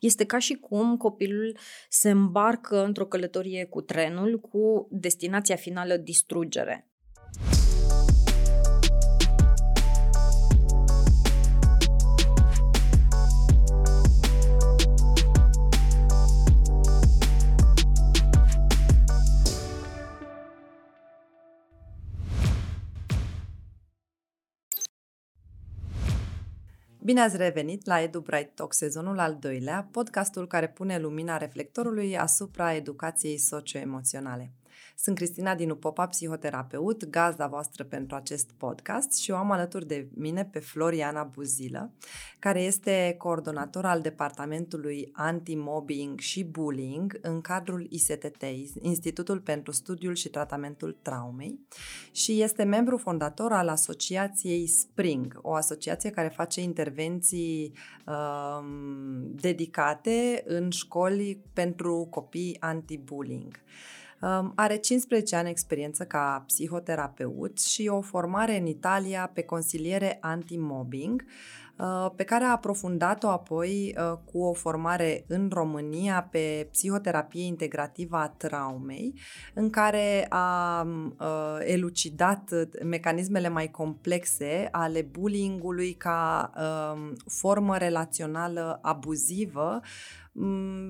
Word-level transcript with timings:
Este 0.00 0.24
ca 0.24 0.38
și 0.38 0.54
cum 0.54 0.96
copilul 0.96 1.56
se 1.88 2.10
îmbarcă 2.10 2.84
într-o 2.84 3.06
călătorie 3.06 3.64
cu 3.64 3.80
trenul 3.80 4.40
cu 4.40 4.88
destinația 4.90 5.56
finală 5.56 5.96
distrugere. 5.96 6.89
Bine 27.10 27.22
ați 27.22 27.36
revenit 27.36 27.86
la 27.86 28.00
Edu 28.00 28.20
Bright 28.20 28.54
Talk, 28.54 28.72
sezonul 28.72 29.18
al 29.18 29.36
doilea, 29.40 29.88
podcastul 29.90 30.46
care 30.46 30.68
pune 30.68 30.98
lumina 30.98 31.36
reflectorului 31.36 32.18
asupra 32.18 32.74
educației 32.74 33.38
socioemoționale. 33.38 34.52
Sunt 34.96 35.16
Cristina 35.16 35.54
Dinu 35.54 35.74
Popa, 35.74 36.06
psihoterapeut, 36.06 37.04
gazda 37.08 37.46
voastră 37.46 37.84
pentru 37.84 38.16
acest 38.16 38.50
podcast 38.56 39.18
și 39.18 39.30
o 39.30 39.36
am 39.36 39.50
alături 39.50 39.86
de 39.86 40.08
mine 40.14 40.44
pe 40.44 40.58
Floriana 40.58 41.22
Buzilă, 41.22 41.92
care 42.38 42.62
este 42.62 43.14
coordonator 43.18 43.84
al 43.84 44.00
Departamentului 44.00 45.08
Anti-Mobbing 45.12 46.18
și 46.18 46.44
Bullying 46.44 47.18
în 47.22 47.40
cadrul 47.40 47.86
ISTT, 47.90 48.42
Institutul 48.80 49.40
pentru 49.40 49.72
Studiul 49.72 50.14
și 50.14 50.28
Tratamentul 50.28 50.98
Traumei, 51.02 51.58
și 52.12 52.42
este 52.42 52.62
membru 52.62 52.96
fondator 52.96 53.52
al 53.52 53.68
Asociației 53.68 54.66
Spring, 54.66 55.38
o 55.42 55.54
asociație 55.54 56.10
care 56.10 56.28
face 56.28 56.60
intervenții 56.60 57.72
um, 58.06 59.34
dedicate 59.34 60.42
în 60.46 60.70
școli 60.70 61.42
pentru 61.52 62.06
copii 62.10 62.56
anti-bullying. 62.60 63.60
Are 64.54 64.76
15 64.76 65.36
ani 65.36 65.48
experiență 65.48 66.04
ca 66.04 66.44
psihoterapeut 66.46 67.60
și 67.60 67.88
o 67.88 68.00
formare 68.00 68.56
în 68.56 68.66
Italia 68.66 69.30
pe 69.34 69.42
consiliere 69.42 70.18
anti-mobbing, 70.20 71.24
uh, 71.26 71.59
pe 72.16 72.24
care 72.24 72.44
a 72.44 72.50
aprofundat-o 72.50 73.28
apoi 73.28 73.96
uh, 73.98 74.18
cu 74.24 74.42
o 74.42 74.52
formare 74.52 75.24
în 75.28 75.50
România 75.52 76.28
pe 76.30 76.68
psihoterapie 76.70 77.44
integrativă 77.44 78.16
a 78.16 78.28
traumei, 78.28 79.14
în 79.54 79.70
care 79.70 80.26
a 80.28 80.82
uh, 80.82 81.56
elucidat 81.58 82.50
mecanismele 82.84 83.48
mai 83.48 83.70
complexe 83.70 84.68
ale 84.70 85.02
bullyingului 85.02 85.92
ca 85.92 86.50
um, 86.56 87.16
formă 87.26 87.76
relațională 87.76 88.78
abuzivă 88.82 89.80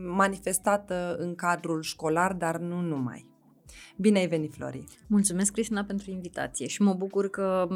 manifestată 0.06 1.16
în 1.18 1.34
cadrul 1.34 1.82
școlar, 1.82 2.32
dar 2.32 2.56
nu 2.56 2.80
numai. 2.80 3.29
Bine 4.00 4.18
ai 4.18 4.26
venit, 4.26 4.52
Flori! 4.54 4.84
Mulțumesc, 5.06 5.52
Cristina, 5.52 5.84
pentru 5.84 6.10
invitație 6.10 6.66
și 6.66 6.82
mă 6.82 6.92
bucur 6.92 7.30
că 7.30 7.68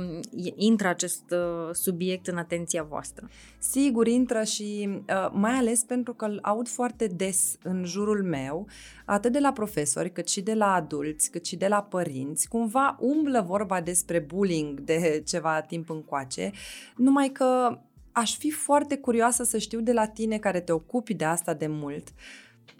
intră 0.56 0.88
acest 0.88 1.22
uh, 1.30 1.68
subiect 1.72 2.26
în 2.26 2.36
atenția 2.36 2.82
voastră. 2.82 3.28
Sigur, 3.58 4.06
intră 4.06 4.42
și 4.42 4.88
uh, 4.88 5.30
mai 5.32 5.52
ales 5.52 5.82
pentru 5.82 6.14
că 6.14 6.24
îl 6.24 6.38
aud 6.42 6.68
foarte 6.68 7.06
des 7.06 7.56
în 7.62 7.84
jurul 7.84 8.22
meu, 8.22 8.66
atât 9.04 9.32
de 9.32 9.38
la 9.38 9.52
profesori, 9.52 10.12
cât 10.12 10.28
și 10.28 10.40
de 10.40 10.54
la 10.54 10.72
adulți, 10.72 11.30
cât 11.30 11.46
și 11.46 11.56
de 11.56 11.68
la 11.68 11.82
părinți. 11.82 12.48
Cumva 12.48 12.96
umblă 13.00 13.44
vorba 13.46 13.80
despre 13.80 14.18
bullying 14.18 14.80
de 14.80 15.22
ceva 15.26 15.60
timp 15.60 15.90
încoace, 15.90 16.50
numai 16.96 17.28
că 17.28 17.78
aș 18.12 18.36
fi 18.36 18.50
foarte 18.50 18.96
curioasă 18.96 19.44
să 19.44 19.58
știu 19.58 19.80
de 19.80 19.92
la 19.92 20.06
tine 20.06 20.38
care 20.38 20.60
te 20.60 20.72
ocupi 20.72 21.14
de 21.14 21.24
asta 21.24 21.54
de 21.54 21.66
mult, 21.66 22.08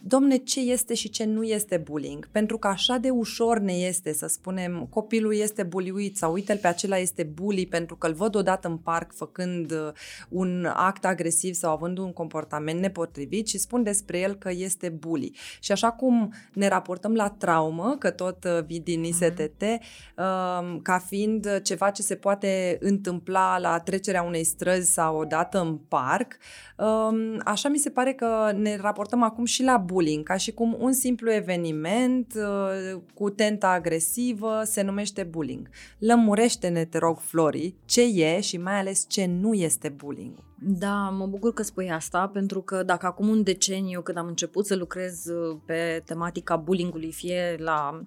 domne, 0.07 0.37
ce 0.37 0.61
este 0.61 0.95
și 0.95 1.09
ce 1.09 1.25
nu 1.25 1.43
este 1.43 1.77
bullying. 1.77 2.29
Pentru 2.31 2.59
că 2.59 2.67
așa 2.67 2.97
de 2.97 3.11
ușor 3.11 3.59
ne 3.59 3.73
este 3.73 4.13
să 4.13 4.27
spunem 4.27 4.87
copilul 4.91 5.35
este 5.35 5.63
buliuit 5.63 6.17
sau 6.17 6.33
uite-l 6.33 6.57
pe 6.57 6.67
acela 6.67 6.97
este 6.97 7.23
bully 7.23 7.67
pentru 7.67 7.97
că 7.97 8.07
îl 8.07 8.13
văd 8.13 8.35
odată 8.35 8.69
în 8.69 8.77
parc 8.77 9.13
făcând 9.13 9.71
uh, 9.71 9.93
un 10.29 10.65
act 10.75 11.05
agresiv 11.05 11.55
sau 11.55 11.73
având 11.73 11.99
un 11.99 12.13
comportament 12.13 12.81
nepotrivit 12.81 13.49
și 13.49 13.59
spun 13.59 13.83
despre 13.83 14.19
el 14.19 14.35
că 14.35 14.51
este 14.51 14.89
bully. 14.89 15.33
Și 15.61 15.73
așa 15.73 15.91
cum 15.91 16.35
ne 16.53 16.69
raportăm 16.69 17.15
la 17.15 17.29
traumă, 17.29 17.97
că 17.99 18.11
tot 18.11 18.45
uh, 18.45 18.65
vii 18.67 18.81
din 18.81 19.05
ISTT, 19.05 19.63
um, 19.63 20.81
ca 20.81 20.99
fiind 20.99 21.61
ceva 21.63 21.91
ce 21.91 22.03
se 22.03 22.15
poate 22.15 22.79
întâmpla 22.81 23.59
la 23.59 23.79
trecerea 23.79 24.23
unei 24.23 24.45
străzi 24.45 24.93
sau 24.93 25.17
odată 25.17 25.61
în 25.61 25.77
parc, 25.77 26.37
um, 26.77 27.41
așa 27.45 27.69
mi 27.69 27.79
se 27.79 27.91
pare 27.91 28.13
că 28.13 28.53
ne 28.57 28.77
raportăm 28.77 29.23
acum 29.23 29.45
și 29.45 29.63
la 29.63 29.74
bullying, 29.79 30.25
ca 30.25 30.37
și 30.37 30.53
cum 30.53 30.77
un 30.79 30.93
simplu 30.93 31.33
eveniment 31.33 32.35
uh, 32.37 33.01
cu 33.15 33.31
tenta 33.31 33.69
agresivă 33.69 34.61
se 34.65 34.83
numește 34.83 35.23
bullying. 35.23 35.69
Lămurește-ne, 35.99 36.85
te 36.85 36.99
rog, 36.99 37.19
Flori, 37.19 37.75
ce 37.85 38.03
e 38.03 38.41
și 38.41 38.57
mai 38.57 38.79
ales 38.79 39.05
ce 39.09 39.27
nu 39.27 39.55
este 39.55 39.89
bullying. 39.89 40.35
Da, 40.59 41.09
mă 41.09 41.27
bucur 41.27 41.53
că 41.53 41.63
spui 41.63 41.91
asta, 41.91 42.29
pentru 42.33 42.61
că 42.61 42.83
dacă 42.83 43.07
acum 43.07 43.29
un 43.29 43.43
deceniu, 43.43 44.01
când 44.01 44.19
am 44.19 44.27
început 44.27 44.67
să 44.67 44.77
lucrez 44.77 45.27
uh, 45.27 45.57
pe 45.67 46.03
tematica 46.05 46.57
bullyingului, 46.57 47.13
fie 47.13 47.57
la 47.59 48.01
uh, 48.01 48.07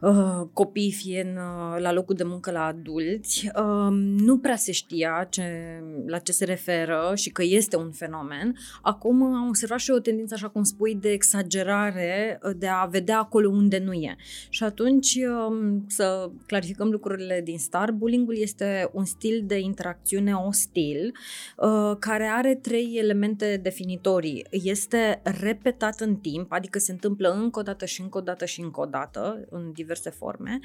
uh, 0.00 0.46
copii, 0.52 0.92
fie 0.92 1.20
în, 1.20 1.36
uh, 1.36 1.80
la 1.80 1.92
locul 1.92 2.14
de 2.14 2.24
muncă 2.24 2.50
la 2.50 2.64
adulți, 2.64 3.50
uh, 3.56 3.88
nu 4.18 4.38
prea 4.38 4.56
se 4.56 4.72
știa 4.72 5.26
ce, 5.30 5.42
la 6.06 6.18
ce 6.18 6.32
se 6.32 6.44
referă 6.44 7.12
și 7.14 7.30
că 7.30 7.42
este 7.42 7.76
un 7.76 7.90
fenomen. 7.90 8.56
Acum 8.82 9.22
am 9.22 9.48
observat 9.48 9.78
și 9.78 9.90
o 9.90 9.98
tendință, 9.98 10.34
așa 10.34 10.48
cum 10.48 10.62
spui, 10.62 10.94
de 10.94 11.10
exagerare, 11.10 12.38
uh, 12.42 12.50
de 12.56 12.66
a 12.66 12.84
vedea 12.84 13.18
acolo 13.18 13.48
unde 13.48 13.78
nu 13.78 13.92
e. 13.92 14.16
Și 14.48 14.64
atunci 14.64 15.14
uh, 15.14 15.76
să 15.86 16.30
clarificăm 16.46 16.90
lucrurile 16.90 17.40
din 17.44 17.58
start, 17.58 17.92
bullying 17.92 18.26
este 18.30 18.90
un 18.92 19.04
stil 19.04 19.42
de 19.46 19.58
interacțiune 19.58 20.34
ostil 20.34 21.14
uh, 21.56 21.96
care 21.98 22.24
are 22.24 22.54
trei 22.54 22.96
elemente 22.98 23.60
definitorii. 23.62 24.46
Este 24.50 25.20
repetat 25.40 26.00
în 26.00 26.16
timp, 26.16 26.52
adică 26.52 26.78
se 26.78 26.92
întâmplă 26.92 27.28
încă 27.28 27.58
o 27.58 27.62
dată 27.62 27.84
și 27.84 28.00
încă 28.00 28.18
o 28.18 28.20
dată 28.20 28.44
și 28.44 28.60
încă 28.60 28.80
o 28.80 28.84
dată 28.84 29.46
în 29.50 29.72
diverse 29.72 29.86
forme, 29.94 30.58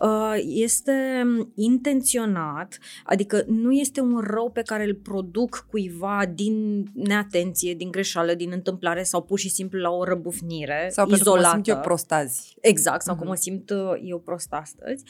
uh, 0.00 0.34
este 0.44 1.26
intenționat, 1.54 2.78
adică 3.04 3.44
nu 3.46 3.72
este 3.72 4.00
un 4.00 4.18
rău 4.18 4.50
pe 4.50 4.62
care 4.62 4.84
îl 4.84 4.94
produc 4.94 5.66
cuiva 5.70 6.22
din 6.34 6.86
neatenție, 6.94 7.74
din 7.74 7.90
greșeală, 7.90 8.34
din 8.34 8.50
întâmplare 8.52 9.02
sau 9.02 9.22
pur 9.22 9.38
și 9.38 9.48
simplu 9.48 9.78
la 9.78 9.90
o 9.90 10.04
răbufnire 10.04 10.88
sau 10.90 11.08
izolată. 11.08 11.24
Sau 11.24 11.34
pentru 11.34 11.44
că 11.44 11.46
mă 11.46 11.52
simt 11.52 11.68
eu 11.68 11.80
prost 11.80 12.12
azi. 12.12 12.56
Exact, 12.60 13.02
sau 13.02 13.14
uh-huh. 13.14 13.18
cum 13.18 13.26
mă 13.26 13.34
simt 13.34 13.70
uh, 13.70 13.92
eu 14.04 14.18
prost 14.18 14.52
astăzi. 14.52 15.04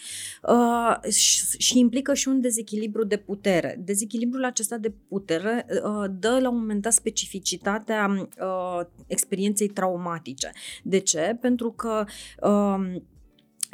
Uh, 0.48 1.12
și, 1.12 1.44
și 1.58 1.78
implică 1.78 2.14
și 2.14 2.28
un 2.28 2.40
dezechilibru 2.40 3.04
de 3.04 3.16
putere. 3.16 3.80
Dezechilibrul 3.84 4.44
acesta 4.44 4.76
de 4.76 4.92
putere 5.08 5.66
uh, 5.68 6.10
dă 6.18 6.38
la 6.40 6.48
un 6.48 6.56
moment 6.56 6.82
dat 6.82 6.92
specificitatea 6.92 8.28
uh, 8.40 8.80
experienței 9.06 9.68
traumatice. 9.68 10.50
De 10.82 10.98
ce? 10.98 11.38
Pentru 11.40 11.72
că 11.72 12.04
uh, 12.40 13.00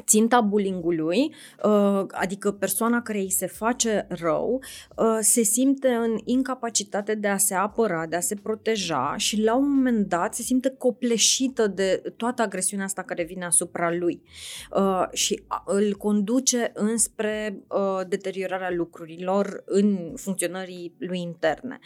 ținta 0.08 0.40
bullyingului, 0.40 1.34
uh, 1.64 2.04
adică 2.08 2.52
persoana 2.52 3.02
care 3.02 3.18
îi 3.18 3.30
se 3.30 3.46
face 3.46 4.06
rău, 4.08 4.62
uh, 4.96 5.18
se 5.20 5.42
simte 5.42 5.88
în 5.88 6.18
incapacitate 6.24 7.14
de 7.14 7.28
a 7.28 7.36
se 7.36 7.54
apăra, 7.54 8.06
de 8.06 8.16
a 8.16 8.20
se 8.20 8.34
proteja 8.34 9.14
și 9.16 9.42
la 9.42 9.56
un 9.56 9.74
moment 9.74 10.08
dat 10.08 10.34
se 10.34 10.42
simte 10.42 10.74
copleșită 10.78 11.66
de 11.66 12.02
toată 12.16 12.42
agresiunea 12.42 12.84
asta 12.84 13.02
care 13.02 13.22
vine 13.22 13.44
asupra 13.44 13.94
lui 13.94 14.22
uh, 14.76 15.04
și 15.12 15.42
îl 15.64 15.94
conduce 15.96 16.70
înspre 16.74 17.62
deteriorarea 18.08 18.70
lucrurilor 18.70 19.62
în 19.66 20.12
funcționării 20.16 20.94
lui 20.98 21.20
interne. 21.20 21.78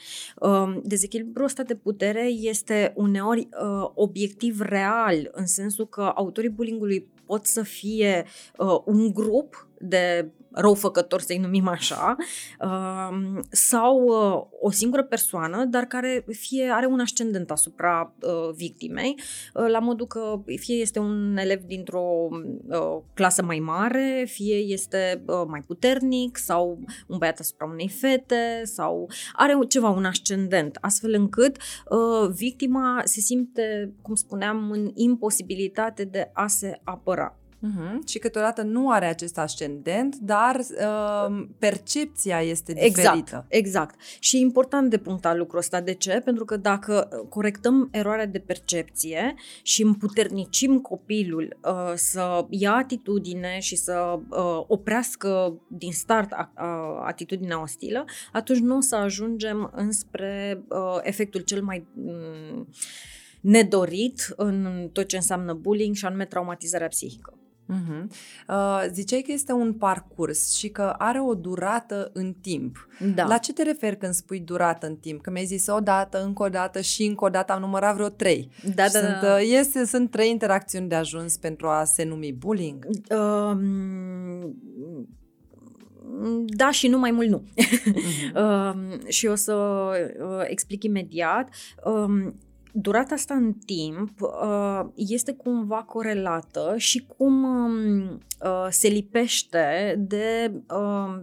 Dezechilibrul 0.83 1.44
ăsta 1.44 1.62
de 1.62 1.75
putere 1.75 2.25
este 2.27 2.93
uneori 2.97 3.49
obiectiv 3.95 4.60
real, 4.60 5.30
în 5.33 5.47
sensul 5.47 5.89
că 5.89 6.13
autorii 6.15 6.51
bullyingului 6.51 7.09
pot 7.33 7.47
să 7.47 7.63
fie 7.63 8.27
uh, 8.57 8.81
un 8.84 9.13
grup 9.13 9.69
de 9.83 10.33
răufăcători, 10.53 11.23
să-i 11.23 11.39
numim 11.39 11.69
așa, 11.69 12.17
uh, 12.61 13.41
sau 13.51 14.03
uh, 14.03 14.43
o 14.61 14.71
singură 14.71 15.03
persoană, 15.03 15.65
dar 15.65 15.84
care 15.84 16.25
fie 16.31 16.71
are 16.73 16.87
un 16.87 17.01
ascendent 17.01 17.51
asupra 17.51 18.15
uh, 18.21 18.55
victimei, 18.55 19.15
uh, 19.55 19.67
la 19.69 19.79
modul 19.79 20.07
că 20.07 20.43
fie 20.57 20.75
este 20.75 20.99
un 20.99 21.37
elev 21.37 21.61
dintr-o 21.61 22.29
uh, 22.31 23.03
clasă 23.15 23.43
mai 23.43 23.59
mare, 23.59 24.25
fie 24.29 24.57
este 24.57 25.23
uh, 25.27 25.43
mai 25.47 25.61
puternic, 25.61 26.37
sau 26.37 26.79
un 27.07 27.19
băiat 27.19 27.39
asupra 27.39 27.67
unei 27.67 27.89
fete, 27.89 28.61
sau 28.65 29.11
are 29.33 29.59
ceva, 29.69 29.89
un 29.89 30.05
ascendent, 30.05 30.79
astfel 30.81 31.15
încât 31.15 31.57
uh, 31.57 32.31
victima 32.31 33.01
se 33.05 33.21
simte, 33.21 33.93
cum 34.03 34.15
spuneam, 34.15 34.71
în 34.71 34.91
imposibilitate 34.95 36.05
de 36.05 36.31
a 36.33 36.47
se 36.47 36.81
apăra. 36.84 37.37
Uh-huh. 37.62 38.06
Și 38.06 38.18
câteodată 38.18 38.62
nu 38.62 38.91
are 38.91 39.06
acest 39.06 39.38
ascendent, 39.38 40.16
dar 40.16 40.56
uh, 40.59 41.47
percepția 41.59 42.41
este 42.41 42.72
Exact, 42.76 43.14
diferită. 43.16 43.47
exact. 43.48 44.00
Și 44.18 44.36
e 44.36 44.41
important 44.41 44.91
de 44.91 44.98
punctat 44.98 45.36
lucrul 45.36 45.59
ăsta. 45.59 45.80
De 45.80 45.94
ce? 45.94 46.20
Pentru 46.24 46.44
că 46.44 46.56
dacă 46.56 47.09
corectăm 47.28 47.88
eroarea 47.92 48.26
de 48.26 48.38
percepție 48.38 49.34
și 49.62 49.82
împuternicim 49.82 50.78
copilul 50.78 51.59
uh, 51.64 51.92
să 51.94 52.47
ia 52.48 52.72
atitudine 52.72 53.59
și 53.59 53.76
să 53.76 54.18
uh, 54.28 54.64
oprească 54.66 55.60
din 55.68 55.92
start 55.92 56.32
a, 56.32 56.53
a, 56.54 56.66
atitudinea 57.06 57.62
ostilă, 57.62 58.04
atunci 58.32 58.59
nu 58.59 58.76
o 58.76 58.80
să 58.80 58.97
ajungem 58.97 59.72
înspre 59.74 60.62
uh, 60.68 60.98
efectul 61.03 61.41
cel 61.41 61.62
mai 61.62 61.86
mm, 61.94 62.68
nedorit 63.41 64.32
în 64.36 64.88
tot 64.92 65.06
ce 65.06 65.16
înseamnă 65.16 65.53
bullying 65.53 65.94
și 65.94 66.04
anume 66.04 66.24
traumatizarea 66.24 66.88
psihică. 66.88 67.36
Uh-huh. 67.68 68.03
Uh, 68.48 68.84
ziceai 68.92 69.20
că 69.20 69.32
este 69.32 69.53
un 69.53 69.72
parcurs 69.72 70.54
și 70.54 70.68
că 70.68 70.94
are 70.98 71.20
o 71.20 71.34
durată 71.34 72.10
în 72.12 72.32
timp. 72.41 72.88
Da. 73.14 73.26
La 73.26 73.38
ce 73.38 73.53
te 73.53 73.62
referi 73.62 73.97
când 73.97 74.12
spui 74.14 74.41
durată 74.41 74.86
în 74.86 74.97
timp? 74.97 75.22
Că 75.22 75.30
mi-ai 75.30 75.44
zis 75.44 75.66
o 75.66 75.80
dată, 75.80 76.24
încă 76.24 76.42
o 76.42 76.48
dată 76.48 76.80
și 76.80 77.04
încă 77.04 77.24
o 77.24 77.28
dată 77.28 77.53
am 77.53 77.60
numărat 77.60 77.94
vreo 77.94 78.09
trei. 78.09 78.50
Da, 78.74 78.84
Și 78.84 78.92
da, 78.92 78.98
sunt, 78.98 79.20
da. 79.20 79.34
uh, 79.34 79.41
Este, 79.59 79.84
sunt 79.84 80.10
trei 80.10 80.30
interacțiuni 80.30 80.88
de 80.88 80.94
ajuns 80.94 81.36
pentru 81.36 81.68
a 81.68 81.84
se 81.84 82.04
numi 82.04 82.32
bullying. 82.32 82.86
Um, 83.10 84.56
da 86.47 86.70
și 86.70 86.88
nu 86.88 86.98
mai 86.98 87.10
mult 87.10 87.28
nu. 87.28 87.42
Uh-huh. 87.42 87.50
Um, 88.72 89.09
și 89.09 89.26
o 89.26 89.34
să 89.34 89.54
uh, 89.54 90.44
explic 90.44 90.82
imediat. 90.82 91.48
Um, 91.84 92.34
durata 92.72 93.15
asta 93.15 93.34
în 93.34 93.53
timp 93.53 94.21
uh, 94.21 94.80
este 94.95 95.33
cumva 95.33 95.83
corelată 95.83 96.74
și 96.77 97.07
cum 97.16 97.45
um, 97.45 98.01
uh, 98.45 98.66
se 98.71 98.89
lipește 98.89 99.95
de 99.98 100.53
uh, 100.71 101.22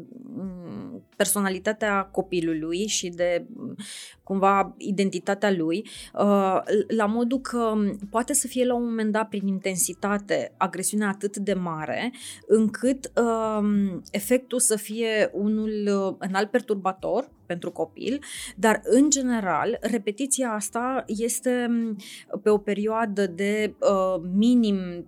personalitatea 1.20 2.04
copilului 2.12 2.88
și 2.88 3.10
de 3.10 3.46
um, 3.56 3.76
cumva 4.24 4.76
identitatea 4.78 5.52
lui, 5.52 5.86
uh, 6.14 6.60
la 6.88 7.06
modul 7.06 7.40
că 7.40 7.74
poate 8.10 8.34
să 8.34 8.48
fie 8.48 8.66
la 8.66 8.76
un 8.76 8.84
moment 8.84 9.12
dat 9.12 9.30
prin 9.30 9.48
intensitate 9.48 10.54
agresiunea 10.58 11.08
atât 11.08 11.38
de 11.38 11.54
mare 11.54 12.12
încât 12.48 13.12
uh, 13.16 13.68
efectul 14.12 14.60
să 14.60 14.76
fie 14.76 15.30
unul 15.34 15.72
uh, 15.88 16.16
înalt 16.20 16.50
perturbator 16.52 17.30
pentru 17.46 17.72
copil, 17.72 18.24
dar 18.56 18.82
în 18.84 19.10
general 19.10 19.78
repetiția 19.82 20.52
asta 20.52 21.04
este 21.08 21.66
mm, 21.70 21.98
pe 22.44 22.50
o 22.50 22.58
perioadă 22.58 23.28
de 23.28 23.76
uh, 23.80 24.22
minim 24.34 25.06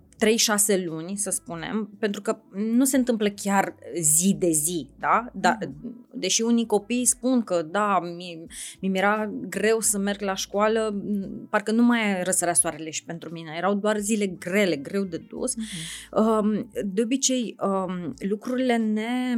3-6 0.77 0.85
luni, 0.85 1.17
să 1.17 1.29
spunem, 1.29 1.89
pentru 1.99 2.21
că 2.21 2.37
nu 2.53 2.85
se 2.85 2.97
întâmplă 2.97 3.29
chiar 3.29 3.75
zi 4.01 4.35
de 4.39 4.49
zi, 4.49 4.87
da? 4.99 5.25
da 5.33 5.57
deși 6.13 6.41
unii 6.41 6.65
copii 6.65 7.05
spun 7.05 7.43
că 7.43 7.61
da, 7.71 7.99
mi, 7.99 8.45
mi 8.79 8.97
era 8.97 9.31
greu 9.49 9.79
să 9.79 9.97
merg 9.97 10.21
la 10.21 10.35
școală, 10.35 11.01
m, 11.03 11.47
parcă 11.49 11.71
nu 11.71 11.83
mai 11.83 12.23
răsărea 12.23 12.53
soarele 12.53 12.89
și 12.89 13.03
pentru 13.03 13.29
mine, 13.29 13.53
erau 13.57 13.73
doar 13.73 13.97
zile 13.97 14.27
grele, 14.27 14.75
greu 14.75 15.03
de 15.03 15.17
dus. 15.17 15.53
Uh-huh. 15.55 16.09
Um, 16.11 16.69
de 16.85 17.01
obicei, 17.01 17.55
um, 17.61 18.13
lucrurile 18.29 18.77
ne 18.77 19.37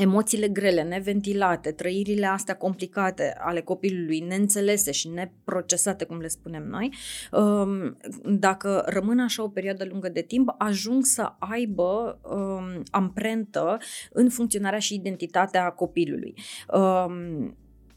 emoțiile 0.00 0.48
grele, 0.48 0.82
neventilate, 0.82 1.72
trăirile 1.72 2.26
astea 2.26 2.56
complicate 2.56 3.34
ale 3.38 3.60
copilului, 3.60 4.20
neînțelese 4.20 4.92
și 4.92 5.08
neprocesate, 5.08 6.04
cum 6.04 6.18
le 6.18 6.28
spunem 6.28 6.62
noi, 6.62 6.94
um, 7.32 7.96
dacă 8.24 8.82
rămân 8.86 9.18
așa 9.18 9.42
o 9.42 9.48
perioadă 9.48 9.84
lungă 9.84 10.08
de 10.08 10.20
timp, 10.20 10.54
ajung 10.58 11.04
să 11.04 11.32
aibă 11.38 12.20
um, 12.22 12.82
amprentă 12.90 13.78
în 14.12 14.28
funcționarea 14.28 14.78
și 14.78 14.94
identitatea 14.94 15.70
copilului. 15.70 16.34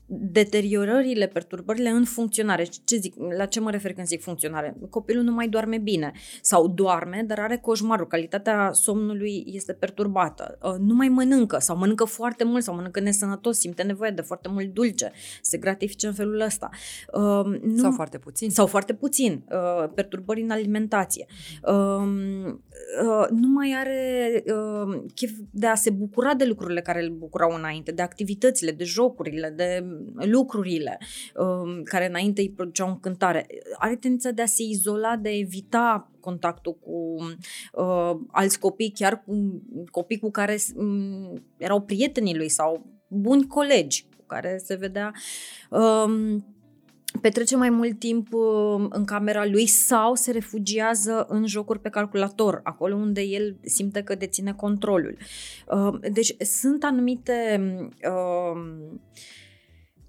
Um, 0.07 0.19
deteriorările, 0.31 1.27
perturbările 1.27 1.89
în 1.89 2.03
funcționare. 2.03 2.63
Ce 2.83 2.95
zic, 2.95 3.13
la 3.37 3.45
ce 3.45 3.59
mă 3.59 3.71
refer 3.71 3.93
când 3.93 4.07
zic 4.07 4.21
funcționare? 4.21 4.75
Copilul 4.89 5.23
nu 5.23 5.31
mai 5.31 5.47
doarme 5.47 5.77
bine 5.77 6.11
sau 6.41 6.67
doarme, 6.67 7.23
dar 7.27 7.39
are 7.39 7.57
coșmarul, 7.57 8.07
calitatea 8.07 8.69
somnului 8.71 9.43
este 9.47 9.73
perturbată. 9.73 10.57
Uh, 10.63 10.75
Nu 10.79 10.93
mai 10.93 11.07
mănâncă 11.07 11.57
sau 11.59 11.77
mănâncă 11.77 12.03
foarte 12.03 12.43
mult 12.43 12.63
sau 12.63 12.75
mănâncă 12.75 12.99
nesănătos, 12.99 13.57
simte 13.57 13.83
nevoie 13.83 14.11
de 14.11 14.21
foarte 14.21 14.49
mult 14.49 14.73
dulce, 14.73 15.11
se 15.41 15.57
gratifice 15.57 16.07
în 16.07 16.13
felul 16.13 16.39
ăsta. 16.39 16.69
Uh, 17.13 17.59
Nu, 17.61 17.77
Sau 17.77 17.91
foarte 17.91 18.17
puțin. 18.17 18.49
sau 18.49 18.65
foarte 18.65 18.93
puțin, 18.93 19.43
uh, 19.51 19.89
perturbări 19.95 20.41
în 20.41 20.49
alimentație. 20.49 21.25
Um, 21.63 22.45
uh, 22.45 23.27
nu 23.29 23.47
mai 23.47 23.75
are 23.79 24.43
uh, 24.45 25.03
chef 25.15 25.31
de 25.51 25.67
a 25.67 25.75
se 25.75 25.89
bucura 25.89 26.33
de 26.33 26.45
lucrurile 26.45 26.81
care 26.81 27.03
îl 27.03 27.09
bucurau 27.09 27.55
înainte, 27.55 27.91
de 27.91 28.01
activitățile, 28.01 28.71
de 28.71 28.83
jocurile, 28.83 29.53
de 29.55 29.83
lucrurile 30.15 30.97
um, 31.35 31.83
care 31.83 32.07
înainte 32.07 32.41
îi 32.41 32.51
produceau 32.51 32.87
încântare. 32.87 33.47
Are 33.77 33.95
tendința 33.95 34.31
de 34.31 34.41
a 34.41 34.45
se 34.45 34.63
izola, 34.63 35.15
de 35.15 35.29
a 35.29 35.37
evita 35.37 36.11
contactul 36.19 36.73
cu 36.73 37.15
uh, 37.73 38.11
alți 38.31 38.59
copii, 38.59 38.91
chiar 38.91 39.23
cu 39.23 39.61
copii 39.91 40.19
cu 40.19 40.31
care 40.31 40.57
um, 40.75 41.43
erau 41.57 41.81
prietenii 41.81 42.35
lui 42.35 42.49
sau 42.49 42.85
buni 43.07 43.47
colegi 43.47 44.05
cu 44.17 44.23
care 44.25 44.61
se 44.63 44.75
vedea 44.75 45.11
um, 45.69 46.45
petrece 47.21 47.55
mai 47.55 47.69
mult 47.69 47.99
timp 47.99 48.33
uh, 48.33 48.85
în 48.89 49.05
camera 49.05 49.45
lui 49.45 49.65
sau 49.65 50.15
se 50.15 50.31
refugiază 50.31 51.25
în 51.29 51.45
jocuri 51.45 51.79
pe 51.79 51.89
calculator, 51.89 52.59
acolo 52.63 52.95
unde 52.95 53.21
el 53.21 53.57
simte 53.61 54.03
că 54.03 54.15
deține 54.15 54.53
controlul. 54.53 55.17
Uh, 55.67 56.11
Deci 56.11 56.35
sunt 56.39 56.83
anumite 56.83 57.61
uh, 58.09 58.61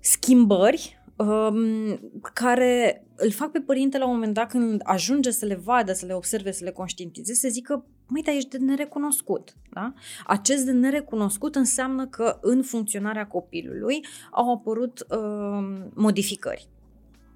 schimbări 0.04 1.02
um, 1.16 2.00
care 2.32 3.06
îl 3.16 3.30
fac 3.30 3.50
pe 3.50 3.60
părinte 3.60 3.98
la 3.98 4.06
un 4.06 4.12
moment 4.12 4.34
dat 4.34 4.48
când 4.48 4.80
ajunge 4.84 5.30
să 5.30 5.46
le 5.46 5.54
vadă, 5.54 5.92
să 5.92 6.06
le 6.06 6.14
observe, 6.14 6.50
să 6.50 6.64
le 6.64 6.70
conștientizeze, 6.70 7.38
să 7.38 7.48
zică, 7.48 7.84
măi, 8.06 8.22
dar 8.22 8.34
ești 8.34 8.48
de 8.48 8.58
nerecunoscut. 8.58 9.56
Da? 9.72 9.92
Acest 10.26 10.64
de 10.64 10.72
nerecunoscut 10.72 11.54
înseamnă 11.54 12.06
că 12.06 12.38
în 12.40 12.62
funcționarea 12.62 13.26
copilului 13.26 14.06
au 14.30 14.52
apărut 14.52 15.06
um, 15.08 15.90
modificări. 15.94 16.68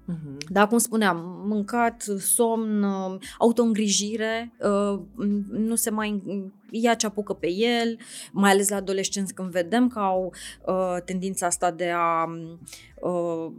Uh-huh. 0.09 0.37
Da, 0.49 0.67
cum 0.67 0.77
spuneam, 0.77 1.43
mâncat, 1.47 2.01
somn, 2.19 2.83
uh, 2.83 3.21
autoîngrijire, 3.37 4.51
uh, 4.59 4.99
nu 5.51 5.75
se 5.75 5.89
mai 5.89 6.23
ia 6.71 6.93
ce 6.93 7.05
apucă 7.05 7.33
pe 7.33 7.51
el, 7.51 7.97
mai 8.31 8.51
ales 8.51 8.69
la 8.69 8.75
adolescenți 8.75 9.33
când 9.33 9.51
vedem 9.51 9.87
că 9.87 9.99
au 9.99 10.33
uh, 10.65 10.97
tendința 11.05 11.45
asta 11.45 11.71
de 11.71 11.91
a 11.95 12.25
uh, 13.01 13.51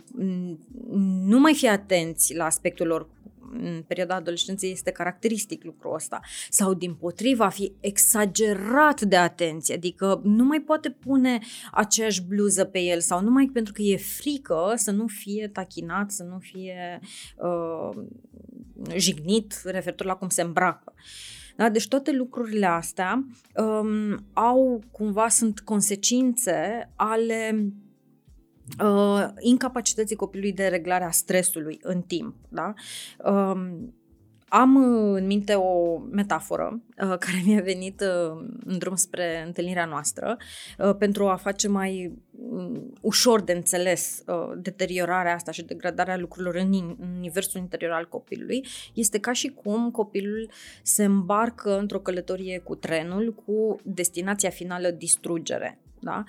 nu 1.24 1.38
mai 1.38 1.54
fi 1.54 1.68
atenți 1.68 2.34
la 2.34 2.44
aspectul 2.44 2.86
lor 2.86 3.08
în 3.52 3.84
perioada 3.86 4.14
adolescenței 4.14 4.70
este 4.70 4.90
caracteristic 4.90 5.64
lucrul 5.64 5.94
ăsta. 5.94 6.20
Sau 6.50 6.74
din 6.74 6.94
potriva 6.94 7.48
fi 7.48 7.72
exagerat 7.80 9.00
de 9.00 9.16
atenție, 9.16 9.74
adică 9.74 10.20
nu 10.24 10.44
mai 10.44 10.60
poate 10.60 10.90
pune 10.90 11.38
aceeași 11.72 12.22
bluză 12.22 12.64
pe 12.64 12.80
el 12.80 13.00
sau 13.00 13.22
numai 13.22 13.50
pentru 13.52 13.72
că 13.72 13.82
e 13.82 13.96
frică 13.96 14.72
să 14.76 14.90
nu 14.90 15.06
fie 15.06 15.48
tachinat, 15.48 16.10
să 16.10 16.22
nu 16.22 16.38
fie 16.38 17.00
uh, 17.36 18.02
jignit 18.96 19.60
referitor 19.64 20.06
la 20.06 20.14
cum 20.14 20.28
se 20.28 20.42
îmbracă. 20.42 20.94
Da? 21.56 21.68
Deci 21.68 21.88
toate 21.88 22.12
lucrurile 22.12 22.66
astea 22.66 23.26
um, 23.56 24.24
au 24.32 24.82
cumva 24.90 25.28
sunt 25.28 25.60
consecințe 25.60 26.90
ale 26.96 27.72
uh, 28.84 29.28
incapacității 29.38 30.16
copilului 30.16 30.52
de 30.52 30.66
reglare 30.66 31.04
a 31.04 31.10
stresului 31.10 31.78
în 31.82 32.00
timp. 32.02 32.34
Da? 32.48 32.74
Um, 33.24 33.94
am 34.52 34.76
în 35.14 35.26
minte 35.26 35.54
o 35.54 35.98
metaforă 35.98 36.80
uh, 37.02 37.18
care 37.24 37.42
mi-a 37.44 37.60
venit 37.60 38.00
uh, 38.00 38.44
în 38.64 38.78
drum 38.78 38.94
spre 38.94 39.42
întâlnirea 39.46 39.84
noastră 39.84 40.36
uh, 40.78 40.94
pentru 40.98 41.28
a 41.28 41.36
face 41.36 41.68
mai 41.68 42.12
um, 42.50 42.92
ușor 43.00 43.40
de 43.40 43.52
înțeles 43.52 44.22
uh, 44.26 44.52
deteriorarea 44.56 45.34
asta 45.34 45.50
și 45.50 45.62
degradarea 45.62 46.16
lucrurilor 46.16 46.54
în, 46.54 46.72
in- 46.72 46.96
în 47.00 47.14
universul 47.16 47.60
interior 47.60 47.92
al 47.92 48.08
copilului. 48.08 48.66
Este 48.94 49.18
ca 49.18 49.32
și 49.32 49.48
cum 49.48 49.90
copilul 49.90 50.50
se 50.82 51.04
îmbarcă 51.04 51.78
într-o 51.78 52.00
călătorie 52.00 52.58
cu 52.58 52.74
trenul 52.74 53.34
cu 53.44 53.76
destinația 53.84 54.50
finală 54.50 54.90
distrugere. 54.90 55.78
Da? 56.00 56.24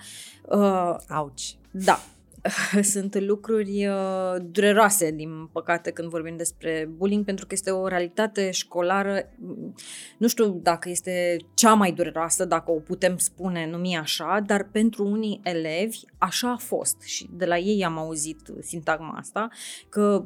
Uh, 0.48 0.96
Auci. 1.08 1.56
da. 1.70 1.98
Sunt 2.82 3.18
lucruri 3.18 3.86
uh, 3.86 4.36
dureroase, 4.50 5.10
din 5.10 5.48
păcate, 5.52 5.90
când 5.90 6.08
vorbim 6.08 6.36
despre 6.36 6.88
bullying, 6.96 7.24
pentru 7.24 7.46
că 7.46 7.54
este 7.54 7.70
o 7.70 7.86
realitate 7.86 8.50
școlară, 8.50 9.28
mm, 9.38 9.74
nu 10.18 10.28
știu 10.28 10.60
dacă 10.62 10.88
este 10.88 11.36
cea 11.54 11.74
mai 11.74 11.92
dureroasă, 11.92 12.44
dacă 12.44 12.70
o 12.70 12.78
putem 12.78 13.16
spune, 13.16 13.66
numi 13.70 13.96
așa, 13.96 14.42
dar 14.46 14.68
pentru 14.72 15.06
unii 15.06 15.40
elevi 15.44 16.00
așa 16.18 16.50
a 16.50 16.56
fost 16.56 17.00
și 17.00 17.28
de 17.32 17.44
la 17.44 17.58
ei 17.58 17.84
am 17.84 17.98
auzit 17.98 18.52
sintagma 18.60 19.14
asta, 19.18 19.48
că 19.88 20.24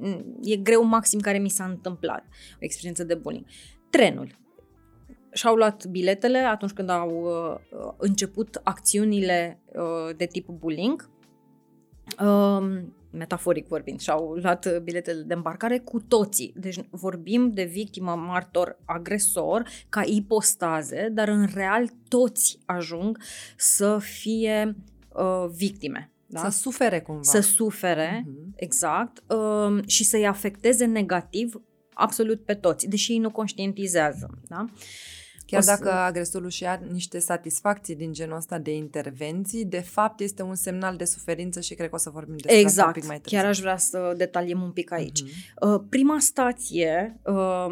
mm, 0.00 0.38
e 0.42 0.56
greu 0.56 0.82
maxim 0.82 1.20
care 1.20 1.38
mi 1.38 1.50
s-a 1.50 1.64
întâmplat, 1.64 2.24
o 2.52 2.58
experiență 2.58 3.04
de 3.04 3.14
bullying. 3.14 3.44
Trenul. 3.90 4.38
și-au 5.32 5.54
luat 5.54 5.86
biletele 5.86 6.38
atunci 6.38 6.72
când 6.72 6.90
au 6.90 7.10
uh, 7.10 7.92
început 7.96 8.60
acțiunile 8.62 9.60
uh, 9.66 10.16
de 10.16 10.24
tip 10.24 10.48
bullying. 10.48 11.14
Uh, 12.20 12.82
metaforic 13.10 13.66
vorbind, 13.66 14.00
și-au 14.00 14.32
luat 14.32 14.82
biletele 14.82 15.22
de 15.22 15.34
îmbarcare 15.34 15.78
cu 15.78 16.00
toții. 16.00 16.52
Deci 16.56 16.78
vorbim 16.90 17.50
de 17.52 17.64
victimă, 17.64 18.14
martor, 18.14 18.78
agresor 18.84 19.68
ca 19.88 20.02
ipostaze, 20.04 21.08
dar 21.12 21.28
în 21.28 21.46
real 21.54 21.88
toți 22.08 22.58
ajung 22.64 23.18
să 23.56 23.98
fie 23.98 24.76
uh, 25.08 25.46
victime. 25.56 26.10
Da? 26.26 26.50
Să 26.50 26.58
sufere 26.58 27.00
cumva. 27.00 27.22
Să 27.22 27.40
sufere, 27.40 28.26
uh-huh. 28.26 28.54
exact, 28.54 29.22
uh, 29.32 29.82
și 29.86 30.04
să-i 30.04 30.26
afecteze 30.26 30.84
negativ 30.84 31.62
absolut 31.92 32.44
pe 32.44 32.54
toți, 32.54 32.88
deși 32.88 33.12
ei 33.12 33.18
nu 33.18 33.30
conștientizează. 33.30 34.30
Da? 34.48 34.64
Uh, 34.64 34.70
Chiar 35.46 35.62
să... 35.62 35.76
dacă 35.76 35.92
agresorul 35.92 36.48
și 36.48 36.62
ia 36.62 36.80
niște 36.90 37.18
satisfacții 37.18 37.96
din 37.96 38.12
genul 38.12 38.36
ăsta 38.36 38.58
de 38.58 38.74
intervenții, 38.74 39.64
de 39.64 39.80
fapt 39.80 40.20
este 40.20 40.42
un 40.42 40.54
semnal 40.54 40.96
de 40.96 41.04
suferință 41.04 41.60
și 41.60 41.74
cred 41.74 41.88
că 41.88 41.94
o 41.94 41.98
să 41.98 42.10
vorbim 42.10 42.36
despre 42.36 42.58
exact. 42.58 42.76
asta 42.76 42.86
un 42.86 42.92
pic 42.92 43.06
mai 43.06 43.20
târziu. 43.20 43.38
Chiar 43.38 43.48
aș 43.48 43.58
vrea 43.58 43.76
să 43.76 44.14
detaliem 44.16 44.62
un 44.62 44.70
pic 44.70 44.92
aici. 44.92 45.22
Uh-huh. 45.22 45.88
prima 45.88 46.18
stație 46.18 47.20
uh, 47.24 47.66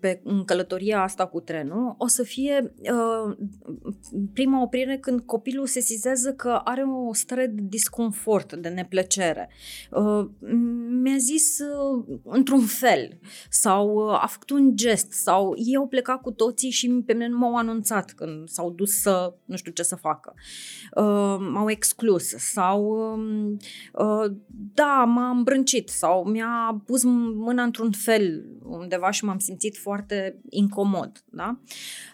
pe, 0.00 0.20
în 0.24 0.44
călătoria 0.44 1.02
asta 1.02 1.26
cu 1.26 1.40
trenul 1.40 1.94
o 1.98 2.06
să 2.06 2.22
fie 2.22 2.72
uh, 2.78 3.36
prima 4.32 4.62
oprire 4.62 4.98
când 4.98 5.20
copilul 5.20 5.66
se 5.66 5.80
sizează 5.80 6.32
că 6.32 6.60
are 6.64 6.82
o 6.82 7.14
stare 7.14 7.46
de 7.46 7.62
disconfort, 7.68 8.54
de 8.54 8.68
neplăcere. 8.68 9.48
Uh, 9.90 10.28
mi-a 11.02 11.16
zis 11.16 11.58
uh, 11.58 12.18
într-un 12.24 12.64
fel 12.66 13.18
sau 13.50 13.94
uh, 13.94 14.22
a 14.22 14.26
făcut 14.26 14.50
un 14.50 14.76
gest 14.76 15.12
sau 15.12 15.54
ei 15.56 15.76
au 15.76 15.86
plecat 15.86 16.20
cu 16.20 16.30
toții 16.30 16.70
și 16.70 17.02
pe 17.06 17.12
mine 17.18 17.30
nu 17.30 17.38
m-au 17.38 17.56
anunțat 17.56 18.12
când 18.12 18.48
s-au 18.48 18.70
dus 18.70 19.00
să 19.00 19.34
nu 19.44 19.56
știu 19.56 19.72
ce 19.72 19.82
să 19.82 19.96
facă. 19.96 20.34
Uh, 20.94 21.36
m-au 21.52 21.70
exclus 21.70 22.28
sau 22.28 22.84
uh, 22.84 23.56
uh, 23.92 24.32
da, 24.74 25.04
m-a 25.04 25.30
îmbrâncit 25.30 25.88
sau 25.88 26.24
mi-a 26.24 26.82
pus 26.86 27.02
mâna 27.34 27.62
într-un 27.62 27.90
fel 27.90 28.44
undeva 28.62 29.10
și 29.10 29.24
m-am 29.24 29.38
simțit 29.38 29.76
foarte 29.76 30.40
incomod. 30.48 31.24
Da? 31.30 31.60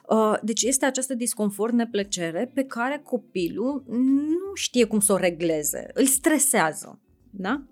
Uh, 0.08 0.34
deci 0.42 0.62
este 0.62 0.86
această 0.86 1.14
disconfort, 1.14 1.72
neplăcere 1.72 2.50
pe 2.54 2.64
care 2.64 3.00
copilul 3.04 3.84
nu 3.86 4.54
știe 4.54 4.84
cum 4.84 5.00
să 5.00 5.12
o 5.12 5.16
regleze, 5.16 5.86
îl 5.92 6.04
stresează. 6.04 6.98
Da? 7.30 7.62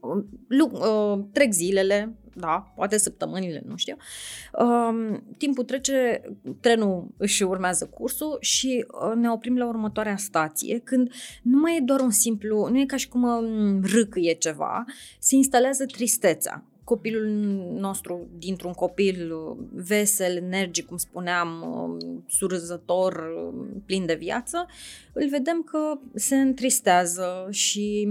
Uh, 0.00 0.24
uh, 0.72 1.24
trec 1.32 1.52
zilele, 1.52 2.18
da, 2.34 2.72
poate 2.76 2.98
săptămânile, 2.98 3.62
nu 3.66 3.76
știu. 3.76 3.96
Um, 4.58 5.22
timpul 5.38 5.64
trece, 5.64 6.22
trenul 6.60 7.08
își 7.16 7.42
urmează 7.42 7.86
cursul 7.86 8.36
și 8.40 8.86
uh, 8.88 9.14
ne 9.14 9.30
oprim 9.30 9.56
la 9.56 9.66
următoarea 9.66 10.16
stație, 10.16 10.78
când 10.78 11.12
nu 11.42 11.58
mai 11.58 11.76
e 11.76 11.80
doar 11.80 12.00
un 12.00 12.10
simplu, 12.10 12.68
nu 12.68 12.80
e 12.80 12.84
ca 12.84 12.96
și 12.96 13.08
cum 13.08 13.22
um, 13.22 13.80
râcâie 13.82 14.32
ceva, 14.32 14.84
se 15.18 15.34
instalează 15.34 15.84
tristețea 15.86 16.64
copilul 16.84 17.26
nostru, 17.78 18.28
dintr-un 18.38 18.72
copil 18.72 19.32
uh, 19.32 19.56
vesel, 19.72 20.36
energic, 20.36 20.86
cum 20.86 20.96
spuneam, 20.96 21.62
um, 21.62 22.24
surzător, 22.28 23.30
plin 23.86 24.06
de 24.06 24.14
viață, 24.14 24.66
îl 25.12 25.28
vedem 25.28 25.62
că 25.62 25.98
se 26.14 26.36
întristează 26.36 27.48
și 27.50 28.08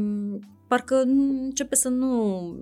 parcă 0.68 1.02
începe 1.02 1.76
să 1.76 1.90
nu 1.90 2.56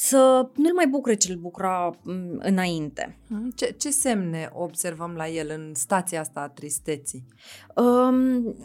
să 0.00 0.50
nu-l 0.54 0.74
mai 0.74 0.86
bucure 0.86 1.14
ce 1.14 1.32
îl 1.32 1.38
bucura 1.38 1.98
mm, 2.02 2.38
înainte. 2.38 3.18
Hmm, 3.28 3.50
ce, 3.54 3.74
ce 3.78 3.90
semne 3.90 4.50
observăm 4.52 5.14
la 5.16 5.28
el 5.28 5.50
în 5.50 5.74
stația 5.74 6.20
asta 6.20 6.40
a 6.40 6.48
tristeții? 6.48 7.24
Um, 7.74 8.56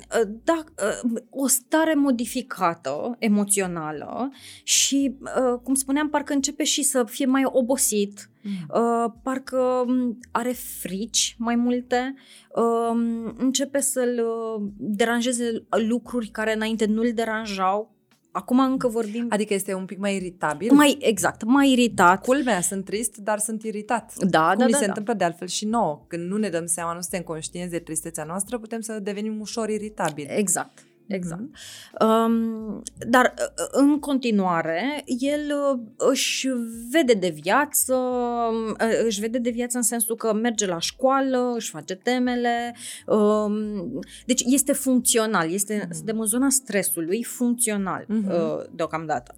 da, 0.43 0.63
uh, 1.03 1.21
o 1.29 1.47
stare 1.47 1.93
modificată, 1.93 3.15
emoțională 3.19 4.29
și, 4.63 5.15
uh, 5.21 5.59
cum 5.63 5.73
spuneam, 5.73 6.09
parcă 6.09 6.33
începe 6.33 6.63
și 6.63 6.83
să 6.83 7.03
fie 7.03 7.25
mai 7.25 7.43
obosit, 7.45 8.29
mm. 8.43 8.51
uh, 8.81 9.11
parcă 9.23 9.83
mm, 9.87 10.19
are 10.31 10.51
frici 10.51 11.35
mai 11.39 11.55
multe, 11.55 12.15
uh, 12.55 13.31
începe 13.37 13.79
să-l 13.79 14.25
uh, 14.25 14.67
deranjeze 14.77 15.65
lucruri 15.87 16.27
care 16.27 16.53
înainte 16.53 16.85
nu-l 16.85 17.11
deranjau, 17.13 17.92
Acum 18.35 18.59
încă 18.59 18.87
vorbim... 18.87 19.25
Adică 19.29 19.53
este 19.53 19.73
un 19.73 19.85
pic 19.85 19.97
mai 19.97 20.15
iritabil? 20.15 20.73
Mai, 20.73 20.97
exact, 20.99 21.43
mai 21.43 21.71
iritat. 21.71 22.25
Culmea, 22.25 22.61
sunt 22.61 22.85
trist, 22.85 23.17
dar 23.17 23.39
sunt 23.39 23.63
iritat. 23.63 24.13
Da, 24.23 24.47
Cum 24.47 24.57
da, 24.57 24.65
mi 24.65 24.71
da, 24.71 24.77
se 24.77 24.83
da. 24.83 24.87
întâmplă 24.87 25.13
de 25.13 25.23
altfel 25.23 25.47
și 25.47 25.65
nouă. 25.65 26.01
Când 26.07 26.29
nu 26.29 26.37
ne 26.37 26.49
dăm 26.49 26.65
seama, 26.65 26.93
nu 26.93 27.01
suntem 27.01 27.21
conștienți 27.21 27.71
de 27.71 27.79
tristețea 27.79 28.23
noastră, 28.23 28.57
putem 28.57 28.81
să 28.81 28.99
devenim 28.99 29.39
ușor 29.39 29.69
iritabili. 29.69 30.27
Exact. 30.29 30.83
Exact. 31.07 31.41
Mm-hmm. 31.41 32.25
Um, 32.25 32.81
dar 33.07 33.33
uh, 33.37 33.67
în 33.71 33.99
continuare, 33.99 35.03
el 35.05 35.51
uh, 35.71 35.79
își 35.97 36.47
vede 36.91 37.13
de 37.13 37.29
viață, 37.41 37.93
uh, 37.93 39.03
își 39.05 39.19
vede 39.19 39.37
de 39.37 39.49
viață 39.49 39.77
în 39.77 39.83
sensul 39.83 40.15
că 40.15 40.33
merge 40.33 40.65
la 40.65 40.79
școală, 40.79 41.53
își 41.55 41.69
face 41.69 41.95
temele. 41.95 42.75
Um, 43.07 43.99
deci 44.25 44.41
este 44.45 44.73
funcțional, 44.73 45.51
este, 45.51 45.79
mm-hmm. 45.79 45.91
suntem 45.91 46.19
în 46.19 46.25
zona 46.25 46.49
stresului 46.49 47.23
funcțional 47.23 48.05
mm-hmm. 48.05 48.69
deocamdată. 48.75 49.35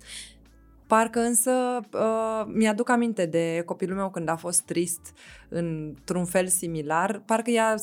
Parcă 0.88 1.20
însă 1.20 1.80
uh, 1.94 2.46
mi-aduc 2.54 2.90
aminte 2.90 3.26
de 3.26 3.64
copilul 3.66 3.96
meu 3.96 4.10
când 4.10 4.30
a 4.30 4.36
fost 4.36 4.62
trist 4.62 5.14
într-un 5.50 6.26
fel 6.26 6.48
similar, 6.48 7.22
parcă 7.26 7.52
i-a, 7.52 7.76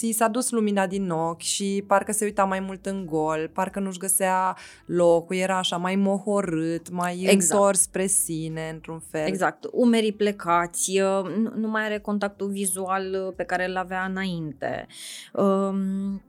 i 0.00 0.12
s-a 0.12 0.28
dus 0.28 0.50
lumina 0.50 0.86
din 0.86 1.10
ochi 1.10 1.40
și 1.40 1.84
parcă 1.86 2.12
se 2.12 2.24
uita 2.24 2.44
mai 2.44 2.60
mult 2.60 2.86
în 2.86 3.06
gol, 3.06 3.50
parcă 3.52 3.80
nu-și 3.80 3.98
găsea 3.98 4.56
locul, 4.86 5.36
era 5.36 5.58
așa 5.58 5.76
mai 5.76 5.96
mohorât, 5.96 6.90
mai 6.90 7.20
exact. 7.20 7.52
întors 7.52 7.80
spre 7.80 8.06
sine 8.06 8.70
într-un 8.72 9.02
fel. 9.10 9.26
Exact, 9.26 9.64
umerii 9.72 10.12
plecați, 10.12 10.98
nu, 11.36 11.52
nu 11.56 11.68
mai 11.68 11.84
are 11.84 11.98
contactul 11.98 12.48
vizual 12.48 13.32
pe 13.36 13.44
care 13.44 13.68
îl 13.68 13.76
avea 13.76 14.04
înainte. 14.04 14.86
Um, 15.32 15.74
Uh, 15.74 16.20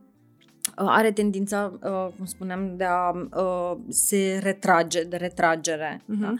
are 0.76 1.12
tendința, 1.12 1.74
uh, 1.84 2.08
cum 2.18 2.26
spuneam, 2.26 2.74
de 2.78 2.84
a 2.84 3.10
uh, 3.10 3.78
se 3.90 4.40
retrage, 4.44 5.04
de 5.04 5.16
retragere. 5.16 6.02
Uh-huh. 6.02 6.20
Da? 6.20 6.34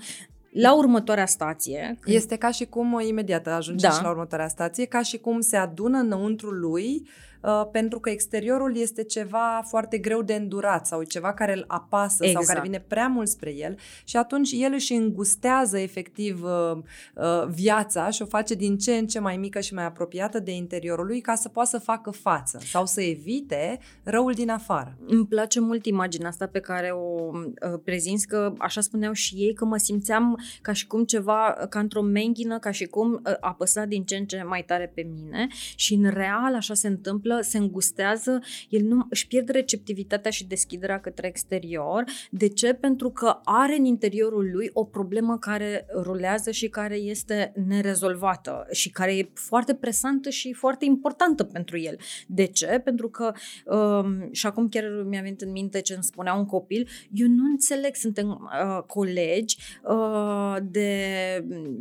La 0.52 0.76
următoarea 0.76 1.26
stație... 1.26 1.98
Când... 2.00 2.16
Este 2.16 2.36
ca 2.36 2.52
și 2.52 2.66
cum, 2.66 3.00
imediat 3.08 3.48
ajunge 3.48 3.88
da. 3.88 3.94
și 3.94 4.02
la 4.02 4.10
următoarea 4.10 4.48
stație, 4.48 4.86
ca 4.86 5.02
și 5.02 5.18
cum 5.18 5.40
se 5.40 5.58
adună 5.58 5.98
înăuntru 5.98 6.50
lui 6.50 7.02
Uh, 7.04 7.35
pentru 7.72 8.00
că 8.00 8.10
exteriorul 8.10 8.78
este 8.78 9.04
ceva 9.04 9.62
foarte 9.68 9.98
greu 9.98 10.22
de 10.22 10.34
îndurat 10.34 10.88
sau 10.88 11.04
ceva 11.04 11.34
care 11.34 11.54
îl 11.54 11.64
apasă 11.68 12.26
exact. 12.26 12.32
sau 12.34 12.56
care 12.56 12.58
exact. 12.58 12.66
vine 12.66 12.86
prea 12.88 13.08
mult 13.08 13.28
spre 13.28 13.56
el 13.56 13.78
și 14.04 14.18
atunci 14.18 14.52
el 14.52 14.72
își 14.74 14.94
îngustează 14.94 15.78
efectiv 15.78 16.44
uh, 16.44 16.78
uh, 17.16 17.48
viața 17.48 18.10
și 18.10 18.22
o 18.22 18.26
face 18.26 18.54
din 18.54 18.78
ce 18.78 18.96
în 18.96 19.08
ce 19.08 19.20
mai 19.20 19.38
mică 19.38 19.60
și 19.60 19.74
mai 19.74 19.86
apropiată 19.86 20.40
de 20.40 20.52
interiorul 20.52 21.06
lui 21.06 21.22
ca 21.22 21.36
să 21.36 21.50
poată 21.50 21.70
să 21.70 21.80
facă 21.80 22.12
față 22.12 22.60
sau 22.62 22.86
să 22.86 23.02
evite 23.02 23.80
răul 24.04 24.34
din 24.34 24.50
afară. 24.50 24.98
Îmi 25.06 25.26
place 25.26 25.60
mult 25.60 25.86
imaginea 25.86 26.28
asta 26.28 26.48
pe 26.48 26.60
care 26.60 26.90
o 26.90 27.32
uh, 27.34 27.80
prezinți, 27.84 28.28
că 28.28 28.54
așa 28.58 28.82
spuneau 28.82 29.14
și 29.14 29.36
ei, 29.36 29.54
că 29.54 29.66
mă 29.66 29.78
simțeam 29.78 30.40
ca 30.62 30.74
și 30.74 30.88
cum 30.88 31.04
ceva, 31.04 31.66
ca 31.70 31.80
într-o 31.80 32.02
menghină, 32.02 32.60
ca 32.60 32.72
și 32.72 32.86
cum 32.86 33.14
uh, 33.14 33.34
apăsa 33.40 33.86
din 33.86 34.04
ce 34.04 34.16
în 34.16 34.26
ce 34.26 34.44
mai 34.44 34.64
tare 34.64 34.92
pe 34.96 35.08
mine 35.14 35.48
și 35.76 35.94
în 35.94 36.10
real 36.10 36.56
așa 36.56 36.74
se 36.74 36.88
întâmplă 36.88 37.35
se 37.42 37.58
îngustează, 37.58 38.40
el 38.70 38.82
nu 38.82 39.06
își 39.10 39.28
pierde 39.28 39.52
receptivitatea 39.52 40.32
și 40.32 40.48
deschiderea 40.48 41.00
către 41.00 41.28
exterior. 41.28 42.04
De 42.32 42.48
ce? 42.48 42.74
Pentru 42.74 43.10
că 43.10 43.40
are 43.44 43.76
în 43.76 43.86
interiorul 43.86 44.50
lui 44.52 44.70
o 44.74 44.84
problemă 44.84 45.38
care 45.38 45.86
rulează 45.94 46.52
și 46.52 46.68
care 46.68 46.96
este 46.96 47.54
nerezolvată 47.68 48.68
și 48.72 48.90
care 48.90 49.18
e 49.18 49.30
foarte 49.34 49.74
presantă 49.74 50.30
și 50.30 50.54
foarte 50.54 50.86
importantă 50.86 51.44
pentru 51.44 51.78
el. 51.78 51.98
De 52.28 52.46
ce? 52.46 52.82
Pentru 52.84 53.10
că, 53.10 53.32
um, 53.66 54.30
și 54.32 54.46
acum 54.46 54.70
chiar 54.70 54.84
mi-a 55.08 55.22
venit 55.22 55.42
în 55.42 55.52
minte 55.52 55.82
ce 55.82 55.94
îmi 55.94 56.04
spunea 56.04 56.34
un 56.34 56.46
copil, 56.46 56.88
eu 57.12 57.28
nu 57.28 57.46
înțeleg, 57.46 57.96
suntem 57.96 58.28
uh, 58.30 58.84
colegi 58.88 59.58
uh, 59.84 60.56
de, 60.64 61.00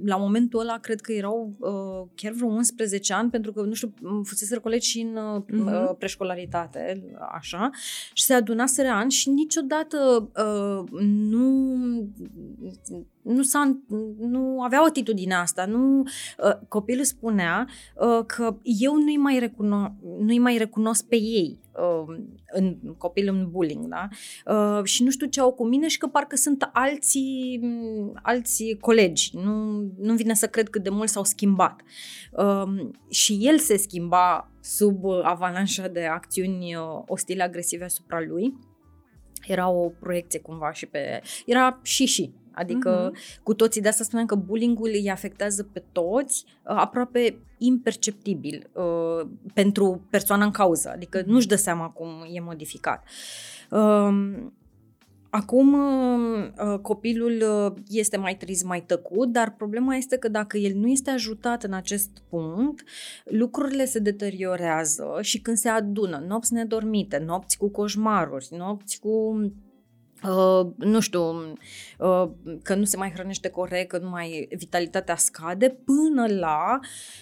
la 0.04 0.16
momentul 0.16 0.60
ăla, 0.60 0.78
cred 0.78 1.00
că 1.00 1.12
erau 1.12 1.56
uh, 1.58 2.08
chiar 2.14 2.32
vreo 2.32 2.48
11 2.48 3.12
ani, 3.12 3.30
pentru 3.30 3.52
că, 3.52 3.62
nu 3.62 3.74
știu, 3.74 3.94
fusese 4.22 4.56
colegi 4.56 4.88
și 4.88 5.00
în 5.00 5.16
uh, 5.16 5.42
uh-huh. 5.44 5.98
preșcolaritate, 5.98 7.02
așa, 7.32 7.70
și 8.12 8.22
se 8.22 8.34
adunaseră 8.34 8.88
ani 8.88 9.10
și 9.10 9.28
niciodată 9.28 10.30
uh, 10.36 11.00
nu 11.02 11.64
nu, 13.22 13.42
s-a, 13.42 13.78
nu 14.18 14.62
avea 14.62 14.82
atitudinea 14.82 15.40
asta. 15.40 15.64
Nu, 15.64 16.00
uh, 16.00 16.56
copilul 16.68 17.04
spunea 17.04 17.68
uh, 17.94 18.24
că 18.26 18.56
eu 18.62 18.94
nu-i 18.96 19.16
mai, 19.16 19.48
recuno- 19.48 19.92
nu-i 20.18 20.38
mai 20.38 20.56
recunosc 20.56 21.06
pe 21.06 21.16
ei 21.16 21.60
uh, 21.76 22.16
în 22.52 22.78
copil 22.98 23.28
în 23.28 23.50
bullying, 23.50 23.86
da? 23.86 24.08
Uh, 24.54 24.84
și 24.84 25.02
nu 25.02 25.10
știu 25.10 25.26
ce 25.26 25.40
au 25.40 25.52
cu 25.52 25.66
mine 25.66 25.88
și 25.88 25.98
că 25.98 26.06
parcă 26.06 26.36
sunt 26.36 26.70
alții, 26.72 27.60
alții 28.22 28.78
colegi. 28.78 29.30
Nu, 29.36 29.80
nu 29.98 30.14
vine 30.14 30.34
să 30.34 30.46
cred 30.46 30.68
cât 30.68 30.82
de 30.82 30.90
mult 30.90 31.08
s-au 31.08 31.24
schimbat. 31.24 31.82
Uh, 32.32 32.90
și 33.10 33.38
el 33.40 33.58
se 33.58 33.76
schimba 33.76 34.50
sub 34.60 35.04
avalanșa 35.22 35.88
de 35.88 36.04
acțiuni 36.04 36.74
uh, 36.74 37.02
ostile 37.06 37.42
agresive 37.42 37.84
asupra 37.84 38.20
lui. 38.20 38.54
Era 39.46 39.68
o 39.70 39.88
proiecție 39.88 40.40
cumva 40.40 40.72
și 40.72 40.86
pe... 40.86 41.22
Era 41.46 41.80
și 41.82 42.04
și, 42.04 42.34
Adică 42.54 43.10
uh-huh. 43.10 43.42
cu 43.42 43.54
toții 43.54 43.80
de 43.80 43.88
asta 43.88 44.04
spunem 44.04 44.26
că 44.26 44.34
bullying-ul 44.34 44.90
îi 44.92 45.10
afectează 45.10 45.62
pe 45.62 45.82
toți 45.92 46.44
uh, 46.46 46.74
aproape 46.76 47.38
imperceptibil 47.58 48.70
uh, 48.72 49.28
pentru 49.54 50.06
persoana 50.10 50.44
în 50.44 50.50
cauză. 50.50 50.90
Adică 50.94 51.22
uh-huh. 51.22 51.26
nu-și 51.26 51.46
dă 51.46 51.56
seama 51.56 51.88
cum 51.88 52.08
e 52.32 52.40
modificat. 52.40 53.04
Uh, 53.70 54.48
Acum 55.34 55.72
uh, 55.72 56.78
copilul 56.82 57.42
uh, 57.42 57.82
este 57.88 58.16
mai 58.16 58.36
trist, 58.36 58.64
mai 58.64 58.82
tăcut, 58.82 59.32
dar 59.32 59.54
problema 59.54 59.94
este 59.94 60.16
că 60.16 60.28
dacă 60.28 60.58
el 60.58 60.76
nu 60.76 60.86
este 60.86 61.10
ajutat 61.10 61.62
în 61.62 61.72
acest 61.72 62.10
punct, 62.28 62.82
lucrurile 63.24 63.84
se 63.84 63.98
deteriorează 63.98 65.18
și 65.20 65.40
când 65.40 65.56
se 65.56 65.68
adună 65.68 66.24
nopți 66.28 66.52
nedormite, 66.52 67.18
nopți 67.26 67.56
cu 67.56 67.70
coșmaruri, 67.70 68.48
nopți 68.50 69.00
cu 69.00 69.40
Uh, 70.28 70.66
nu 70.76 71.00
știu, 71.00 71.52
uh, 71.98 72.30
că 72.62 72.74
nu 72.74 72.84
se 72.84 72.96
mai 72.96 73.10
hrănește 73.10 73.48
corect, 73.48 73.88
că 73.88 73.98
nu 73.98 74.08
mai 74.08 74.48
vitalitatea 74.56 75.16
scade, 75.16 75.68
până 75.84 76.26
la 76.38 76.78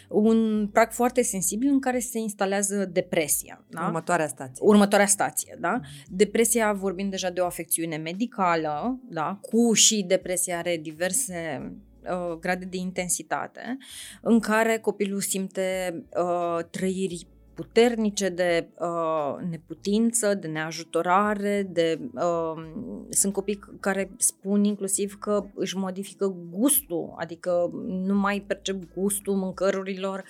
un 0.09 0.69
prag 0.73 0.91
foarte 0.91 1.23
sensibil 1.23 1.69
în 1.69 1.81
care 1.81 1.99
se 1.99 2.19
instalează 2.19 2.85
depresia. 2.85 3.65
Da? 3.69 3.85
Următoarea 3.85 4.29
stație. 4.29 4.65
Următoarea 4.67 5.07
stație, 5.07 5.57
da? 5.61 5.81
Depresia, 6.09 6.73
vorbim 6.73 7.09
deja 7.09 7.31
de 7.31 7.41
o 7.41 7.47
afecțiune 7.47 7.97
medicală, 7.97 8.99
da? 9.09 9.39
Cu 9.41 9.73
și 9.73 10.03
depresia 10.03 10.59
are 10.59 10.77
diverse 10.77 11.73
uh, 12.03 12.39
grade 12.39 12.65
de 12.65 12.77
intensitate, 12.77 13.79
în 14.21 14.41
care 14.41 14.79
copilul 14.79 15.21
simte 15.21 15.95
uh, 16.17 16.65
trăiri 16.71 17.27
puternice 17.55 18.29
de 18.29 18.69
uh, 18.79 19.49
neputință, 19.51 20.35
de 20.35 20.47
neajutorare, 20.47 21.69
de 21.71 22.01
uh, 22.15 22.65
sunt 23.11 23.33
copii 23.33 23.61
care 23.81 24.11
spun 24.17 24.65
inclusiv 24.65 25.19
că 25.19 25.45
își 25.55 25.77
modifică 25.77 26.37
gustul, 26.51 27.15
adică 27.17 27.71
nu 27.87 28.15
mai 28.15 28.45
percep 28.47 28.83
gustul 28.95 29.35
mâncărurilor 29.35 30.25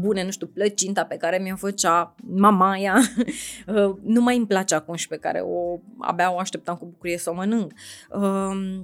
bune, 0.00 0.24
nu 0.24 0.30
știu, 0.30 0.46
plăcinta 0.46 1.04
pe 1.04 1.16
care 1.16 1.38
mi-o 1.38 1.56
făcea 1.56 2.14
mamaia, 2.30 2.94
uh, 3.66 3.94
nu 4.02 4.20
mai 4.20 4.36
îmi 4.36 4.46
place 4.46 4.74
acum 4.74 4.94
și 4.94 5.08
pe 5.08 5.16
care 5.16 5.40
o 5.40 5.78
abia 5.98 6.32
o 6.32 6.38
așteptam 6.38 6.76
cu 6.76 6.84
bucurie 6.84 7.18
să 7.18 7.30
o 7.30 7.34
mănânc. 7.34 7.72
Uh, 8.10 8.80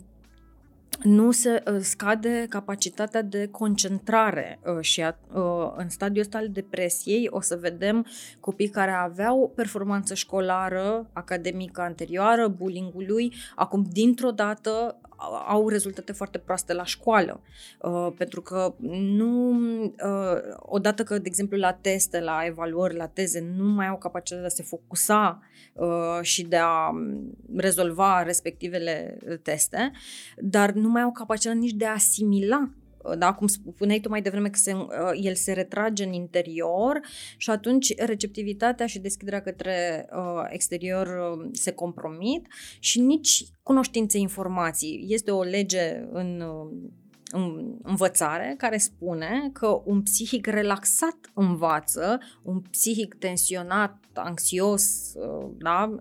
nu 1.03 1.31
se 1.31 1.63
uh, 1.67 1.79
scade 1.81 2.47
capacitatea 2.49 3.23
de 3.23 3.49
concentrare 3.51 4.59
uh, 4.65 4.81
și 4.81 5.01
uh, 5.01 5.73
în 5.77 5.89
stadiul 5.89 6.25
ăsta 6.25 6.39
al 6.39 6.49
depresiei 6.49 7.27
o 7.31 7.41
să 7.41 7.59
vedem 7.61 8.07
copii 8.41 8.69
care 8.69 8.91
aveau 8.91 9.53
performanță 9.55 10.15
școlară, 10.15 11.11
academică 11.13 11.81
anterioară, 11.81 12.49
bullying-ului, 12.49 13.33
acum 13.55 13.87
dintr-o 13.93 14.31
dată 14.31 15.01
au 15.47 15.69
rezultate 15.69 16.12
foarte 16.12 16.39
proaste 16.39 16.73
la 16.73 16.85
școală. 16.85 17.41
Uh, 17.81 18.12
pentru 18.17 18.43
că 18.43 18.75
nu, 18.99 19.50
uh, 19.85 20.41
odată 20.59 21.03
că, 21.03 21.19
de 21.19 21.29
exemplu, 21.29 21.59
la 21.59 21.73
teste, 21.73 22.21
la 22.21 22.41
evaluări, 22.45 22.97
la 22.97 23.07
teze, 23.07 23.41
nu 23.57 23.65
mai 23.65 23.87
au 23.87 23.97
capacitatea 23.97 24.41
de 24.41 24.47
a 24.47 24.57
se 24.57 24.62
focusa 24.62 25.43
uh, 25.73 26.19
și 26.23 26.43
de 26.43 26.57
a 26.57 26.91
rezolva 27.57 28.23
respectivele 28.23 29.19
teste, 29.43 29.93
dar 30.37 30.73
nu 30.73 30.89
mai 30.89 31.03
au 31.03 31.12
capacitatea 31.12 31.61
nici 31.61 31.73
de 31.73 31.87
a 31.87 31.93
asimila 31.93 32.71
da, 33.19 33.33
cum 33.33 33.47
spuneai 33.47 34.00
tu 34.00 34.09
mai 34.09 34.23
devreme 34.23 34.49
că 34.50 34.59
se, 34.59 34.73
uh, 34.75 34.88
el 35.23 35.35
se 35.35 35.52
retrage 35.52 36.04
în 36.04 36.12
interior 36.12 37.00
și 37.37 37.50
atunci 37.50 37.95
receptivitatea 37.97 38.87
și 38.87 38.99
deschiderea 38.99 39.42
către 39.42 40.09
uh, 40.12 40.45
exterior 40.49 41.07
uh, 41.07 41.49
se 41.52 41.73
compromit 41.73 42.47
și 42.78 43.00
nici 43.00 43.45
cunoștințe 43.62 44.19
informații. 44.19 45.07
Este 45.09 45.30
o 45.30 45.42
lege 45.42 46.07
în 46.12 46.40
uh, 46.40 46.90
în 47.33 47.75
învățare 47.83 48.54
care 48.59 48.76
spune 48.76 49.50
că 49.52 49.83
un 49.85 50.02
psihic 50.02 50.47
relaxat 50.47 51.30
învață, 51.34 52.21
un 52.43 52.60
psihic 52.60 53.15
tensionat, 53.15 53.97
anxios, 54.15 55.13
uh, 55.15 55.50
da, 55.58 55.95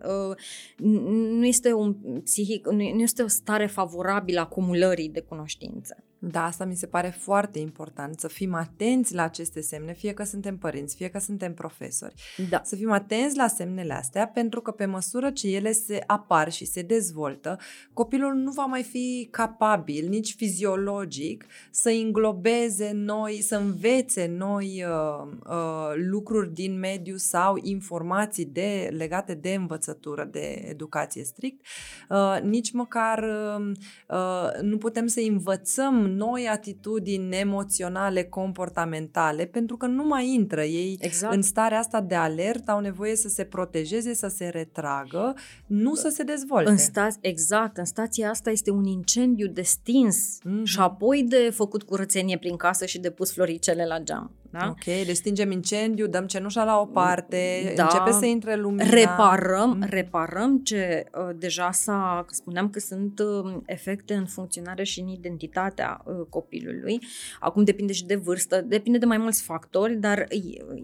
nu 0.78 1.46
este 1.46 1.74
un 1.74 1.96
psihic, 2.24 2.68
nu 2.68 2.82
este 2.82 3.22
o 3.22 3.28
stare 3.28 3.66
favorabilă 3.66 4.40
acumulării 4.40 5.10
de 5.10 5.22
cunoștințe. 5.22 6.04
Da, 6.22 6.44
asta 6.44 6.66
mi 6.66 6.76
se 6.76 6.88
pare 6.88 7.16
foarte 7.20 7.60
important, 7.60 8.20
să 8.20 8.28
fim 8.28 8.54
atenți 8.54 9.14
la 9.14 9.24
aceste 9.24 9.62
semne, 9.62 9.94
fie 9.94 10.14
că 10.14 10.24
suntem 10.24 10.58
părinți, 10.58 10.96
fie 10.96 11.08
că 11.08 11.20
suntem 11.20 11.54
profesori. 11.54 12.14
Da. 12.50 12.62
Să 12.64 12.76
fim 12.76 12.92
atenți 12.92 13.38
la 13.38 13.48
semnele 13.48 13.94
astea, 13.94 14.28
pentru 14.28 14.62
că 14.62 14.72
pe 14.72 14.86
măsură 14.86 15.30
ce 15.30 15.48
ele 15.48 15.72
se 15.72 16.04
apar 16.08 16.52
și 16.52 16.66
se 16.66 16.82
dezvoltă, 16.82 17.58
copilul 17.94 18.34
nu 18.34 18.52
va 18.52 18.66
mai 18.66 18.84
fi 18.84 19.28
capabil, 19.32 20.08
nici 20.08 20.36
fiziologic, 20.36 21.46
să 21.72 21.90
înglobeze 21.90 22.92
noi, 22.94 23.42
să 23.42 23.56
învețe 23.56 24.26
noi 24.38 24.86
uh, 24.88 25.32
uh, 25.50 25.92
lucruri 25.96 26.54
din 26.54 26.80
mediu 26.80 27.16
sau 27.16 27.60
informații 27.62 28.46
de, 28.46 28.90
legate 28.98 29.34
de 29.34 29.54
învățătură, 29.54 30.24
de 30.32 30.66
educație 30.68 31.24
strict. 31.24 31.66
Uh, 32.10 32.38
nici 32.42 32.72
măcar 32.72 33.24
uh, 33.24 33.72
uh, 34.08 34.62
nu 34.62 34.78
putem 34.78 35.08
să 35.08 35.20
învățăm 35.28 36.09
noi 36.16 36.48
atitudini 36.48 37.36
emoționale, 37.36 38.24
comportamentale, 38.24 39.46
pentru 39.46 39.78
că 39.78 39.86
nu 39.86 40.04
mai 40.04 40.34
intră 40.34 40.64
ei 40.64 40.98
exact. 41.02 41.34
în 41.34 41.42
starea 41.42 41.80
asta 41.80 42.02
de 42.02 42.16
alert, 42.16 42.70
au 42.70 42.80
nevoie 42.80 43.16
să 43.16 43.28
se 43.28 43.44
protejeze, 43.44 44.14
să 44.14 44.28
se 44.28 44.48
retragă, 44.48 45.34
nu 45.66 45.96
să 45.96 46.10
se 46.10 46.24
dezvolte. 46.24 46.70
În 46.70 46.78
sta- 46.78 47.20
exact, 47.22 47.78
în 47.78 47.86
stația 47.86 48.30
asta 48.30 48.50
este 48.50 48.72
un 48.72 48.86
incendiu 48.86 49.48
de 49.48 49.62
stins 49.62 50.38
mm-hmm. 50.40 50.64
și 50.64 50.80
apoi 50.80 51.24
de 51.24 51.50
făcut 51.54 51.84
curățenie 51.84 52.38
prin 52.38 52.56
casă 52.56 52.86
și 52.86 53.00
de 53.00 53.10
pus 53.10 53.34
floricele 53.34 53.86
la 53.86 54.00
geam. 54.00 54.32
Da? 54.52 54.68
Ok, 54.70 54.86
le 54.86 55.14
stingem 55.14 55.52
incendiu, 55.52 56.08
dăm 56.08 56.26
cenușa 56.26 56.64
la 56.64 56.80
o 56.80 56.86
parte, 56.86 57.74
da. 57.76 57.84
începe 57.84 58.12
să 58.12 58.26
intre 58.26 58.56
lumina. 58.56 58.90
Reparăm, 58.90 59.70
mm. 59.70 59.86
reparăm 59.90 60.58
ce 60.58 61.06
uh, 61.14 61.36
deja 61.36 61.72
s-a, 61.72 62.26
spuneam 62.30 62.70
că 62.70 62.80
sunt 62.80 63.20
uh, 63.20 63.58
efecte 63.66 64.14
în 64.14 64.26
funcționare 64.26 64.84
și 64.84 65.00
în 65.00 65.08
identitatea 65.08 66.02
uh, 66.06 66.26
copilului. 66.30 67.00
Acum 67.40 67.64
depinde 67.64 67.94
și 67.94 68.06
de 68.06 68.16
vârstă, 68.16 68.62
depinde 68.62 68.98
de 68.98 69.06
mai 69.06 69.18
mulți 69.18 69.42
factori, 69.42 69.96
dar 69.96 70.28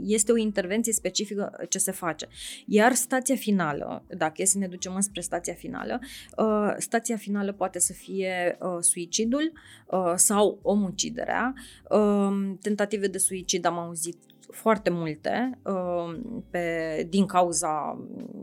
este 0.01 0.31
o 0.31 0.37
intervenție 0.37 0.93
specifică 0.93 1.51
ce 1.69 1.77
se 1.77 1.91
face. 1.91 2.27
Iar 2.65 2.93
stația 2.93 3.35
finală, 3.35 4.03
dacă 4.07 4.41
e 4.41 4.45
să 4.45 4.57
ne 4.57 4.67
ducem 4.67 4.95
înspre 4.95 5.21
stația 5.21 5.53
finală, 5.53 5.99
uh, 6.37 6.73
stația 6.77 7.17
finală 7.17 7.51
poate 7.51 7.79
să 7.79 7.93
fie 7.93 8.57
uh, 8.59 8.77
suicidul 8.79 9.51
uh, 9.85 10.13
sau 10.15 10.59
omuciderea, 10.61 11.53
uh, 11.89 12.53
tentative 12.61 13.07
de 13.07 13.17
suicid 13.17 13.54
suicid 13.55 13.65
am 13.65 13.77
auzit 13.79 14.17
foarte 14.51 14.89
multe 14.89 15.59
uh, 15.63 16.19
pe, 16.49 17.07
din 17.09 17.25
cauza 17.25 17.97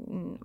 mm, 0.06 0.38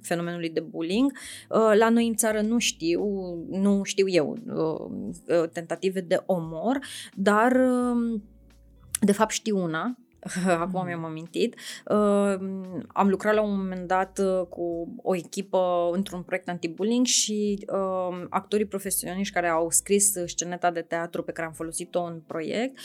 fenomenului 0.00 0.50
de 0.50 0.60
bullying. 0.60 1.12
Uh, 1.48 1.72
la 1.78 1.88
noi 1.88 2.06
în 2.06 2.14
țară 2.14 2.40
nu 2.40 2.58
știu, 2.58 3.04
nu 3.48 3.82
știu 3.82 4.08
eu, 4.08 4.36
uh, 4.46 5.48
tentative 5.52 6.00
de 6.00 6.22
omor, 6.26 6.78
dar 7.14 7.56
de 9.00 9.12
fapt 9.12 9.30
știu 9.30 9.62
una 9.62 9.98
acum 10.64 10.84
mi-am 10.84 11.04
amintit. 11.04 11.56
Uh, 11.86 12.34
am 12.88 13.08
lucrat 13.08 13.34
la 13.34 13.42
un 13.42 13.56
moment 13.56 13.86
dat 13.86 14.18
uh, 14.18 14.46
cu 14.48 14.88
o 15.02 15.14
echipă 15.14 15.90
într-un 15.92 16.22
proiect 16.22 16.48
anti-bullying 16.48 17.06
și 17.06 17.66
uh, 17.72 18.26
actorii 18.28 18.66
profesioniști 18.66 19.34
care 19.34 19.48
au 19.48 19.70
scris 19.70 20.12
sceneta 20.26 20.70
de 20.70 20.80
teatru 20.80 21.22
pe 21.22 21.32
care 21.32 21.46
am 21.46 21.52
folosit-o 21.52 22.02
în 22.02 22.20
proiect 22.26 22.78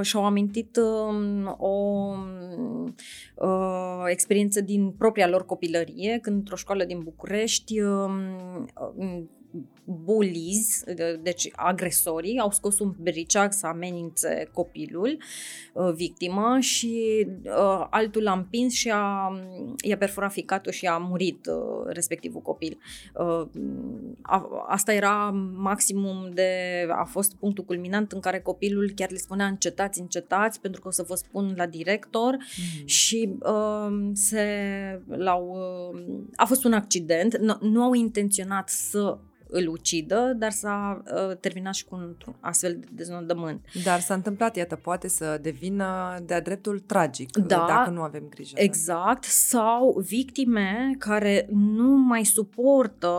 și-au 0.00 0.24
amintit 0.24 0.76
um, 0.76 1.56
o 1.58 2.14
experiență 4.08 4.60
din 4.60 4.90
propria 4.90 5.28
lor 5.28 5.44
copilărie, 5.44 6.18
când 6.22 6.36
într-o 6.36 6.56
școală 6.56 6.84
din 6.84 7.00
București 7.02 7.80
bullies, 9.84 10.84
deci 11.22 11.48
agresorii, 11.52 12.38
au 12.38 12.50
scos 12.50 12.78
un 12.78 12.94
briceag 12.98 13.52
să 13.52 13.66
amenințe 13.66 14.48
copilul, 14.52 15.18
uh, 15.72 15.92
victimă, 15.94 16.56
și 16.60 17.26
uh, 17.44 17.86
altul 17.90 18.22
l-a 18.22 18.32
împins 18.32 18.72
și 18.72 18.90
a, 18.90 19.32
i-a 19.82 19.96
perforat 19.96 20.32
ficatul 20.32 20.72
și 20.72 20.86
a 20.86 20.96
murit 20.96 21.46
uh, 21.46 21.86
respectivul 21.86 22.40
copil. 22.40 22.78
Uh, 23.14 23.46
a, 24.22 24.48
asta 24.68 24.92
era 24.92 25.30
maximum 25.56 26.30
de, 26.32 26.50
a 26.90 27.04
fost 27.04 27.34
punctul 27.34 27.64
culminant 27.64 28.12
în 28.12 28.20
care 28.20 28.40
copilul 28.40 28.92
chiar 28.94 29.10
le 29.10 29.16
spunea 29.16 29.46
încetați, 29.46 30.00
încetați, 30.00 30.60
pentru 30.60 30.80
că 30.80 30.88
o 30.88 30.90
să 30.90 31.04
vă 31.08 31.14
spun 31.14 31.54
la 31.56 31.66
director 31.66 32.32
mm. 32.32 32.86
și 32.86 33.34
uh, 33.38 34.10
se, 34.12 34.46
l-au, 35.06 35.56
uh, 35.94 36.24
a 36.36 36.44
fost 36.44 36.64
un 36.64 36.72
accident, 36.72 37.36
nu, 37.36 37.58
nu 37.60 37.82
au 37.82 37.92
intenționat 37.92 38.68
să 38.68 39.18
îl 39.48 39.68
ucidă, 39.68 40.34
dar 40.36 40.50
s-a 40.50 41.02
uh, 41.14 41.36
terminat 41.36 41.74
și 41.74 41.84
cu 41.84 41.94
un 41.94 42.14
astfel 42.40 42.76
de 42.80 42.86
deznodământ. 42.90 43.64
Dar 43.84 44.00
s-a 44.00 44.14
întâmplat, 44.14 44.56
iată, 44.56 44.76
poate 44.76 45.08
să 45.08 45.38
devină 45.42 46.18
de-a 46.26 46.40
dreptul 46.40 46.78
tragic, 46.78 47.36
da, 47.36 47.64
dacă 47.68 47.90
nu 47.90 48.00
avem 48.00 48.26
grijă. 48.28 48.54
Exact, 48.58 49.24
sau 49.24 50.02
victime 50.06 50.94
care 50.98 51.48
nu 51.52 51.88
mai 51.88 52.24
suportă 52.24 53.14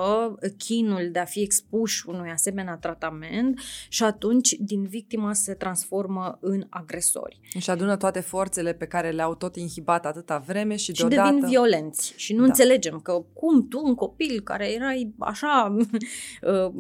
chinul 0.57 1.09
de 1.11 1.19
a 1.19 1.25
fi 1.25 1.41
expuși 1.41 2.09
unui 2.09 2.29
asemenea 2.29 2.75
tratament 2.75 3.59
și 3.89 4.03
atunci 4.03 4.55
din 4.59 4.83
victimă 4.83 5.33
se 5.33 5.53
transformă 5.53 6.38
în 6.41 6.65
agresori. 6.69 7.39
Și 7.59 7.69
adună 7.69 7.97
toate 7.97 8.19
forțele 8.19 8.73
pe 8.73 8.85
care 8.85 9.09
le-au 9.09 9.35
tot 9.35 9.55
inhibat 9.55 10.05
atâta 10.05 10.38
vreme 10.38 10.75
și, 10.75 10.93
și 10.93 11.05
deodată... 11.05 11.29
devin 11.29 11.47
violenți. 11.47 12.13
Și 12.15 12.33
nu 12.33 12.39
da. 12.39 12.45
înțelegem 12.45 12.99
că 12.99 13.25
cum 13.33 13.67
tu, 13.67 13.81
un 13.83 13.95
copil 13.95 14.41
care 14.41 14.73
erai 14.73 15.13
așa 15.19 15.75
Uh, 15.75 15.85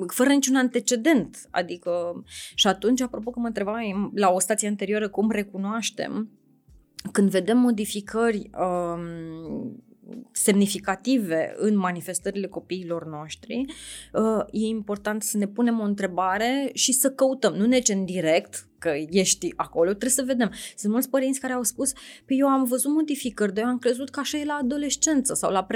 fără 0.07 0.29
niciun 0.29 0.55
antecedent. 0.55 1.47
Adică, 1.51 2.23
și 2.53 2.67
atunci, 2.67 3.01
apropo 3.01 3.31
că 3.31 3.39
mă 3.39 3.47
întrebam 3.47 4.11
la 4.15 4.29
o 4.29 4.39
stație 4.39 4.67
anterioară 4.67 5.09
cum 5.09 5.31
recunoaștem, 5.31 6.29
când 7.11 7.29
vedem 7.29 7.57
modificări 7.57 8.49
um, 8.57 9.83
semnificative 10.31 11.53
în 11.57 11.77
manifestările 11.77 12.47
copiilor 12.47 13.05
noștri, 13.05 13.65
uh, 14.13 14.43
e 14.51 14.65
important 14.65 15.23
să 15.23 15.37
ne 15.37 15.47
punem 15.47 15.79
o 15.79 15.83
întrebare 15.83 16.69
și 16.73 16.91
să 16.91 17.11
căutăm. 17.11 17.53
Nu 17.53 17.65
ne 17.65 17.79
în 17.87 18.05
direct 18.05 18.67
că 18.79 18.93
ești 19.09 19.53
acolo, 19.55 19.89
trebuie 19.89 20.09
să 20.09 20.23
vedem. 20.25 20.51
Sunt 20.75 20.91
mulți 20.91 21.09
părinți 21.09 21.39
care 21.39 21.53
au 21.53 21.63
spus, 21.63 21.91
pe 21.91 21.99
păi 22.25 22.37
eu 22.37 22.47
am 22.47 22.63
văzut 22.63 22.91
modificări, 22.91 23.53
dar 23.53 23.63
eu 23.63 23.69
am 23.69 23.79
crezut 23.79 24.09
că 24.09 24.19
așa 24.19 24.37
e 24.37 24.45
la 24.45 24.59
adolescență 24.61 25.33
sau 25.33 25.51
la 25.51 25.67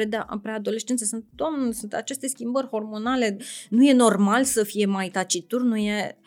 preadolescență. 0.42 1.06
Sunt, 1.06 1.26
domn, 1.36 1.72
sunt 1.72 1.94
aceste 1.94 2.28
schimbări 2.28 2.68
hormonale, 2.68 3.38
nu 3.70 3.84
e 3.84 3.94
normal 3.94 4.44
să 4.44 4.64
fie 4.64 4.86
mai 4.86 5.10
tacitur, 5.10 5.62
nu 5.62 5.78
e... 5.78 6.18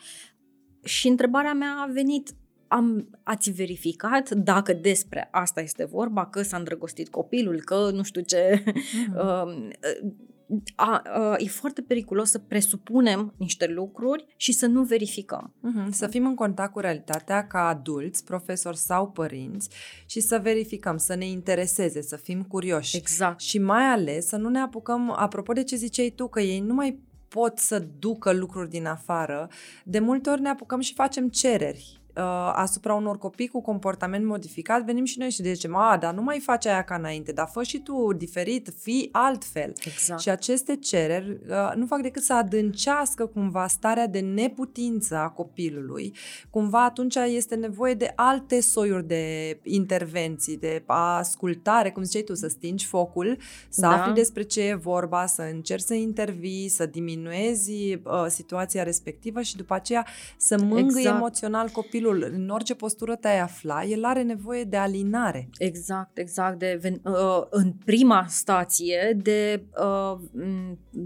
Și 0.83 1.07
întrebarea 1.07 1.53
mea 1.53 1.75
a 1.87 1.91
venit, 1.91 2.29
am, 2.73 3.09
ați 3.23 3.51
verificat 3.51 4.29
dacă 4.29 4.73
despre 4.73 5.27
asta 5.31 5.61
este 5.61 5.85
vorba, 5.85 6.25
că 6.25 6.41
s-a 6.41 6.57
îndrăgostit 6.57 7.09
copilul, 7.09 7.61
că 7.61 7.89
nu 7.93 8.03
știu 8.03 8.21
ce. 8.21 8.63
Mm-hmm. 8.63 9.13
a, 10.75 11.01
a, 11.05 11.35
e 11.37 11.47
foarte 11.47 11.81
periculos 11.81 12.29
să 12.29 12.39
presupunem 12.39 13.33
niște 13.37 13.67
lucruri 13.67 14.25
și 14.37 14.51
să 14.51 14.65
nu 14.65 14.83
verificăm. 14.83 15.53
Mm-hmm. 15.57 15.89
Să 15.89 16.07
fim 16.07 16.25
în 16.25 16.35
contact 16.35 16.71
cu 16.71 16.79
realitatea 16.79 17.47
ca 17.47 17.67
adulți, 17.67 18.23
profesori 18.23 18.77
sau 18.77 19.11
părinți 19.11 19.69
și 20.05 20.19
să 20.19 20.39
verificăm, 20.43 20.97
să 20.97 21.15
ne 21.15 21.25
intereseze, 21.25 22.01
să 22.01 22.15
fim 22.15 22.43
curioși. 22.43 22.97
Exact. 22.97 23.39
Și 23.39 23.59
mai 23.59 23.83
ales 23.83 24.27
să 24.27 24.35
nu 24.35 24.49
ne 24.49 24.59
apucăm, 24.59 25.11
apropo 25.17 25.53
de 25.53 25.63
ce 25.63 25.75
ziceai 25.75 26.13
tu, 26.15 26.27
că 26.27 26.41
ei 26.41 26.59
nu 26.59 26.73
mai 26.73 26.99
pot 27.27 27.57
să 27.57 27.87
ducă 27.99 28.31
lucruri 28.31 28.69
din 28.69 28.85
afară, 28.85 29.49
de 29.83 29.99
multe 29.99 30.29
ori 30.29 30.41
ne 30.41 30.49
apucăm 30.49 30.79
și 30.79 30.93
facem 30.93 31.29
cereri 31.29 32.02
uh, 32.15 32.51
asupra 32.53 32.93
unor 32.93 33.17
copii 33.17 33.47
cu 33.47 33.61
comportament 33.61 34.25
modificat, 34.25 34.85
venim 34.85 35.05
și 35.05 35.19
noi 35.19 35.29
și 35.29 35.43
zicem, 35.43 35.75
a, 35.75 35.97
dar 35.97 36.13
nu 36.13 36.21
mai 36.21 36.39
faci 36.39 36.65
aia 36.65 36.83
ca 36.83 36.95
înainte, 36.95 37.31
dar 37.31 37.49
fă 37.51 37.63
și 37.63 37.79
tu 37.79 38.13
diferit, 38.13 38.73
fii 38.79 39.09
altfel. 39.11 39.73
Exact. 39.85 40.21
Și 40.21 40.29
aceste 40.29 40.75
cereri 40.75 41.39
uh, 41.49 41.71
nu 41.75 41.85
fac 41.85 42.01
decât 42.01 42.23
să 42.23 42.33
adâncească 42.33 43.25
cumva 43.25 43.67
starea 43.67 44.07
de 44.07 44.19
neputință 44.19 45.15
a 45.15 45.29
copilului. 45.29 46.15
Cumva 46.49 46.83
atunci 46.83 47.15
este 47.15 47.55
nevoie 47.55 47.93
de 47.93 48.11
alte 48.15 48.61
soiuri 48.61 49.07
de 49.07 49.59
intervenții, 49.63 50.57
de 50.57 50.83
ascultare, 50.87 51.91
cum 51.91 52.03
ziceai 52.03 52.21
tu, 52.23 52.33
să 52.33 52.47
stingi 52.47 52.85
focul, 52.85 53.37
să 53.69 53.81
da. 53.81 53.89
afli 53.89 54.13
despre 54.13 54.43
ce 54.43 54.61
e 54.61 54.73
vorba, 54.73 55.25
să 55.25 55.41
încerci 55.53 55.83
să 55.83 55.93
intervii, 55.93 56.67
să 56.67 56.85
diminuezi 56.85 57.71
uh, 57.93 58.25
situația 58.27 58.83
respectivă 58.83 59.41
și 59.41 59.55
după 59.55 59.73
aceea 59.73 60.05
să 60.37 60.57
mângâi 60.59 61.01
exact. 61.01 61.15
emoțional 61.15 61.69
copilul 61.69 62.02
copilul, 62.03 62.31
în 62.33 62.49
orice 62.49 62.75
postură 62.75 63.15
te-ai 63.15 63.39
afla, 63.39 63.83
el 63.83 64.03
are 64.05 64.21
nevoie 64.21 64.63
de 64.63 64.77
alinare. 64.77 65.49
Exact, 65.57 66.17
exact. 66.17 66.59
De, 66.59 66.79
uh, 67.03 67.41
în 67.49 67.71
prima 67.85 68.25
stație, 68.29 69.17
de 69.21 69.63
uh, 69.77 70.19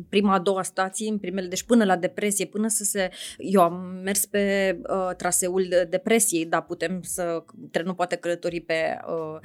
prima 0.10 0.34
a 0.34 0.40
doua 0.40 0.64
stație, 0.64 1.10
în 1.10 1.18
primele, 1.18 1.48
deci 1.48 1.64
până 1.64 1.84
la 1.84 1.96
depresie, 1.96 2.46
până 2.46 2.68
să 2.68 2.84
se... 2.84 3.10
Eu 3.38 3.62
am 3.62 4.02
mers 4.04 4.26
pe 4.26 4.78
uh, 4.90 5.16
traseul 5.16 5.66
de 5.70 5.88
depresiei, 5.90 6.46
dar 6.46 6.62
putem 6.62 7.00
să... 7.02 7.44
Trenul 7.72 7.94
poate 7.94 8.16
călători 8.16 8.60
pe 8.60 8.98
uh, 9.08 9.40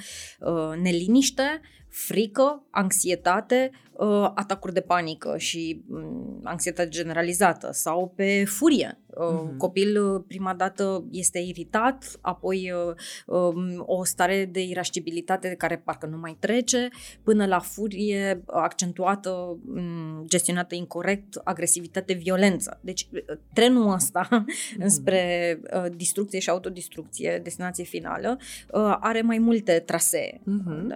uh, 0.49 0.79
neliniște, 0.83 1.61
frică, 1.93 2.63
anxietate, 2.71 3.71
uh, 3.93 4.31
atacuri 4.35 4.73
de 4.73 4.81
panică 4.81 5.35
și 5.37 5.83
um, 5.89 6.41
anxietate 6.45 6.89
generalizată 6.89 7.69
sau 7.73 8.13
pe 8.17 8.45
furie. 8.45 8.97
Uh, 9.07 9.27
mm-hmm. 9.27 9.57
Copil 9.57 10.03
uh, 10.05 10.23
prima 10.27 10.55
dată 10.55 11.05
este 11.11 11.39
iritat, 11.39 12.19
apoi 12.21 12.73
uh, 12.73 13.37
um, 13.37 13.83
o 13.87 14.05
stare 14.05 14.45
de 14.53 14.63
irascibilitate 14.63 15.55
care 15.59 15.77
parcă 15.85 16.07
nu 16.07 16.17
mai 16.17 16.37
trece, 16.41 16.89
până 17.23 17.47
la 17.47 17.59
furie 17.59 18.43
accentuată, 18.47 19.31
um, 19.31 20.25
gestionată 20.25 20.75
incorrect, 20.75 21.41
agresivitate, 21.45 22.13
violență. 22.13 22.81
Deci 22.83 23.09
uh, 23.13 23.37
trenul 23.53 23.93
ăsta 23.93 24.29
mm-hmm. 24.29 24.79
înspre 24.85 25.61
uh, 25.75 25.91
distrucție 25.97 26.39
și 26.39 26.51
autodistrucție, 26.51 27.41
destinație 27.43 27.85
finală, 27.85 28.37
uh, 28.41 28.97
are 29.01 29.23
mai 29.23 29.39
multe 29.39 29.83
trasee. 29.87 30.41
Mm-hmm. 30.41 30.87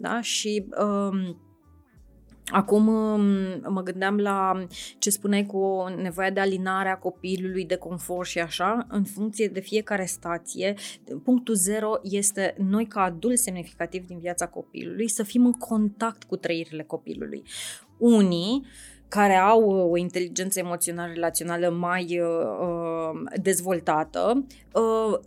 Da? 0.00 0.20
Da? 0.26 0.32
Și 0.32 0.66
um, 0.84 1.36
Acum 2.48 2.86
um, 2.86 3.22
mă 3.72 3.82
gândeam 3.82 4.16
la 4.18 4.66
ce 4.98 5.10
spuneai 5.10 5.46
cu 5.46 5.84
nevoia 6.02 6.30
de 6.30 6.40
alinare 6.40 6.88
a 6.88 6.98
copilului, 6.98 7.64
de 7.64 7.76
confort 7.76 8.28
și 8.28 8.38
așa, 8.38 8.86
în 8.90 9.04
funcție 9.04 9.48
de 9.48 9.60
fiecare 9.60 10.04
stație. 10.04 10.74
Punctul 11.24 11.54
zero 11.54 11.92
este 12.02 12.54
noi 12.58 12.86
ca 12.86 13.02
adulți 13.02 13.42
semnificativ 13.42 14.06
din 14.06 14.18
viața 14.18 14.46
copilului 14.46 15.08
să 15.08 15.22
fim 15.22 15.44
în 15.44 15.52
contact 15.52 16.24
cu 16.24 16.36
trăirile 16.36 16.82
copilului. 16.82 17.42
Unii 17.98 18.66
care 19.08 19.34
au 19.34 19.70
o 19.90 19.96
inteligență 19.96 20.58
emoțională 20.58 21.12
relațională 21.12 21.70
mai 21.70 22.20
uh, 22.20 22.28
uh 22.60 23.40
dezvoltată, 23.42 24.46
uh, 24.72 25.18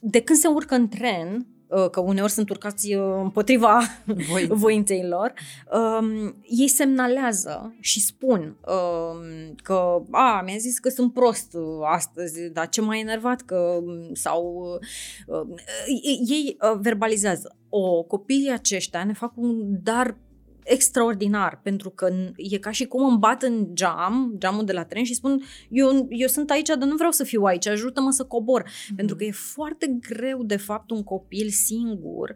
de 0.00 0.20
când 0.20 0.38
se 0.38 0.48
urcă 0.48 0.74
în 0.74 0.88
tren, 0.88 1.36
Uh, 1.36 1.59
că 1.90 2.00
uneori 2.00 2.32
sunt 2.32 2.50
urcați 2.50 2.94
uh, 2.94 3.20
împotriva 3.22 3.80
voinței 4.48 5.06
lor, 5.08 5.32
um, 5.72 6.36
ei 6.48 6.68
semnalează 6.68 7.74
și 7.80 8.00
spun 8.00 8.56
um, 8.66 9.54
că 9.62 10.02
a, 10.10 10.42
mi-a 10.44 10.56
zis 10.56 10.78
că 10.78 10.88
sunt 10.88 11.12
prost 11.12 11.54
uh, 11.54 11.62
astăzi, 11.82 12.50
dar 12.52 12.68
ce 12.68 12.80
m-a 12.80 12.96
enervat 12.96 13.40
că 13.40 13.78
sau 14.12 14.66
uh, 15.26 15.56
ei 16.28 16.56
uh, 16.60 16.78
verbalizează. 16.80 17.56
O, 17.68 18.02
copiii 18.02 18.50
aceștia 18.52 19.04
ne 19.04 19.12
fac 19.12 19.32
un 19.36 19.82
dar 19.82 20.16
extraordinar, 20.70 21.60
pentru 21.62 21.90
că 21.90 22.12
e 22.36 22.58
ca 22.58 22.70
și 22.70 22.84
cum 22.84 23.04
îmi 23.08 23.18
bat 23.18 23.42
în 23.42 23.66
geam, 23.72 24.34
geamul 24.38 24.64
de 24.64 24.72
la 24.72 24.84
tren 24.84 25.04
și 25.04 25.14
spun 25.14 25.42
eu, 25.68 26.06
eu 26.08 26.26
sunt 26.26 26.50
aici, 26.50 26.68
dar 26.68 26.78
nu 26.78 26.94
vreau 26.94 27.10
să 27.10 27.24
fiu 27.24 27.42
aici, 27.42 27.66
ajută-mă 27.66 28.10
să 28.10 28.24
cobor. 28.24 28.62
Mm-hmm. 28.62 28.96
Pentru 28.96 29.16
că 29.16 29.24
e 29.24 29.30
foarte 29.30 29.98
greu, 30.08 30.42
de 30.42 30.56
fapt, 30.56 30.90
un 30.90 31.02
copil 31.02 31.48
singur, 31.48 32.34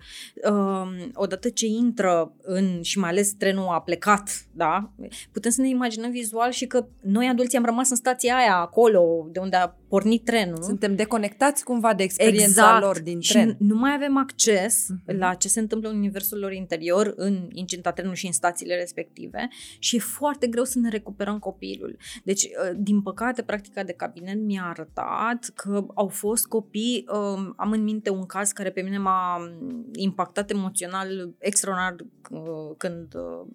um, 0.51 1.11
odată 1.15 1.49
ce 1.49 1.67
intră 1.67 2.33
în, 2.43 2.83
și 2.83 2.99
mai 2.99 3.11
ales 3.11 3.33
trenul 3.33 3.69
a 3.69 3.81
plecat, 3.81 4.47
da? 4.53 4.93
Putem 5.33 5.51
să 5.51 5.61
ne 5.61 5.69
imaginăm 5.69 6.11
vizual 6.11 6.51
și 6.51 6.67
că 6.67 6.87
noi 7.01 7.27
adulții 7.27 7.59
am 7.59 7.65
rămas 7.65 7.91
în 7.91 7.97
stația 7.97 8.37
aia, 8.37 8.57
acolo, 8.57 9.29
de 9.33 9.39
unde 9.39 9.57
a 9.57 9.75
pornit 9.89 10.25
trenul. 10.25 10.63
Suntem 10.63 10.95
deconectați 10.95 11.65
cumva 11.65 11.95
de 11.95 12.03
experiența 12.03 12.47
exact. 12.47 12.83
lor 12.83 13.01
din 13.01 13.21
tren. 13.21 13.49
Și 13.49 13.57
nu 13.59 13.75
mai 13.75 13.93
avem 13.95 14.17
acces 14.17 14.87
uh-huh. 14.93 15.17
la 15.19 15.35
ce 15.35 15.49
se 15.49 15.61
întâmplă 15.61 15.89
în 15.89 15.97
universul 15.97 16.39
lor 16.39 16.53
interior, 16.53 17.13
în 17.17 17.49
incinta 17.53 17.93
trenului 17.93 18.19
și 18.19 18.24
în 18.27 18.33
stațiile 18.33 18.75
respective 18.77 19.49
și 19.79 19.97
e 19.97 19.99
foarte 19.99 20.47
greu 20.47 20.65
să 20.65 20.79
ne 20.79 20.89
recuperăm 20.89 21.39
copilul. 21.39 21.97
Deci, 22.25 22.43
uh, 22.43 22.77
din 22.77 23.03
păcate, 23.03 23.43
practica 23.43 23.83
de 23.83 23.93
cabinet 23.93 24.41
mi-a 24.41 24.65
arătat 24.65 25.51
că 25.55 25.87
au 25.95 26.09
fost 26.09 26.47
copii, 26.47 27.05
um, 27.13 27.55
am 27.57 27.73
în 27.73 27.83
minte 27.83 28.11
un 28.11 28.27
caz 28.27 28.53
care 28.53 28.71
pe 28.71 28.81
mine 28.81 28.99
m-a 28.99 29.51
impactat 29.93 30.51
emoțional 30.51 31.35
extraordinar 31.39 31.97
uh, 32.31 32.75
când 32.77 33.15
uh, 33.15 33.47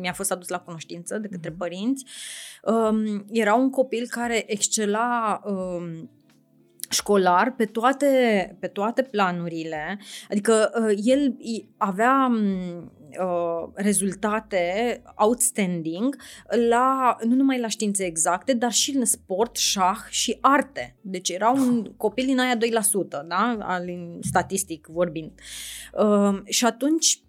mi-a 0.00 0.12
fost 0.12 0.32
adus 0.32 0.48
la 0.48 0.60
cunoștință 0.60 1.18
de 1.18 1.28
către 1.28 1.50
părinți. 1.50 2.04
Um, 2.62 3.24
era 3.30 3.54
un 3.54 3.70
copil 3.70 4.06
care 4.08 4.52
excela 4.52 5.40
um, 5.44 6.10
școlar 6.90 7.54
pe 7.54 7.64
toate, 7.64 8.56
pe 8.60 8.66
toate 8.66 9.02
planurile, 9.02 9.98
adică 10.30 10.70
uh, 10.80 10.98
el 11.02 11.36
avea 11.76 12.26
um, 12.30 12.92
uh, 13.18 13.68
rezultate 13.74 15.02
outstanding 15.16 16.16
la, 16.68 17.16
nu 17.24 17.34
numai 17.34 17.60
la 17.60 17.68
științe 17.68 18.04
exacte, 18.04 18.52
dar 18.52 18.72
și 18.72 18.96
în 18.96 19.04
sport, 19.04 19.56
șah 19.56 19.98
și 20.08 20.38
arte. 20.40 20.96
Deci 21.00 21.28
era 21.28 21.50
un 21.50 21.92
copil 21.96 22.24
din 22.24 22.38
aia 22.38 22.56
2%, 22.56 22.58
da? 23.28 23.58
Al, 23.60 23.90
statistic 24.20 24.86
vorbind. 24.90 25.30
Uh, 25.98 26.38
și 26.44 26.64
atunci 26.64 27.22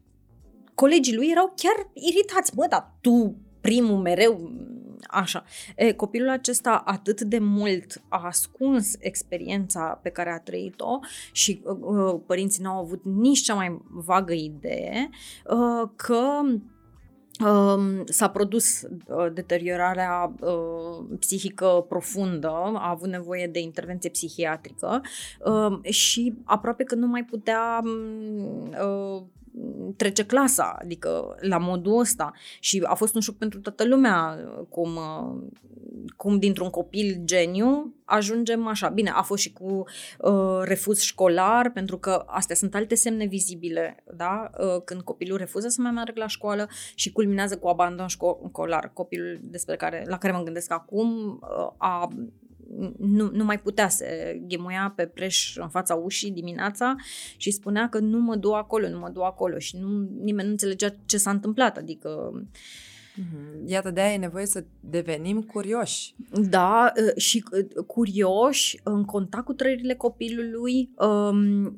colegii 0.75 1.15
lui 1.15 1.27
erau 1.31 1.53
chiar 1.55 1.89
iritați. 1.93 2.55
Bă, 2.55 2.65
dar 2.69 2.93
tu 3.01 3.35
primul 3.61 3.97
mereu 3.97 4.51
Așa. 5.09 5.43
E, 5.75 5.93
copilul 5.93 6.29
acesta 6.29 6.81
atât 6.85 7.21
de 7.21 7.39
mult 7.39 8.01
a 8.07 8.25
ascuns 8.25 8.95
experiența 8.99 9.99
pe 10.03 10.09
care 10.09 10.29
a 10.29 10.39
trăit-o 10.39 10.99
și 11.31 11.61
uh, 11.63 11.77
uh 11.81 12.21
părinții 12.25 12.63
n-au 12.63 12.79
avut 12.79 13.01
nici 13.03 13.41
cea 13.41 13.53
mai 13.53 13.81
vagă 13.89 14.33
idee 14.33 15.09
uh, 15.45 15.89
că 15.95 16.41
um, 17.45 18.03
s-a 18.05 18.29
produs 18.29 18.81
uh, 18.81 19.33
deteriorarea 19.33 20.33
uh, 20.39 21.05
psihică 21.19 21.85
profundă, 21.89 22.49
a 22.73 22.89
avut 22.89 23.09
nevoie 23.09 23.47
de 23.47 23.59
intervenție 23.59 24.09
psihiatrică 24.09 25.01
uh, 25.45 25.91
și 25.91 26.33
aproape 26.43 26.83
că 26.83 26.95
nu 26.95 27.07
mai 27.07 27.23
putea 27.23 27.81
um, 27.83 28.69
uh, 28.69 29.21
trece 29.97 30.25
clasa, 30.25 30.77
adică 30.81 31.35
la 31.39 31.57
modul 31.57 31.99
ăsta. 31.99 32.31
Și 32.59 32.83
a 32.85 32.93
fost 32.93 33.15
un 33.15 33.21
șoc 33.21 33.35
pentru 33.35 33.59
toată 33.59 33.85
lumea 33.87 34.37
cum, 34.69 34.99
cum 36.15 36.39
dintr-un 36.39 36.69
copil 36.69 37.21
geniu 37.23 37.95
ajungem 38.11 38.67
așa. 38.67 38.89
Bine, 38.89 39.09
a 39.09 39.21
fost 39.21 39.41
și 39.41 39.53
cu 39.53 39.83
uh, 40.19 40.59
refuz 40.61 40.99
școlar, 40.99 41.71
pentru 41.71 41.97
că 41.97 42.23
astea 42.27 42.55
sunt 42.55 42.75
alte 42.75 42.95
semne 42.95 43.25
vizibile, 43.25 44.03
da? 44.15 44.49
Uh, 44.59 44.81
când 44.85 45.01
copilul 45.01 45.37
refuză 45.37 45.67
să 45.67 45.81
mai 45.81 45.91
meargă 45.91 46.19
la 46.19 46.27
școală 46.27 46.69
și 46.95 47.11
culminează 47.11 47.57
cu 47.57 47.67
abandon 47.67 48.07
școlar. 48.07 48.91
Copilul 48.93 49.39
despre 49.41 49.75
care, 49.75 50.03
la 50.07 50.17
care 50.17 50.33
mă 50.33 50.43
gândesc 50.43 50.71
acum 50.71 51.39
uh, 51.41 51.73
a 51.77 52.07
nu, 52.97 53.29
nu 53.33 53.43
mai 53.43 53.59
putea 53.59 53.89
să 53.89 54.05
ghemuia 54.47 54.93
pe 54.95 55.05
preș 55.05 55.57
în 55.57 55.69
fața 55.69 55.95
ușii 55.95 56.31
dimineața 56.31 56.95
și 57.37 57.51
spunea 57.51 57.89
că 57.89 57.99
nu 57.99 58.19
mă 58.19 58.35
duc 58.35 58.53
acolo, 58.53 58.89
nu 58.89 58.99
mă 58.99 59.09
duc 59.09 59.23
acolo 59.23 59.59
și 59.59 59.77
nu, 59.77 60.09
nimeni 60.21 60.45
nu 60.45 60.51
înțelegea 60.51 60.95
ce 61.05 61.17
s-a 61.17 61.29
întâmplat, 61.29 61.77
adică 61.77 62.31
mhm. 63.15 63.67
Iată, 63.67 63.91
de 63.91 64.01
aia 64.01 64.13
e 64.13 64.17
nevoie 64.17 64.45
să 64.45 64.63
devenim 64.79 65.41
curioși. 65.41 66.15
Da, 66.49 66.93
ă, 67.07 67.19
și 67.19 67.43
ă, 67.77 67.81
curioși 67.81 68.79
în 68.83 69.05
contact 69.05 69.45
cu 69.45 69.53
trăirile 69.53 69.95
copilului, 69.95 70.89
um, 70.97 71.75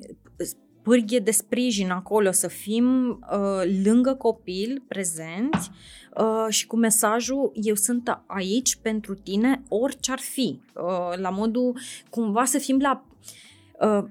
pârghie 0.84 1.18
de 1.18 1.30
sprijin 1.30 1.90
acolo, 1.90 2.30
să 2.30 2.48
fim 2.48 3.08
uh, 3.08 3.82
lângă 3.84 4.14
copil, 4.14 4.82
prezenți 4.88 5.70
uh, 6.16 6.46
și 6.48 6.66
cu 6.66 6.76
mesajul 6.76 7.52
eu 7.54 7.74
sunt 7.74 8.20
aici 8.26 8.76
pentru 8.76 9.14
tine 9.14 9.62
orice 9.68 10.12
ar 10.12 10.18
fi. 10.18 10.60
Uh, 10.74 11.18
la 11.18 11.30
modul 11.30 11.78
cumva 12.10 12.44
să 12.44 12.58
fim 12.58 12.78
la... 12.80 13.04
Uh, 13.80 14.04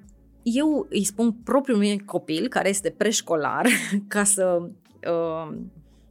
eu 0.43 0.88
îi 0.89 1.03
spun 1.03 1.31
propriul 1.31 1.77
meu 1.77 1.97
copil, 2.05 2.47
care 2.47 2.69
este 2.69 2.89
preșcolar, 2.89 3.65
ca 4.07 4.23
să 4.23 4.62
uh, 5.07 5.57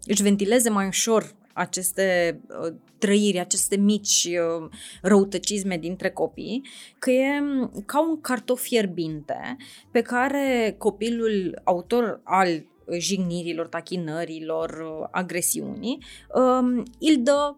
își 0.06 0.22
ventileze 0.22 0.70
mai 0.70 0.86
ușor 0.86 1.34
aceste 1.52 2.38
uh, 2.64 2.74
trăiri, 3.02 3.38
aceste 3.38 3.76
mici 3.76 4.28
uh, 4.30 4.68
răutăcisme 5.02 5.78
dintre 5.78 6.10
copii, 6.10 6.66
că 6.98 7.10
e 7.10 7.40
mm, 7.40 7.82
ca 7.86 8.08
un 8.08 8.20
cartof 8.20 8.60
fierbinte 8.60 9.56
pe 9.90 10.00
care 10.00 10.74
copilul 10.78 11.60
autor 11.64 12.20
al 12.24 12.66
jignirilor, 12.98 13.68
tachinărilor, 13.68 14.70
uh, 14.70 15.08
agresiunii, 15.10 15.98
um, 16.34 16.82
îl 16.98 17.22
dă 17.22 17.56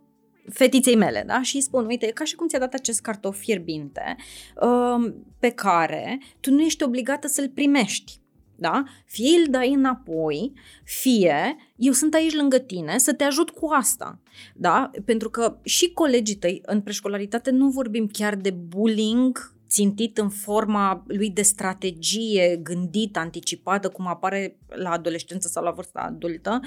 fetiței 0.50 0.96
mele, 0.96 1.24
da? 1.26 1.42
Și 1.42 1.56
îi 1.56 1.62
spun, 1.62 1.86
uite, 1.86 2.06
e 2.06 2.10
ca 2.10 2.24
și 2.24 2.34
cum 2.34 2.46
ți-a 2.46 2.58
dat 2.58 2.74
acest 2.74 3.00
cartof 3.00 3.38
fierbinte 3.38 4.16
um, 4.60 5.26
pe 5.38 5.50
care 5.50 6.18
tu 6.40 6.50
nu 6.50 6.62
ești 6.62 6.82
obligată 6.82 7.28
să-l 7.28 7.48
primești 7.48 8.22
da? 8.56 8.82
Fie 9.06 9.38
îl 9.38 9.50
dai 9.50 9.72
înapoi, 9.72 10.52
fie 10.84 11.56
eu 11.76 11.92
sunt 11.92 12.14
aici 12.14 12.34
lângă 12.34 12.58
tine 12.58 12.98
să 12.98 13.14
te 13.14 13.24
ajut 13.24 13.50
cu 13.50 13.68
asta, 13.72 14.20
da? 14.54 14.90
Pentru 15.04 15.30
că 15.30 15.58
și 15.62 15.92
colegii 15.92 16.36
tăi 16.36 16.62
în 16.66 16.80
preșcolaritate 16.80 17.50
nu 17.50 17.68
vorbim 17.68 18.06
chiar 18.12 18.34
de 18.34 18.50
bullying 18.50 19.53
țintit 19.74 20.18
în 20.18 20.28
forma 20.28 21.04
lui 21.06 21.30
de 21.30 21.42
strategie 21.42 22.60
gândită, 22.62 23.18
anticipată, 23.18 23.88
cum 23.88 24.06
apare 24.06 24.58
la 24.68 24.90
adolescență 24.90 25.48
sau 25.48 25.64
la 25.64 25.70
vârsta 25.70 26.00
adultă, 26.00 26.60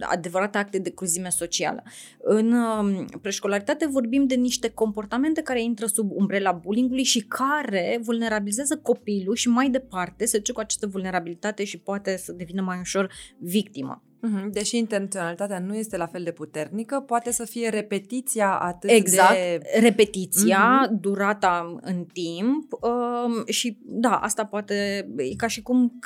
adevărate 0.00 0.58
acte 0.58 0.78
de 0.78 0.90
cruzime 0.90 1.28
socială. 1.28 1.82
În 2.18 2.52
um, 2.52 3.06
preșcolaritate 3.22 3.86
vorbim 3.86 4.26
de 4.26 4.34
niște 4.34 4.68
comportamente 4.68 5.42
care 5.42 5.62
intră 5.62 5.86
sub 5.86 6.10
umbrela 6.10 6.52
bullyingului 6.52 7.02
și 7.02 7.20
care 7.20 8.00
vulnerabilizează 8.02 8.76
copilul 8.76 9.34
și 9.34 9.48
mai 9.48 9.70
departe 9.70 10.24
se 10.24 10.36
duce 10.36 10.52
cu 10.52 10.60
această 10.60 10.86
vulnerabilitate 10.86 11.64
și 11.64 11.78
poate 11.78 12.16
să 12.16 12.32
devină 12.32 12.62
mai 12.62 12.78
ușor 12.78 13.12
victimă. 13.38 14.02
Mhm, 14.26 14.50
deși 14.50 14.76
intenționalitatea 14.76 15.58
nu 15.58 15.74
este 15.74 15.96
la 15.96 16.06
fel 16.06 16.22
de 16.22 16.30
puternică, 16.30 17.00
poate 17.00 17.32
să 17.32 17.44
fie 17.44 17.68
repetiția 17.68 18.58
atât 18.58 18.90
exact, 18.90 19.32
de... 19.32 19.52
Exact, 19.52 19.82
repetiția, 19.82 20.86
uh-huh. 20.86 21.00
durata 21.00 21.78
în 21.80 22.04
timp 22.12 22.72
uh, 22.72 23.46
și 23.46 23.78
da, 23.84 24.16
asta 24.16 24.44
poate, 24.44 25.08
e 25.16 25.34
ca 25.36 25.46
și 25.46 25.62
cum 25.62 25.98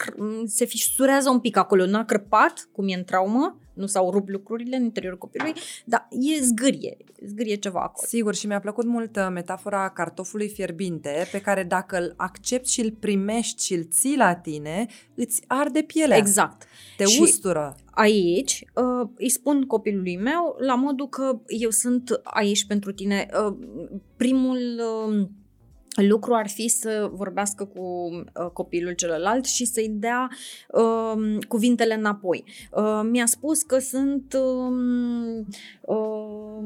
se 0.44 0.64
fisurează 0.64 1.30
un 1.30 1.40
pic 1.40 1.56
acolo, 1.56 1.86
n-a 1.86 2.04
crăpat, 2.04 2.68
cum 2.72 2.88
e 2.88 2.94
în 2.94 3.04
traumă, 3.04 3.58
nu 3.72 3.86
s-au 3.86 4.10
rupt 4.10 4.30
lucrurile 4.30 4.76
în 4.76 4.82
interiorul 4.82 5.18
copilului, 5.18 5.54
dar 5.84 6.08
e 6.10 6.42
zgârie, 6.42 6.96
zgârie 7.26 7.54
ceva 7.54 7.80
acolo. 7.80 8.06
Sigur, 8.06 8.34
și 8.34 8.46
mi-a 8.46 8.60
plăcut 8.60 8.86
mult 8.86 9.16
uh, 9.16 9.28
metafora 9.32 9.90
cartofului 9.90 10.48
fierbinte, 10.48 11.28
pe 11.32 11.40
care 11.40 11.62
dacă 11.62 11.96
îl 11.96 12.14
accepti 12.16 12.70
și 12.70 12.80
îl 12.80 12.90
primești 12.90 13.64
și 13.64 13.74
îl 13.74 13.84
ții 13.90 14.16
la 14.16 14.34
tine, 14.34 14.86
îți 15.14 15.42
arde 15.46 15.82
pielea. 15.82 16.16
Exact. 16.16 16.66
Te 16.96 17.04
și 17.04 17.20
ustură. 17.20 17.74
Aici 17.90 18.64
uh, 18.74 19.08
îi 19.14 19.28
spun 19.28 19.66
copilului 19.66 20.16
meu 20.16 20.56
la 20.58 20.74
modul 20.74 21.08
că 21.08 21.40
eu 21.46 21.70
sunt 21.70 22.20
aici 22.22 22.66
pentru 22.66 22.92
tine. 22.92 23.28
Uh, 23.46 23.56
primul... 24.16 24.80
Uh, 25.08 25.28
lucru 25.94 26.34
ar 26.34 26.48
fi 26.48 26.68
să 26.68 27.10
vorbească 27.12 27.64
cu 27.64 27.80
uh, 27.80 28.50
copilul 28.52 28.92
celălalt 28.92 29.44
și 29.44 29.64
să-i 29.64 29.88
dea 29.88 30.28
uh, 30.68 31.38
cuvintele 31.48 31.94
înapoi. 31.94 32.44
Uh, 32.72 33.00
mi-a 33.10 33.26
spus 33.26 33.62
că 33.62 33.78
sunt 33.78 34.36
uh, 34.38 35.44
uh, 35.80 36.60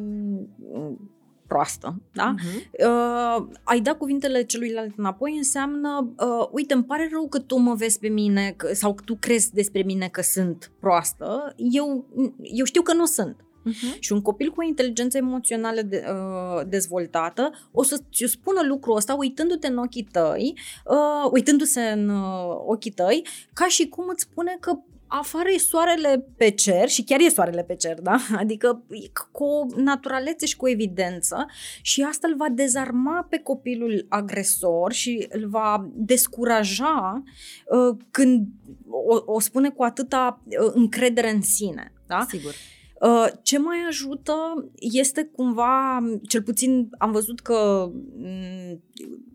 proastă, 1.47 2.03
da? 2.13 2.35
Uh-huh. 2.35 2.71
Uh, 2.87 3.47
ai 3.63 3.81
da 3.81 3.95
cuvintele 3.95 4.43
celuilalt 4.43 4.93
înapoi 4.97 5.37
înseamnă, 5.37 6.15
uh, 6.19 6.49
uite, 6.51 6.75
îmi 6.75 6.85
pare 6.85 7.09
rău 7.13 7.29
că 7.29 7.39
tu 7.39 7.57
mă 7.57 7.75
vezi 7.75 7.99
pe 7.99 8.09
mine 8.09 8.55
că, 8.57 8.75
sau 8.75 8.95
că 8.95 9.03
tu 9.05 9.17
crezi 9.21 9.53
despre 9.53 9.83
mine 9.83 10.09
că 10.09 10.23
sunt 10.23 10.73
proastă, 10.81 11.55
eu, 11.57 12.05
eu 12.43 12.65
știu 12.65 12.83
că 12.83 12.95
nu 12.95 13.05
sunt. 13.05 13.45
Uh-huh. 13.71 13.99
Și 13.99 14.13
un 14.13 14.23
copil 14.23 14.51
cu 14.51 14.61
o 14.61 14.67
inteligență 14.67 15.17
emoțională 15.17 15.83
de, 15.83 16.05
uh, 16.09 16.67
dezvoltată 16.67 17.51
o 17.73 17.83
să-ți 17.83 18.25
spună 18.27 18.61
lucrul 18.67 18.97
ăsta 18.97 19.15
uitându-te 19.15 19.67
în 19.67 19.77
ochii 19.77 20.09
tăi, 20.13 20.59
uh, 20.85 21.31
uitându-se 21.31 21.81
în 21.81 22.09
uh, 22.09 22.57
ochii 22.67 22.91
tăi, 22.91 23.27
ca 23.53 23.67
și 23.69 23.89
cum 23.89 24.05
îți 24.09 24.23
spune 24.23 24.57
că 24.61 24.79
afară 25.07 25.49
e 25.55 25.59
soarele 25.59 26.27
pe 26.37 26.51
cer 26.51 26.89
și 26.89 27.05
chiar 27.05 27.21
e 27.21 27.29
soarele 27.29 27.63
pe 27.63 27.75
cer, 27.75 28.01
da? 28.01 28.17
Adică 28.43 28.85
cu 29.33 29.45
o 29.45 29.67
naturalețe 29.77 30.47
și 30.47 30.57
cu 30.57 30.69
evidență 30.69 31.47
și 31.83 32.03
asta 32.03 32.29
îl 32.29 32.37
va 32.37 32.49
dezarma 32.49 33.27
pe 33.31 33.39
copilul 33.39 34.07
agresor 34.09 34.93
și 34.93 35.27
îl 35.29 35.49
va 35.49 35.89
descuraja 35.93 37.23
uh, 37.67 37.97
când 38.11 38.47
o, 38.89 39.33
o 39.33 39.41
spune 39.41 39.71
cu 39.71 39.83
atâta 39.83 40.43
uh, 40.45 40.71
încredere 40.75 41.31
în 41.31 41.43
sine, 41.43 41.93
da? 42.07 42.27
Sigur. 42.29 42.55
Uh, 43.01 43.27
ce 43.43 43.59
mai 43.59 43.77
ajută 43.89 44.35
este 44.75 45.25
cumva, 45.25 46.03
cel 46.29 46.43
puțin 46.43 46.91
am 46.99 47.13
văzut 47.13 47.41
că 47.41 47.91
mm, 48.17 48.83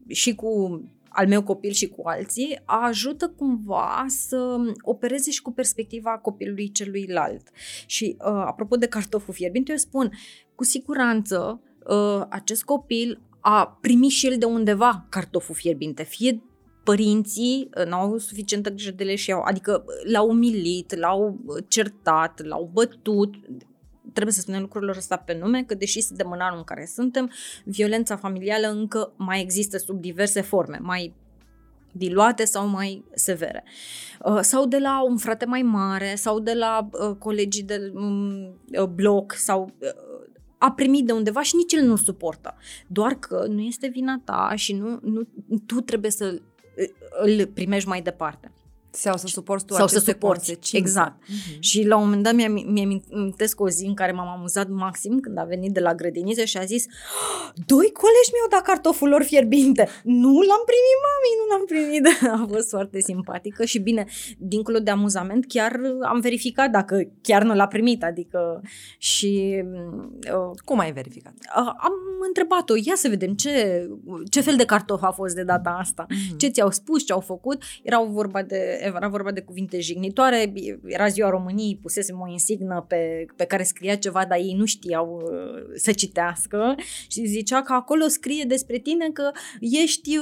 și 0.08 0.36
cu 0.36 0.82
al 1.10 1.28
meu 1.28 1.44
copil 1.44 1.72
și 1.72 1.88
cu 1.88 2.02
alții, 2.08 2.60
ajută 2.66 3.30
cumva 3.30 4.06
să 4.08 4.58
opereze 4.82 5.32
și 5.32 5.42
cu 5.42 5.52
perspectiva 5.52 6.18
copilului 6.18 6.72
celuilalt. 6.72 7.50
Și 7.86 8.16
uh, 8.20 8.26
apropo 8.26 8.76
de 8.76 8.88
cartoful 8.88 9.34
fierbinte, 9.34 9.72
eu 9.72 9.78
spun, 9.78 10.12
cu 10.56 10.64
siguranță 10.64 11.62
uh, 11.88 12.26
acest 12.30 12.64
copil 12.64 13.22
a 13.40 13.78
primit 13.82 14.12
și 14.12 14.28
el 14.28 14.38
de 14.38 14.46
undeva 14.46 15.06
cartoful 15.10 15.56
fierbinte, 15.56 16.04
fie 16.04 16.42
părinții 16.84 17.70
uh, 17.78 17.86
n-au 17.86 18.02
avut 18.02 18.22
suficientă 18.22 18.70
grijă 18.70 18.92
de 18.92 19.04
ele 19.04 19.16
și 19.16 19.32
au, 19.32 19.42
adică 19.42 19.84
l-au 20.12 20.30
umilit, 20.30 20.96
l-au 20.96 21.40
certat, 21.68 22.46
l-au 22.46 22.70
bătut, 22.74 23.36
trebuie 24.14 24.34
să 24.34 24.42
spunem 24.42 24.62
lucrurile 24.62 24.92
astea 24.92 25.18
pe 25.18 25.38
nume, 25.42 25.64
că 25.64 25.76
deși 25.76 26.02
suntem 26.02 26.32
în 26.32 26.40
anul 26.40 26.58
în 26.58 26.64
care 26.64 26.86
suntem, 26.86 27.32
violența 27.64 28.16
familială 28.16 28.68
încă 28.68 29.14
mai 29.18 29.42
există 29.42 29.78
sub 29.78 30.02
diverse 30.02 30.42
forme, 30.42 30.80
mai 30.82 31.16
diluate 31.92 32.46
sau 32.46 32.68
mai 32.68 33.06
severe. 33.14 33.64
Uh, 34.26 34.40
sau 34.42 34.66
de 34.66 34.78
la 34.78 35.04
un 35.04 35.18
frate 35.18 35.46
mai 35.46 35.62
mare, 35.62 36.16
sau 36.16 36.40
de 36.40 36.54
la 36.54 36.90
uh, 36.92 37.16
colegii 37.16 37.64
de 37.64 37.92
um, 37.94 38.60
bloc, 38.96 39.34
sau 39.34 39.74
a 40.58 40.72
primit 40.72 41.06
de 41.06 41.12
undeva 41.12 41.42
și 41.42 41.56
nici 41.56 41.74
el 41.74 41.86
nu 41.86 41.96
suportă. 41.96 42.56
Doar 42.88 43.14
că 43.14 43.46
nu 43.48 43.62
este 43.62 43.88
vina 43.88 44.22
ta 44.24 44.52
și 44.56 44.74
nu, 44.74 45.00
nu 45.02 45.28
tu 45.66 45.82
trebuie 45.82 46.12
să 46.12 46.42
îl 47.10 47.48
primești 47.48 47.90
mai 47.90 48.02
departe. 48.02 48.52
Sau 48.92 49.18
să 49.18 49.28
suporți 49.28 49.66
tu 49.66 49.74
Sau 49.74 49.88
să 49.88 49.96
aceste 49.96 50.12
suporți, 50.12 50.46
consecințe. 50.46 50.78
exact. 50.78 51.24
Uh-huh. 51.24 51.60
Și 51.60 51.84
la 51.88 51.96
un 51.96 52.04
moment 52.04 52.24
dat 52.24 52.34
mi-am, 52.34 52.52
mi 52.52 53.04
amintesc 53.14 53.60
o 53.62 53.70
zi 53.70 53.86
în 53.86 53.94
care 53.94 54.12
m-am 54.12 54.28
amuzat 54.28 54.70
maxim 54.70 55.20
când 55.20 55.38
a 55.38 55.44
venit 55.44 55.72
de 55.72 55.80
la 55.80 55.96
grădiniță 55.96 56.44
și 56.44 56.58
a 56.58 56.64
zis 56.64 56.86
Doi 57.66 57.92
colegi 57.92 58.32
mi-au 58.34 58.50
dat 58.50 58.62
cartoful 58.62 59.10
lor 59.10 59.24
fierbinte. 59.24 59.88
Nu 60.04 60.42
l-am 60.50 60.64
primit, 60.70 60.98
mami, 61.08 61.38
nu 61.40 61.46
l-am 61.52 61.66
primit. 61.66 62.06
a 62.42 62.54
fost 62.56 62.70
foarte 62.70 63.00
simpatică 63.00 63.66
și 63.66 63.80
bine, 63.80 64.06
dincolo 64.38 64.80
de 64.80 64.92
amuzament, 64.92 65.46
chiar 65.48 65.80
am 66.02 66.20
verificat 66.20 66.70
dacă 66.70 67.12
chiar 67.22 67.44
nu 67.44 67.56
l-a 67.56 67.68
primit. 67.68 68.04
Adică 68.04 68.62
și... 68.98 69.64
Uh, 70.34 70.60
Cum 70.66 70.80
ai 70.80 70.92
verificat? 70.92 71.34
Uh, 71.58 71.74
am 71.78 71.94
întrebat-o, 72.28 72.74
ia 72.76 72.96
să 72.96 73.10
vedem 73.10 73.34
ce, 73.34 73.88
ce 74.30 74.42
fel 74.42 74.56
de 74.56 74.66
cartof 74.66 75.02
a 75.04 75.12
fost 75.12 75.36
de 75.36 75.44
data 75.44 75.70
asta. 75.70 76.06
Uh-huh. 76.06 76.38
Ce 76.38 76.48
ți-au 76.48 76.72
spus, 76.72 77.06
ce 77.06 77.14
au 77.14 77.20
făcut. 77.20 77.64
Erau 77.84 78.06
vorba 78.06 78.42
de 78.44 78.79
era 78.80 79.08
vorba 79.08 79.32
de 79.32 79.42
cuvinte 79.42 79.80
jignitoare, 79.80 80.54
era 80.86 81.08
ziua 81.08 81.30
României, 81.30 81.80
pusesem 81.82 82.20
o 82.20 82.32
insignă 82.32 82.86
pe, 82.88 83.26
pe 83.36 83.46
care 83.46 83.64
scria 83.64 83.96
ceva, 83.96 84.26
dar 84.26 84.38
ei 84.38 84.54
nu 84.58 84.66
știau 84.66 85.22
uh, 85.24 85.64
să 85.76 85.92
citească 85.92 86.76
și 87.08 87.26
zicea 87.26 87.62
că 87.62 87.74
acolo 87.74 88.08
scrie 88.08 88.44
despre 88.48 88.78
tine 88.78 89.10
că 89.14 89.32
ești 89.60 90.18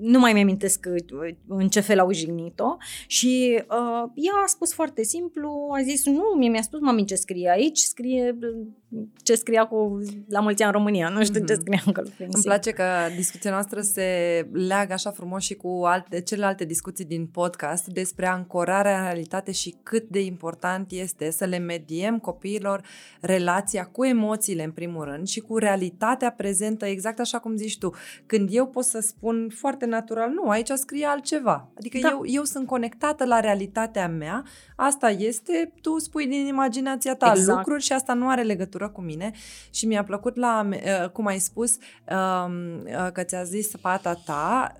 nu 0.00 0.18
mai 0.18 0.32
mi-amintesc 0.32 0.86
uh, 0.92 1.34
în 1.46 1.68
ce 1.68 1.80
fel 1.80 1.98
au 1.98 2.12
jignit-o 2.12 2.76
și 3.06 3.54
uh, 3.58 4.10
ea 4.14 4.32
a 4.44 4.46
spus 4.46 4.72
foarte 4.72 5.02
simplu, 5.02 5.68
a 5.78 5.82
zis 5.82 6.06
nu, 6.06 6.34
mie 6.36 6.48
mi-a 6.48 6.62
spus 6.62 6.80
mami 6.80 7.04
ce 7.04 7.14
scrie 7.14 7.50
aici, 7.50 7.78
scrie 7.78 8.38
ce 9.22 9.34
scria 9.34 9.66
cu 9.66 10.00
la 10.28 10.40
mulți 10.40 10.62
ani 10.62 10.72
în 10.72 10.78
România, 10.78 11.08
nu 11.08 11.24
știu 11.24 11.42
mm-hmm. 11.42 11.46
ce 11.46 11.52
mhm. 11.52 11.60
scria 11.62 11.82
acolo. 11.86 12.08
Îmi 12.18 12.42
place 12.42 12.70
că 12.70 12.84
discuția 13.16 13.50
noastră 13.50 13.80
se 13.80 14.04
leagă 14.52 14.92
așa 14.92 15.10
frumos 15.10 15.42
și 15.42 15.54
cu 15.54 15.82
alte, 15.84 16.20
celelalte 16.20 16.64
discuții 16.64 17.04
din 17.04 17.26
podcast 17.26 17.86
despre 17.86 18.26
ancorarea 18.26 18.98
în 18.98 19.04
realitate 19.04 19.52
și 19.52 19.74
cât 19.82 20.08
de 20.08 20.20
important 20.20 20.90
este 20.90 21.30
să 21.30 21.44
le 21.44 21.58
mediem 21.58 22.18
copiilor 22.18 22.82
relația 23.20 23.84
cu 23.84 24.04
emoțiile 24.04 24.64
în 24.64 24.72
primul 24.72 25.04
rând 25.04 25.26
și 25.26 25.40
cu 25.40 25.58
realitatea 25.58 26.30
prezentă, 26.30 26.86
exact 26.86 27.20
așa 27.20 27.38
cum 27.38 27.56
zici 27.56 27.78
tu. 27.78 27.94
Când 28.26 28.48
eu 28.52 28.66
pot 28.66 28.84
să 28.84 29.00
spun 29.00 29.45
foarte 29.52 29.86
natural, 29.86 30.30
nu, 30.30 30.48
aici 30.48 30.70
scrie 30.70 31.06
altceva. 31.06 31.68
Adică 31.76 31.98
da. 32.02 32.08
eu, 32.08 32.22
eu 32.24 32.44
sunt 32.44 32.66
conectată 32.66 33.24
la 33.24 33.40
realitatea 33.40 34.08
mea, 34.08 34.44
asta 34.76 35.10
este, 35.10 35.72
tu 35.80 35.98
spui 35.98 36.26
din 36.26 36.46
imaginația 36.46 37.14
ta 37.14 37.32
exact. 37.36 37.56
lucruri 37.56 37.82
și 37.82 37.92
asta 37.92 38.14
nu 38.14 38.28
are 38.28 38.42
legătură 38.42 38.88
cu 38.88 39.00
mine 39.00 39.32
și 39.70 39.86
mi-a 39.86 40.04
plăcut 40.04 40.36
la, 40.36 40.68
uh, 40.70 41.10
cum 41.10 41.26
ai 41.26 41.38
spus, 41.38 41.76
um, 41.76 42.82
uh, 42.84 43.12
că 43.12 43.22
ți-a 43.22 43.42
zis 43.42 43.76
pata 43.80 44.14
ta, 44.24 44.72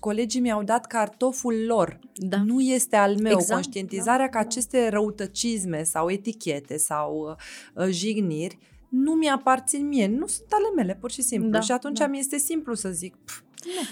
colegii 0.00 0.40
mi-au 0.40 0.62
dat 0.62 0.86
cartoful 0.86 1.64
lor. 1.66 1.98
Da. 2.14 2.42
Nu 2.42 2.60
este 2.60 2.96
al 2.96 3.16
meu. 3.16 3.32
Exact, 3.32 3.52
Conștientizarea 3.52 4.24
da, 4.24 4.30
că 4.30 4.38
aceste 4.38 4.88
răutăcisme 4.88 5.82
sau 5.82 6.10
etichete 6.10 6.76
sau 6.76 7.36
uh, 7.74 7.86
jigniri 7.88 8.58
nu 8.88 9.12
mi-aparțin 9.12 9.88
mie, 9.88 10.06
nu 10.06 10.26
sunt 10.26 10.46
ale 10.50 10.72
mele, 10.76 10.94
pur 11.00 11.10
și 11.10 11.22
simplu. 11.22 11.50
Da, 11.50 11.60
și 11.60 11.72
atunci 11.72 11.98
da. 11.98 12.06
mi 12.06 12.18
este 12.18 12.38
simplu 12.38 12.74
să 12.74 12.88
zic, 12.88 13.16
pf, 13.16 13.40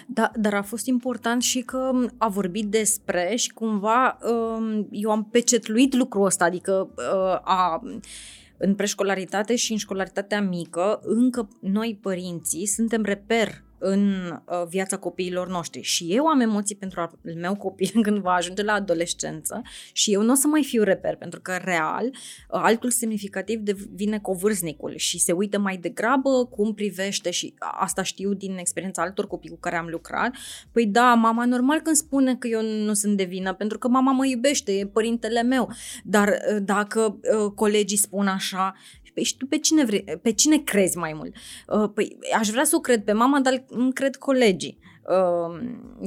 da, 0.07 0.31
dar 0.35 0.55
a 0.55 0.63
fost 0.63 0.87
important 0.87 1.43
și 1.43 1.61
că 1.61 1.91
a 2.19 2.29
vorbit 2.29 2.67
despre 2.67 3.35
și 3.37 3.53
cumva 3.53 4.19
um, 4.23 4.89
eu 4.91 5.11
am 5.11 5.25
pecetluit 5.25 5.95
lucrul 5.95 6.25
ăsta, 6.25 6.45
adică 6.45 6.89
uh, 6.97 7.39
a 7.43 7.83
în 8.59 8.75
preșcolaritate 8.75 9.57
și 9.57 9.73
în 9.73 9.79
școlaritatea 9.79 10.43
mică, 10.43 11.01
încă 11.03 11.49
noi 11.61 11.99
părinții 12.03 12.67
suntem 12.67 13.03
reper 13.03 13.65
în 13.79 14.31
uh, 14.31 14.67
viața 14.69 14.97
copiilor 14.97 15.49
noștri. 15.49 15.81
Și 15.81 16.07
eu 16.09 16.27
am 16.27 16.41
emoții 16.41 16.77
pentru 16.77 17.01
al 17.01 17.19
meu 17.35 17.57
copil 17.57 17.91
când 18.03 18.19
va 18.19 18.33
ajunge 18.33 18.63
la 18.63 18.73
adolescență 18.73 19.63
și 19.93 20.13
eu 20.13 20.23
nu 20.23 20.33
o 20.33 20.35
să 20.35 20.47
mai 20.47 20.65
fiu 20.65 20.83
reper, 20.83 21.17
pentru 21.17 21.41
că 21.41 21.57
real, 21.65 22.05
uh, 22.05 22.11
altul 22.49 22.91
semnificativ 22.91 23.61
devine 23.61 24.19
covârstnicul 24.19 24.97
și 24.97 25.19
se 25.19 25.33
uită 25.33 25.59
mai 25.59 25.77
degrabă 25.77 26.47
cum 26.51 26.75
privește 26.75 27.31
și 27.31 27.55
asta 27.59 28.03
știu 28.03 28.35
din 28.35 28.57
experiența 28.57 29.03
altor 29.03 29.27
copii 29.27 29.51
cu 29.51 29.59
care 29.59 29.77
am 29.77 29.87
lucrat. 29.87 30.35
Păi 30.73 30.87
da, 30.87 31.15
mama 31.15 31.45
normal 31.45 31.81
când 31.81 31.97
spune 31.97 32.37
că 32.37 32.47
eu 32.47 32.63
nu 32.63 32.95
sunt 32.95 33.17
de 33.17 33.25
vină, 33.25 33.55
pentru 33.55 33.79
că 33.79 33.89
mama 33.89 34.13
mă 34.13 34.27
iubește, 34.27 34.73
e 34.73 34.87
părintele 34.87 35.43
meu, 35.43 35.73
dar 36.05 36.29
uh, 36.29 36.63
dacă 36.63 37.19
uh, 37.41 37.53
colegii 37.55 37.97
spun 37.97 38.27
așa 38.27 38.75
Păi 39.17 39.25
și 39.25 39.37
tu 39.37 39.47
pe 39.47 39.59
cine, 39.59 39.85
vrei, 39.85 40.05
pe 40.23 40.33
cine 40.33 40.59
crezi 40.59 40.97
mai 40.97 41.13
mult? 41.13 41.35
Uh, 41.67 41.91
păi 41.95 42.19
aș 42.39 42.49
vrea 42.49 42.65
să 42.65 42.77
o 42.77 42.81
cred 42.81 43.05
pe 43.05 43.13
mama, 43.13 43.41
dar 43.41 43.65
îmi 43.69 43.93
cred 43.93 44.17
colegii. 44.17 44.79
Uh, 45.03 45.59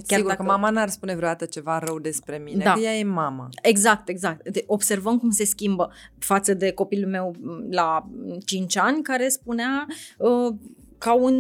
chiar 0.07 0.17
Sigur 0.17 0.31
dacă... 0.31 0.35
că 0.35 0.43
mama 0.43 0.69
n-ar 0.69 0.89
spune 0.89 1.15
vreodată 1.15 1.45
ceva 1.45 1.79
rău 1.79 1.99
despre 1.99 2.37
mine, 2.37 2.63
da. 2.63 2.73
că 2.73 2.79
ea 2.79 2.97
e 2.97 3.03
mama. 3.03 3.49
Exact, 3.61 4.09
exact. 4.09 4.49
De, 4.49 4.63
observăm 4.67 5.17
cum 5.17 5.29
se 5.29 5.45
schimbă 5.45 5.91
față 6.17 6.53
de 6.53 6.71
copilul 6.71 7.09
meu 7.09 7.35
la 7.69 8.09
5 8.45 8.77
ani, 8.77 9.01
care 9.01 9.27
spunea 9.27 9.87
uh, 10.17 10.55
ca 10.97 11.13
un 11.13 11.35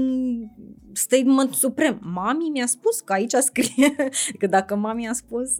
statement 0.93 1.53
suprem. 1.53 1.99
Mami 2.01 2.49
mi-a 2.49 2.65
spus 2.65 2.99
că 2.99 3.13
aici 3.13 3.33
scrie, 3.33 3.95
că 4.39 4.47
dacă 4.47 4.75
mami 4.75 5.07
a 5.07 5.13
spus... 5.13 5.55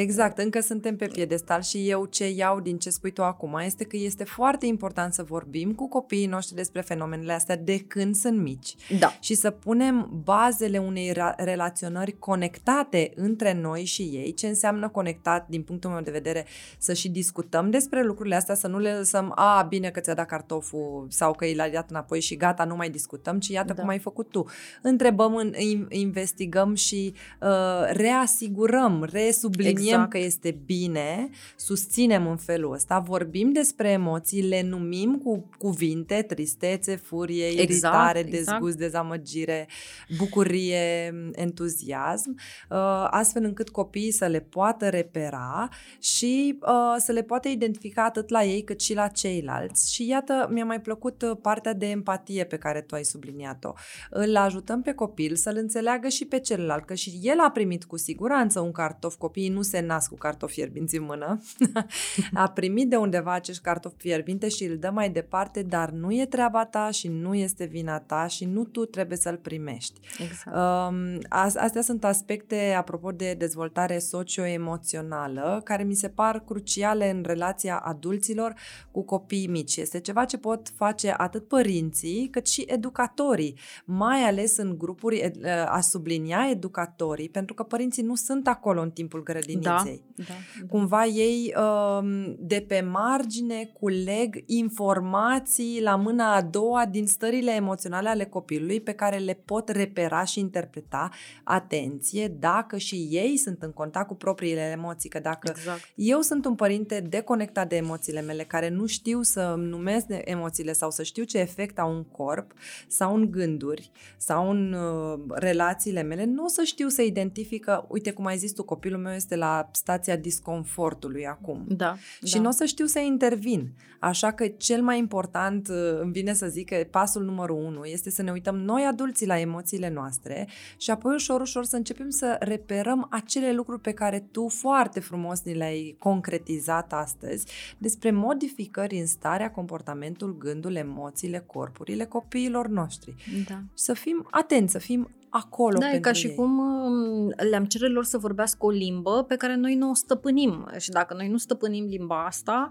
Exact, 0.00 0.38
încă 0.38 0.60
suntem 0.60 0.96
pe 0.96 1.06
piedestal 1.06 1.62
și 1.62 1.88
eu 1.90 2.04
ce 2.04 2.30
iau 2.30 2.60
din 2.60 2.78
ce 2.78 2.90
spui 2.90 3.12
tu 3.12 3.22
acum 3.22 3.60
este 3.64 3.84
că 3.84 3.96
este 3.96 4.24
foarte 4.24 4.66
important 4.66 5.12
să 5.12 5.22
vorbim 5.22 5.72
cu 5.72 5.88
copiii 5.88 6.26
noștri 6.26 6.54
despre 6.54 6.80
fenomenele 6.80 7.32
astea 7.32 7.56
de 7.56 7.78
când 7.78 8.14
sunt 8.14 8.38
mici. 8.38 8.74
Da. 8.98 9.16
Și 9.20 9.34
să 9.34 9.50
punem 9.50 10.10
bazele 10.24 10.78
unei 10.78 11.12
relaționări 11.36 12.18
conectate 12.18 13.12
între 13.14 13.52
noi 13.52 13.84
și 13.84 14.02
ei. 14.02 14.34
Ce 14.34 14.46
înseamnă 14.46 14.88
conectat, 14.88 15.48
din 15.48 15.62
punctul 15.62 15.90
meu 15.90 16.00
de 16.00 16.10
vedere, 16.10 16.46
să 16.78 16.92
și 16.92 17.08
discutăm 17.08 17.70
despre 17.70 18.02
lucrurile 18.02 18.34
astea, 18.34 18.54
să 18.54 18.66
nu 18.66 18.78
le 18.78 18.92
lăsăm, 18.92 19.32
a, 19.34 19.62
bine 19.62 19.90
că 19.90 20.00
ți-a 20.00 20.14
dat 20.14 20.26
cartoful 20.26 21.06
sau 21.08 21.32
că 21.32 21.44
i 21.44 21.54
l-a 21.54 21.68
dat 21.68 21.90
înapoi 21.90 22.20
și 22.20 22.36
gata, 22.36 22.64
nu 22.64 22.76
mai 22.76 22.90
discutăm, 22.90 23.38
ci 23.38 23.48
iată 23.48 23.72
da. 23.72 23.80
cum 23.80 23.88
ai 23.90 23.98
făcut 23.98 24.30
tu 24.30 24.46
întrebăm, 24.82 25.54
investigăm 25.88 26.74
și 26.74 27.14
uh, 27.40 27.48
reasigurăm, 27.90 29.08
resubliniem 29.12 29.76
exact. 29.76 30.10
că 30.10 30.18
este 30.18 30.58
bine, 30.66 31.28
susținem 31.56 32.26
în 32.26 32.36
felul 32.36 32.72
ăsta, 32.72 32.98
vorbim 32.98 33.52
despre 33.52 33.90
emoții, 33.90 34.42
le 34.42 34.62
numim 34.62 35.20
cu 35.24 35.48
cuvinte, 35.58 36.22
tristețe, 36.28 36.96
furie, 36.96 37.46
exact, 37.46 37.70
iritare, 37.70 38.18
exact. 38.18 38.30
dezgust, 38.30 38.76
dezamăgire, 38.76 39.68
bucurie, 40.16 41.14
entuziasm, 41.32 42.36
uh, 42.70 43.06
astfel 43.10 43.44
încât 43.44 43.68
copiii 43.68 44.10
să 44.10 44.26
le 44.26 44.40
poată 44.40 44.88
repera 44.88 45.68
și 46.00 46.58
uh, 46.60 46.94
să 46.98 47.12
le 47.12 47.22
poată 47.22 47.48
identifica 47.48 48.04
atât 48.04 48.28
la 48.28 48.44
ei 48.44 48.62
cât 48.62 48.80
și 48.80 48.94
la 48.94 49.08
ceilalți. 49.08 49.94
Și 49.94 50.08
iată, 50.08 50.48
mi-a 50.50 50.64
mai 50.64 50.80
plăcut 50.80 51.22
uh, 51.22 51.36
partea 51.42 51.72
de 51.72 51.86
empatie 51.86 52.44
pe 52.44 52.56
care 52.56 52.80
tu 52.80 52.94
ai 52.94 53.04
subliniat-o. 53.04 53.72
Îl 54.10 54.36
ajută 54.36 54.57
ajutăm 54.58 54.82
pe 54.82 54.92
copil 54.92 55.36
să-l 55.36 55.56
înțeleagă 55.56 56.08
și 56.08 56.24
pe 56.24 56.38
celălalt, 56.38 56.84
că 56.84 56.94
și 56.94 57.18
el 57.22 57.38
a 57.40 57.50
primit 57.50 57.84
cu 57.84 57.96
siguranță 57.96 58.60
un 58.60 58.72
cartof. 58.72 59.14
Copiii 59.14 59.48
nu 59.48 59.62
se 59.62 59.80
nasc 59.80 60.08
cu 60.08 60.16
cartofi 60.16 60.54
fierbinți 60.54 60.96
în 60.96 61.04
mână. 61.04 61.40
a 62.42 62.48
primit 62.50 62.88
de 62.88 62.96
undeva 62.96 63.32
acești 63.32 63.62
cartofi 63.62 63.94
fierbinte 63.98 64.48
și 64.48 64.64
îl 64.64 64.78
dă 64.78 64.90
mai 64.90 65.10
departe, 65.10 65.62
dar 65.62 65.90
nu 65.90 66.12
e 66.12 66.26
treaba 66.26 66.64
ta 66.64 66.90
și 66.90 67.08
nu 67.08 67.34
este 67.34 67.64
vina 67.64 67.98
ta 68.00 68.26
și 68.26 68.44
nu 68.44 68.64
tu 68.64 68.84
trebuie 68.84 69.16
să-l 69.16 69.36
primești. 69.36 70.00
Exact. 70.18 70.56
Um, 70.56 71.18
astea 71.54 71.82
sunt 71.82 72.04
aspecte, 72.04 72.74
apropo 72.78 73.10
de 73.10 73.34
dezvoltare 73.38 73.98
socio-emoțională, 73.98 75.60
care 75.64 75.82
mi 75.82 75.94
se 75.94 76.08
par 76.08 76.40
cruciale 76.46 77.10
în 77.10 77.22
relația 77.26 77.76
adulților 77.76 78.54
cu 78.90 79.04
copiii 79.04 79.46
mici. 79.46 79.76
Este 79.76 80.00
ceva 80.00 80.24
ce 80.24 80.38
pot 80.38 80.68
face 80.76 81.14
atât 81.16 81.48
părinții 81.48 82.28
cât 82.30 82.46
și 82.46 82.64
educatorii, 82.66 83.58
mai 83.84 84.20
ales 84.20 84.47
în 84.56 84.68
în 84.68 84.78
grupuri, 84.78 85.32
a 85.66 85.80
sublinia 85.80 86.48
educatorii, 86.50 87.28
pentru 87.28 87.54
că 87.54 87.62
părinții 87.62 88.02
nu 88.02 88.14
sunt 88.14 88.48
acolo 88.48 88.80
în 88.80 88.90
timpul 88.90 89.22
grădiniței. 89.22 90.02
Da, 90.14 90.24
da, 90.24 90.24
da. 90.28 90.66
Cumva 90.68 91.04
ei 91.04 91.54
um, 91.56 92.36
de 92.38 92.64
pe 92.68 92.80
margine 92.80 93.70
culeg 93.80 94.42
informații 94.46 95.80
la 95.82 95.96
mâna 95.96 96.34
a 96.34 96.42
doua 96.42 96.86
din 96.86 97.06
stările 97.06 97.52
emoționale 97.54 98.08
ale 98.08 98.24
copilului 98.24 98.80
pe 98.80 98.92
care 98.92 99.16
le 99.16 99.40
pot 99.44 99.68
repera 99.68 100.24
și 100.24 100.38
interpreta. 100.40 101.10
Atenție, 101.44 102.28
dacă 102.28 102.76
și 102.76 103.08
ei 103.10 103.36
sunt 103.36 103.62
în 103.62 103.72
contact 103.72 104.06
cu 104.06 104.14
propriile 104.14 104.60
emoții, 104.60 105.08
că 105.08 105.18
dacă 105.18 105.52
exact. 105.56 105.80
eu 105.94 106.20
sunt 106.20 106.44
un 106.44 106.54
părinte 106.54 107.00
deconectat 107.00 107.68
de 107.68 107.76
emoțiile 107.76 108.20
mele, 108.20 108.44
care 108.44 108.68
nu 108.68 108.86
știu 108.86 109.22
să 109.22 109.54
numesc 109.56 110.06
emoțiile 110.08 110.72
sau 110.72 110.90
să 110.90 111.02
știu 111.02 111.24
ce 111.24 111.38
efect 111.38 111.78
au 111.78 111.96
în 111.96 112.04
corp 112.04 112.52
sau 112.88 113.14
în 113.14 113.30
gânduri 113.30 113.90
sau 114.16 114.37
în 114.46 114.72
uh, 114.72 115.18
relațiile 115.28 116.02
mele, 116.02 116.24
nu 116.24 116.44
o 116.44 116.48
să 116.48 116.62
știu 116.62 116.88
să 116.88 117.02
identifică, 117.02 117.86
uite 117.88 118.12
cum 118.12 118.26
ai 118.26 118.36
zis 118.36 118.52
tu, 118.52 118.64
copilul 118.64 119.00
meu 119.00 119.12
este 119.12 119.36
la 119.36 119.68
stația 119.72 120.16
disconfortului 120.16 121.26
acum. 121.26 121.64
Da. 121.68 121.96
Și 122.24 122.34
da. 122.34 122.40
nu 122.40 122.48
o 122.48 122.52
să 122.52 122.64
știu 122.64 122.86
să 122.86 122.98
intervin. 122.98 123.72
Așa 124.00 124.32
că 124.32 124.46
cel 124.46 124.82
mai 124.82 124.98
important, 124.98 125.68
uh, 125.68 126.00
îmi 126.00 126.12
vine 126.12 126.32
să 126.32 126.46
zic 126.46 126.68
că 126.68 126.86
pasul 126.90 127.24
numărul 127.24 127.56
unu 127.64 127.84
este 127.84 128.10
să 128.10 128.22
ne 128.22 128.30
uităm 128.30 128.56
noi 128.56 128.84
adulții 128.84 129.26
la 129.26 129.38
emoțiile 129.38 129.90
noastre 129.90 130.48
și 130.76 130.90
apoi 130.90 131.14
ușor, 131.14 131.40
ușor 131.40 131.64
să 131.64 131.76
începem 131.76 132.10
să 132.10 132.36
reperăm 132.40 133.06
acele 133.10 133.52
lucruri 133.52 133.80
pe 133.80 133.92
care 133.92 134.28
tu 134.30 134.48
foarte 134.48 135.00
frumos 135.00 135.42
ni 135.42 135.54
le-ai 135.54 135.96
concretizat 135.98 136.92
astăzi 136.92 137.46
despre 137.78 138.10
modificări 138.10 138.98
în 138.98 139.06
starea, 139.06 139.50
comportamentul, 139.50 140.36
gândul, 140.38 140.74
emoțiile, 140.74 141.44
corpurile 141.46 142.04
copiilor 142.04 142.66
noștri. 142.66 143.14
Da. 143.48 143.54
Și 143.54 143.84
să 143.84 143.92
fim 143.92 144.27
atenți, 144.30 144.72
să 144.72 144.78
fim 144.78 145.10
acolo 145.30 145.78
Da, 145.78 145.86
e 145.86 145.90
pentru 145.90 146.10
ca 146.10 146.16
și 146.16 146.26
ei. 146.26 146.34
cum 146.34 146.58
um, 146.58 147.32
le-am 147.50 147.64
cere 147.64 147.88
lor 147.88 148.04
să 148.04 148.18
vorbească 148.18 148.66
o 148.66 148.70
limbă 148.70 149.24
pe 149.28 149.36
care 149.36 149.54
noi 149.56 149.74
nu 149.74 149.90
o 149.90 149.94
stăpânim. 149.94 150.70
Și 150.78 150.90
dacă 150.90 151.14
noi 151.14 151.28
nu 151.28 151.36
stăpânim 151.36 151.84
limba 151.84 152.24
asta, 152.24 152.70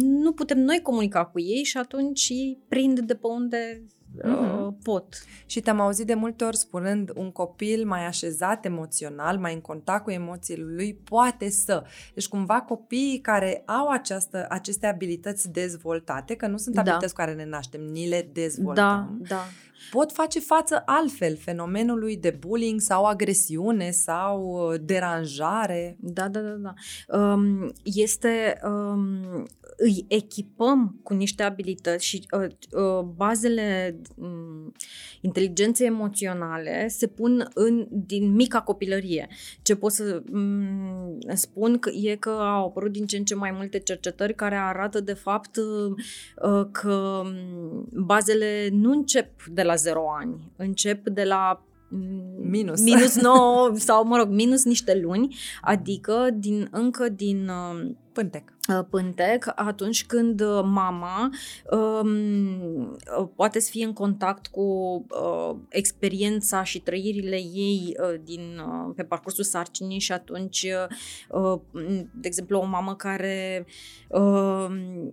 nu 0.00 0.32
putem 0.32 0.58
noi 0.58 0.80
comunica 0.82 1.24
cu 1.24 1.40
ei 1.40 1.62
și 1.62 1.76
atunci 1.76 2.28
ei 2.28 2.58
prind 2.68 3.00
de 3.00 3.14
pe 3.14 3.26
unde 3.26 3.84
Mhm. 4.24 4.66
uh, 4.66 4.72
pot. 4.82 5.22
Și 5.46 5.60
te-am 5.60 5.80
auzit 5.80 6.06
de 6.06 6.14
multe 6.14 6.44
ori 6.44 6.56
spunând 6.56 7.10
un 7.14 7.30
copil 7.32 7.86
mai 7.86 8.06
așezat 8.06 8.64
emoțional, 8.64 9.38
mai 9.38 9.54
în 9.54 9.60
contact 9.60 10.04
cu 10.04 10.10
emoțiile 10.10 10.64
lui, 10.64 10.94
poate 10.94 11.50
să. 11.50 11.84
Deci 12.14 12.28
cumva 12.28 12.60
copiii 12.60 13.20
care 13.20 13.62
au 13.66 13.88
această, 13.88 14.46
aceste 14.48 14.86
abilități 14.86 15.50
dezvoltate, 15.52 16.34
că 16.34 16.46
nu 16.46 16.56
sunt 16.56 16.74
Da. 16.74 16.80
abilități 16.80 17.14
cu 17.14 17.20
care 17.20 17.34
ne 17.34 17.44
naștem, 17.44 17.80
ni 17.80 18.08
le 18.08 18.30
dezvoltăm, 18.32 18.84
Da, 18.84 19.28
da. 19.28 19.42
pot 19.90 20.12
face 20.12 20.40
față 20.40 20.82
altfel 20.86 21.36
fenomenului 21.36 22.16
de 22.16 22.36
bullying 22.38 22.80
sau 22.80 23.04
agresiune 23.04 23.90
sau 23.90 24.42
uh, 24.72 24.80
deranjare. 24.84 25.96
Da, 26.00 26.28
da, 26.28 26.40
da, 26.40 26.50
da. 26.50 26.74
Um, 27.18 27.72
este, 27.82 28.60
um, 28.64 29.46
îi 29.76 30.04
echipăm 30.08 31.00
cu 31.02 31.14
niște 31.14 31.42
abilități 31.42 32.04
și 32.06 32.26
uh, 32.30 32.46
uh, 32.82 33.00
bazele 33.00 33.96
um, 34.00 34.09
inteligenței 35.20 35.86
emoționale 35.86 36.88
se 36.88 37.06
pun 37.06 37.50
în, 37.54 37.86
din 37.90 38.32
mica 38.32 38.60
copilărie. 38.60 39.28
Ce 39.62 39.76
pot 39.76 39.92
să 39.92 40.22
um, 40.32 41.18
spun 41.34 41.78
că 41.78 41.90
e 41.90 42.16
că 42.16 42.30
au 42.30 42.66
apărut 42.66 42.92
din 42.92 43.06
ce 43.06 43.16
în 43.16 43.24
ce 43.24 43.34
mai 43.34 43.50
multe 43.50 43.78
cercetări 43.78 44.34
care 44.34 44.56
arată 44.56 45.00
de 45.00 45.12
fapt 45.12 45.56
uh, 45.56 45.94
uh, 46.42 46.66
că 46.72 47.22
um, 47.24 47.88
bazele 47.90 48.68
nu 48.72 48.90
încep 48.90 49.44
de 49.46 49.62
la 49.62 49.74
0 49.74 50.04
ani, 50.18 50.52
încep 50.56 51.08
de 51.08 51.24
la 51.24 51.64
mm, 51.64 51.69
Minus. 52.42 52.80
minus 52.80 53.20
9 53.22 53.70
sau 53.74 54.06
mă 54.06 54.16
rog, 54.16 54.28
minus 54.28 54.64
niște 54.64 55.00
luni, 55.02 55.36
adică 55.62 56.28
din 56.34 56.68
încă 56.70 57.08
din 57.08 57.48
uh, 57.48 57.90
Pântec. 58.12 58.52
uh, 58.68 58.84
pântec 58.90 59.52
atunci 59.54 60.06
când 60.06 60.40
uh, 60.40 60.60
mama 60.64 61.30
um, 61.70 62.78
uh, 63.18 63.28
poate 63.36 63.60
să 63.60 63.70
fie 63.70 63.84
în 63.84 63.92
contact 63.92 64.46
cu 64.46 64.62
uh, 65.22 65.56
experiența 65.68 66.62
și 66.62 66.80
trăirile 66.80 67.36
ei 67.36 67.96
uh, 68.02 68.20
din, 68.24 68.40
uh, 68.58 68.92
pe 68.96 69.02
parcursul 69.02 69.44
sarcinii 69.44 69.98
și 69.98 70.12
atunci, 70.12 70.66
uh, 71.32 71.40
uh, 71.42 71.60
de 72.14 72.26
exemplu, 72.26 72.58
o 72.58 72.64
mamă 72.64 72.94
care 72.94 73.66
uh, 74.08 74.66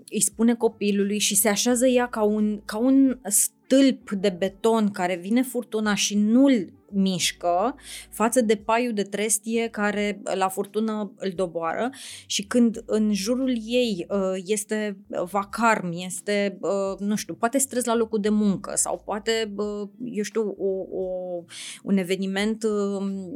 îi 0.10 0.22
spune 0.22 0.56
copilului 0.56 1.20
și 1.20 1.36
se 1.36 1.50
așează 1.50 1.88
ea 1.88 2.08
ca 2.08 2.24
un, 2.24 2.62
ca 2.66 2.78
un 2.78 3.20
stâlp 3.68 4.12
de 4.12 4.30
beton 4.30 4.92
care 4.92 5.16
vine 5.16 5.42
furtuna 5.42 5.96
și 5.96 6.18
nu-l 6.18 6.74
mișcă 6.92 7.76
față 8.10 8.42
de 8.42 8.56
paiul 8.56 8.94
de 8.94 9.04
trestie 9.04 9.68
care 9.68 10.22
la 10.24 10.48
furtună 10.48 11.12
îl 11.16 11.32
doboară 11.36 11.90
și 12.26 12.44
când 12.44 12.84
în 12.86 13.14
jurul 13.14 13.58
ei 13.66 14.06
uh, 14.10 14.42
este 14.46 14.98
vacarm, 15.32 15.92
este, 16.06 16.58
uh, 16.62 17.00
nu 17.00 17.16
știu, 17.16 17.34
poate 17.34 17.58
stres 17.58 17.86
la 17.86 17.96
locul 17.96 18.20
de 18.20 18.30
muncă 18.30 18.76
sau 18.76 19.02
poate, 19.06 19.54
uh, 19.56 19.90
eu 20.04 20.24
știu, 20.24 20.56
o, 20.58 21.00
o, 21.00 21.44
un 21.84 21.98
eveniment 21.98 22.64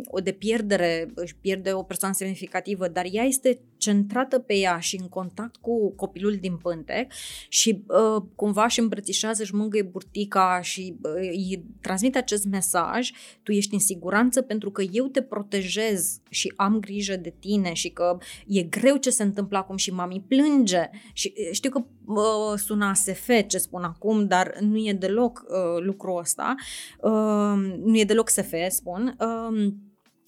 o 0.06 0.20
de 0.20 0.32
pierdere, 0.32 1.12
își 1.16 1.36
pierde 1.36 1.74
o 1.74 1.84
persoană 1.84 2.14
semnificativă, 2.14 2.88
dar 2.88 3.06
ea 3.12 3.24
este 3.24 3.60
centrată 3.82 4.40
pe 4.40 4.54
ea 4.54 4.80
și 4.80 5.00
în 5.00 5.10
contact 5.10 5.56
cu 5.56 5.92
copilul 5.96 6.38
din 6.42 6.58
pântec 6.58 7.12
și 7.50 7.84
uh, 7.88 8.24
cumva 8.36 8.64
își 8.64 8.80
îmbrățișează, 8.80 9.42
își 9.42 9.56
mângâie 9.56 9.82
burtica 9.82 10.60
și 10.62 10.96
uh, 11.02 11.12
îi 11.14 11.64
transmite 11.82 12.18
acest 12.18 12.46
mesaj, 12.46 13.12
tu 13.44 13.52
ești 13.52 13.74
în 13.74 13.80
siguranță 13.80 14.42
pentru 14.42 14.72
că 14.72 14.82
eu 14.92 15.08
te 15.08 15.22
protejez 15.22 16.20
și 16.30 16.54
am 16.56 16.80
grijă 16.80 17.16
de 17.16 17.34
tine 17.40 17.74
și 17.74 17.90
că 17.90 18.18
e 18.48 18.62
greu 18.62 18.96
ce 18.96 19.10
se 19.10 19.24
întâmplă 19.24 19.58
acum 19.58 19.78
și 19.78 19.94
mami 19.94 20.24
plânge. 20.28 20.90
Și 21.14 21.34
știu 21.52 21.70
că 21.70 21.84
uh, 22.06 22.58
sună 22.58 22.86
ASF 22.86 23.30
ce 23.48 23.58
spun 23.58 23.84
acum, 23.84 24.28
dar 24.28 24.58
nu 24.60 24.78
e 24.78 24.94
deloc 24.94 25.46
uh, 25.48 25.84
lucrul 25.84 26.20
ăsta, 26.20 26.56
uh, 27.02 27.76
nu 27.84 27.98
e 27.98 28.04
deloc 28.04 28.30
SF, 28.30 28.54
spun, 28.70 29.16
uh, 29.20 29.74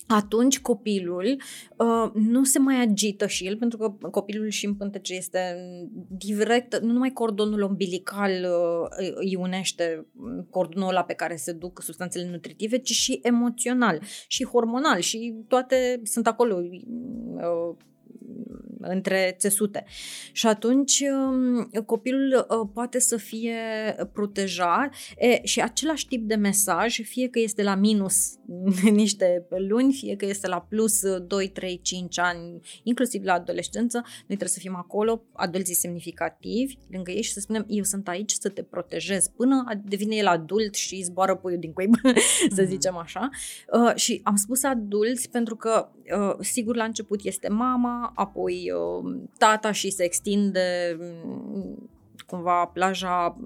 atunci 0.08 0.60
copilul 0.60 1.41
uh, 1.78 2.12
nu 2.14 2.43
se 2.43 2.60
mai 2.60 2.82
agită 2.82 3.28
și 3.28 3.45
el, 3.45 3.58
pentru 3.58 3.78
că 3.78 4.10
copilul 4.10 4.49
și 4.49 4.66
în 4.66 4.76
pântece 4.76 5.14
este 5.14 5.39
direct, 6.08 6.80
nu 6.80 6.91
numai 6.91 7.12
cordonul 7.12 7.62
umbilical 7.62 8.32
uh, 8.32 9.12
îi 9.16 9.36
unește 9.36 10.08
cordonul 10.49 10.89
ăla 10.89 11.04
pe 11.04 11.14
care 11.14 11.36
se 11.36 11.51
duc 11.51 11.82
substanțele 11.82 12.30
nutritive, 12.30 12.78
ci 12.78 12.91
și 12.91 13.20
emoțional 13.24 14.01
și 14.28 14.45
hormonal 14.45 14.99
și 14.99 15.43
toate 15.47 16.01
sunt 16.04 16.28
acolo 16.28 16.56
uh, 16.56 17.76
între 18.88 19.36
țesute. 19.38 19.86
Și 20.31 20.47
atunci 20.47 21.03
copilul 21.86 22.47
poate 22.73 22.99
să 22.99 23.17
fie 23.17 23.55
protejat 24.13 24.93
e, 25.17 25.45
și 25.45 25.61
același 25.61 26.07
tip 26.07 26.27
de 26.27 26.36
mesaj, 26.36 27.01
fie 27.01 27.29
că 27.29 27.39
este 27.39 27.63
la 27.63 27.75
minus 27.75 28.15
niște 28.91 29.47
luni, 29.67 29.93
fie 29.93 30.15
că 30.15 30.25
este 30.25 30.47
la 30.47 30.61
plus 30.69 31.01
2, 31.27 31.47
3, 31.47 31.79
5 31.81 32.19
ani, 32.19 32.59
inclusiv 32.84 33.23
la 33.23 33.34
adolescență, 33.34 33.97
noi 34.03 34.23
trebuie 34.25 34.49
să 34.49 34.59
fim 34.59 34.75
acolo, 34.75 35.23
adulții 35.34 35.75
semnificativi, 35.75 36.77
lângă 36.89 37.11
ei 37.11 37.21
și 37.21 37.34
să 37.34 37.39
spunem, 37.39 37.65
eu 37.67 37.84
sunt 37.84 38.07
aici 38.07 38.31
să 38.31 38.49
te 38.49 38.63
protejez 38.63 39.27
până 39.27 39.63
devine 39.84 40.15
el 40.15 40.27
adult 40.27 40.75
și 40.75 41.01
zboară 41.01 41.36
puiul 41.36 41.59
din 41.59 41.73
cuib, 41.73 41.93
să 42.55 42.63
zicem 42.63 42.97
așa. 42.97 43.29
Uh, 43.73 43.95
și 43.95 44.21
am 44.23 44.36
spus 44.36 44.63
adulți 44.63 45.29
pentru 45.29 45.55
că, 45.55 45.89
uh, 46.17 46.36
sigur, 46.39 46.75
la 46.75 46.84
început 46.84 47.23
este 47.23 47.49
mama, 47.49 48.11
apoi 48.15 48.71
uh, 48.71 48.72
tata 49.38 49.71
și 49.71 49.89
se 49.89 50.03
extinde 50.03 50.97
cumva 52.28 52.65
plaja 52.65 53.38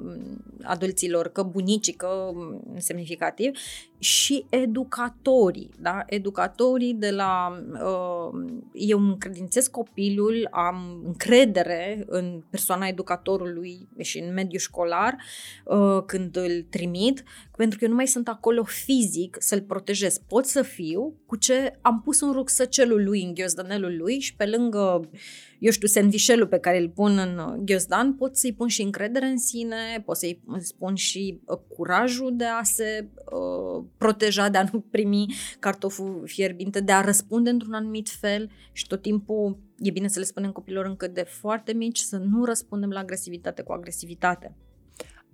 adulților, 0.63 1.28
că 1.28 1.43
bunicii, 1.43 1.93
că 1.93 2.32
semnificativ, 2.78 3.57
și 4.00 4.45
educatorii, 4.50 5.70
da? 5.80 6.04
Educatorii 6.06 6.93
de 6.93 7.12
la... 7.12 7.62
Uh, 7.74 8.58
eu 8.74 9.00
îmi 9.00 9.10
încredințez 9.10 9.68
copilul, 9.68 10.48
am 10.52 11.02
încredere 11.06 12.04
în 12.08 12.43
persoana 12.50 12.88
educatorului 12.88 13.88
și 13.98 14.20
în 14.20 14.34
mediul 14.34 14.60
școlar 14.60 15.16
uh, 15.66 16.04
când 16.06 16.36
îl 16.36 16.66
trimit, 16.70 17.24
pentru 17.56 17.78
că 17.78 17.84
eu 17.84 17.89
nu 17.89 17.95
mai 17.95 18.08
sunt 18.08 18.28
acolo 18.28 18.64
fizic 18.64 19.38
să-l 19.39 19.62
protejez. 19.62 20.18
Pot 20.28 20.45
să 20.45 20.62
fiu 20.62 21.14
cu 21.26 21.36
ce 21.36 21.78
am 21.82 22.02
pus 22.02 22.22
în 22.22 22.32
rucsăcelul 22.32 23.04
lui, 23.04 23.24
în 23.24 23.34
ghiozdanelul 23.34 23.98
lui 23.98 24.20
și 24.20 24.36
pe 24.36 24.45
lângă, 24.45 25.10
eu 25.60 25.72
știu, 25.72 25.88
sandvișelul 25.88 26.48
pe 26.48 26.60
care 26.60 26.80
îl 26.80 26.89
pun 26.89 27.18
în 27.18 27.66
ghiozdan, 27.66 28.14
pot 28.14 28.36
să-i 28.36 28.54
pun 28.54 28.68
și 28.68 28.82
încredere 28.82 29.26
în 29.26 29.38
sine, 29.38 30.04
pot 30.06 30.18
să-i 30.18 30.43
spun 30.60 30.95
și 30.95 31.39
uh, 31.45 31.58
curajul 31.68 32.36
de 32.36 32.45
a 32.45 32.64
se 32.64 33.08
uh, 33.32 33.84
proteja, 33.97 34.49
de 34.49 34.57
a 34.57 34.65
nu 34.71 34.79
primi 34.79 35.25
cartoful 35.59 36.23
fierbinte, 36.25 36.79
de 36.79 36.91
a 36.91 37.01
răspunde 37.01 37.49
într-un 37.49 37.73
anumit 37.73 38.09
fel 38.09 38.49
și 38.71 38.88
tot 38.88 39.01
timpul 39.01 39.59
e 39.79 39.91
bine 39.91 40.07
să 40.07 40.19
le 40.19 40.25
spunem 40.25 40.51
copilor 40.51 40.85
încă 40.85 41.07
de 41.07 41.21
foarte 41.21 41.73
mici 41.73 41.99
să 41.99 42.17
nu 42.17 42.45
răspundem 42.45 42.89
la 42.89 42.99
agresivitate 42.99 43.61
cu 43.61 43.71
agresivitate. 43.71 44.55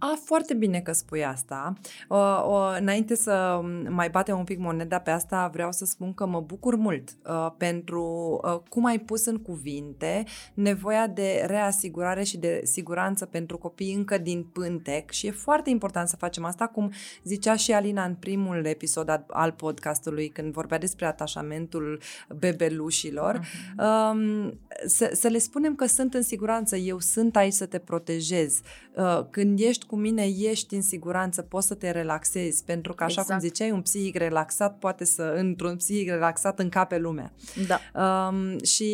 A, 0.03 0.19
foarte 0.23 0.53
bine 0.53 0.79
că 0.79 0.91
spui 0.91 1.25
asta. 1.25 1.73
O, 2.07 2.17
o, 2.17 2.77
înainte 2.79 3.15
să 3.15 3.61
mai 3.89 4.09
batem 4.09 4.37
un 4.37 4.43
pic 4.43 4.59
moneda 4.59 4.99
pe 4.99 5.11
asta, 5.11 5.49
vreau 5.53 5.71
să 5.71 5.85
spun 5.85 6.13
că 6.13 6.25
mă 6.25 6.41
bucur 6.41 6.75
mult 6.75 7.09
uh, 7.25 7.51
pentru 7.57 8.39
uh, 8.43 8.59
cum 8.69 8.85
ai 8.85 8.99
pus 8.99 9.25
în 9.25 9.37
cuvinte 9.37 10.23
nevoia 10.53 11.07
de 11.07 11.43
reasigurare 11.47 12.23
și 12.23 12.37
de 12.37 12.61
siguranță 12.63 13.25
pentru 13.25 13.57
copii 13.57 13.93
încă 13.93 14.17
din 14.17 14.43
pântec 14.43 15.11
și 15.11 15.27
e 15.27 15.31
foarte 15.31 15.69
important 15.69 16.07
să 16.07 16.15
facem 16.15 16.45
asta, 16.45 16.67
cum 16.67 16.91
zicea 17.23 17.55
și 17.55 17.73
Alina 17.73 18.03
în 18.03 18.15
primul 18.15 18.65
episod 18.65 19.09
al, 19.09 19.25
al 19.27 19.51
podcastului, 19.51 20.29
când 20.29 20.53
vorbea 20.53 20.77
despre 20.77 21.05
atașamentul 21.05 22.01
bebelușilor, 22.39 23.39
uh-huh. 23.39 24.11
um, 24.11 24.59
să, 24.85 25.09
să 25.13 25.27
le 25.27 25.37
spunem 25.37 25.75
că 25.75 25.85
sunt 25.85 26.13
în 26.13 26.21
siguranță, 26.21 26.75
eu 26.75 26.99
sunt 26.99 27.35
aici 27.35 27.53
să 27.53 27.65
te 27.65 27.79
protejez. 27.79 28.59
Uh, 28.95 29.25
când 29.29 29.59
ești 29.59 29.85
cu 29.93 29.99
mine, 29.99 30.25
ești 30.37 30.75
în 30.75 30.81
siguranță, 30.81 31.41
poți 31.41 31.67
să 31.67 31.73
te 31.73 31.91
relaxezi, 31.91 32.63
pentru 32.63 32.93
că, 32.93 33.03
așa 33.03 33.21
exact. 33.21 33.39
cum 33.39 33.49
ziceai, 33.49 33.71
un 33.71 33.81
psihic 33.81 34.15
relaxat 34.15 34.77
poate 34.77 35.05
să, 35.05 35.33
într-un 35.37 35.75
psihic 35.75 36.09
relaxat, 36.09 36.59
încape 36.59 36.97
lumea. 36.97 37.33
Da. 37.67 37.79
Um, 38.27 38.63
și 38.63 38.91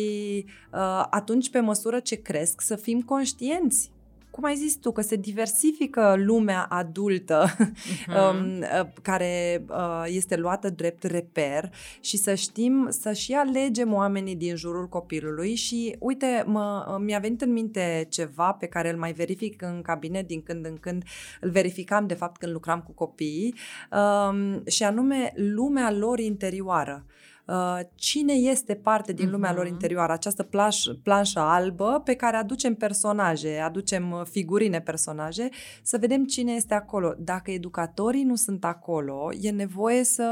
uh, 0.72 1.06
atunci, 1.10 1.50
pe 1.50 1.60
măsură 1.60 2.00
ce 2.00 2.22
cresc, 2.22 2.60
să 2.60 2.76
fim 2.76 3.00
conștienți 3.00 3.90
cum 4.30 4.44
ai 4.44 4.56
zis 4.56 4.76
tu, 4.76 4.92
că 4.92 5.00
se 5.00 5.16
diversifică 5.16 6.14
lumea 6.16 6.62
adultă 6.62 7.46
uh-huh. 7.46 8.92
care 9.02 9.64
uh, 9.68 10.04
este 10.06 10.36
luată 10.36 10.70
drept 10.70 11.02
reper 11.02 11.72
și 12.00 12.16
să 12.16 12.34
știm 12.34 12.86
să 12.90 13.12
și 13.12 13.32
alegem 13.32 13.92
oamenii 13.92 14.36
din 14.36 14.56
jurul 14.56 14.88
copilului 14.88 15.54
și 15.54 15.96
uite, 15.98 16.44
mă, 16.46 16.98
mi-a 17.00 17.18
venit 17.18 17.40
în 17.40 17.52
minte 17.52 18.06
ceva 18.10 18.52
pe 18.52 18.66
care 18.66 18.90
îl 18.90 18.98
mai 18.98 19.12
verific 19.12 19.62
în 19.62 19.82
cabinet 19.82 20.26
din 20.26 20.42
când 20.42 20.64
în 20.64 20.76
când, 20.80 21.02
îl 21.40 21.50
verificam 21.50 22.06
de 22.06 22.14
fapt 22.14 22.36
când 22.36 22.52
lucram 22.52 22.80
cu 22.80 22.92
copiii 22.92 23.54
um, 23.90 24.62
și 24.66 24.82
anume 24.82 25.32
lumea 25.36 25.92
lor 25.92 26.18
interioară. 26.18 27.04
Uh, 27.46 27.78
cine 27.94 28.32
este 28.32 28.74
parte 28.74 29.12
din 29.12 29.30
lumea 29.30 29.52
uh-huh. 29.52 29.54
lor 29.54 29.64
mhm. 29.64 29.72
interioară, 29.72 30.12
această 30.12 30.42
plaș, 30.42 30.84
planșă 31.02 31.38
albă 31.38 32.02
pe 32.04 32.14
care 32.14 32.36
aducem 32.36 32.74
personaje, 32.74 33.58
aducem 33.58 34.10
uh, 34.10 34.20
figurine 34.30 34.80
personaje, 34.80 35.48
să 35.82 35.98
vedem 35.98 36.24
cine 36.24 36.52
este 36.52 36.74
acolo. 36.74 37.14
Dacă 37.18 37.50
educatorii 37.50 38.22
nu 38.22 38.34
sunt 38.34 38.64
acolo, 38.64 39.28
e 39.40 39.50
nevoie 39.50 40.04
să 40.04 40.26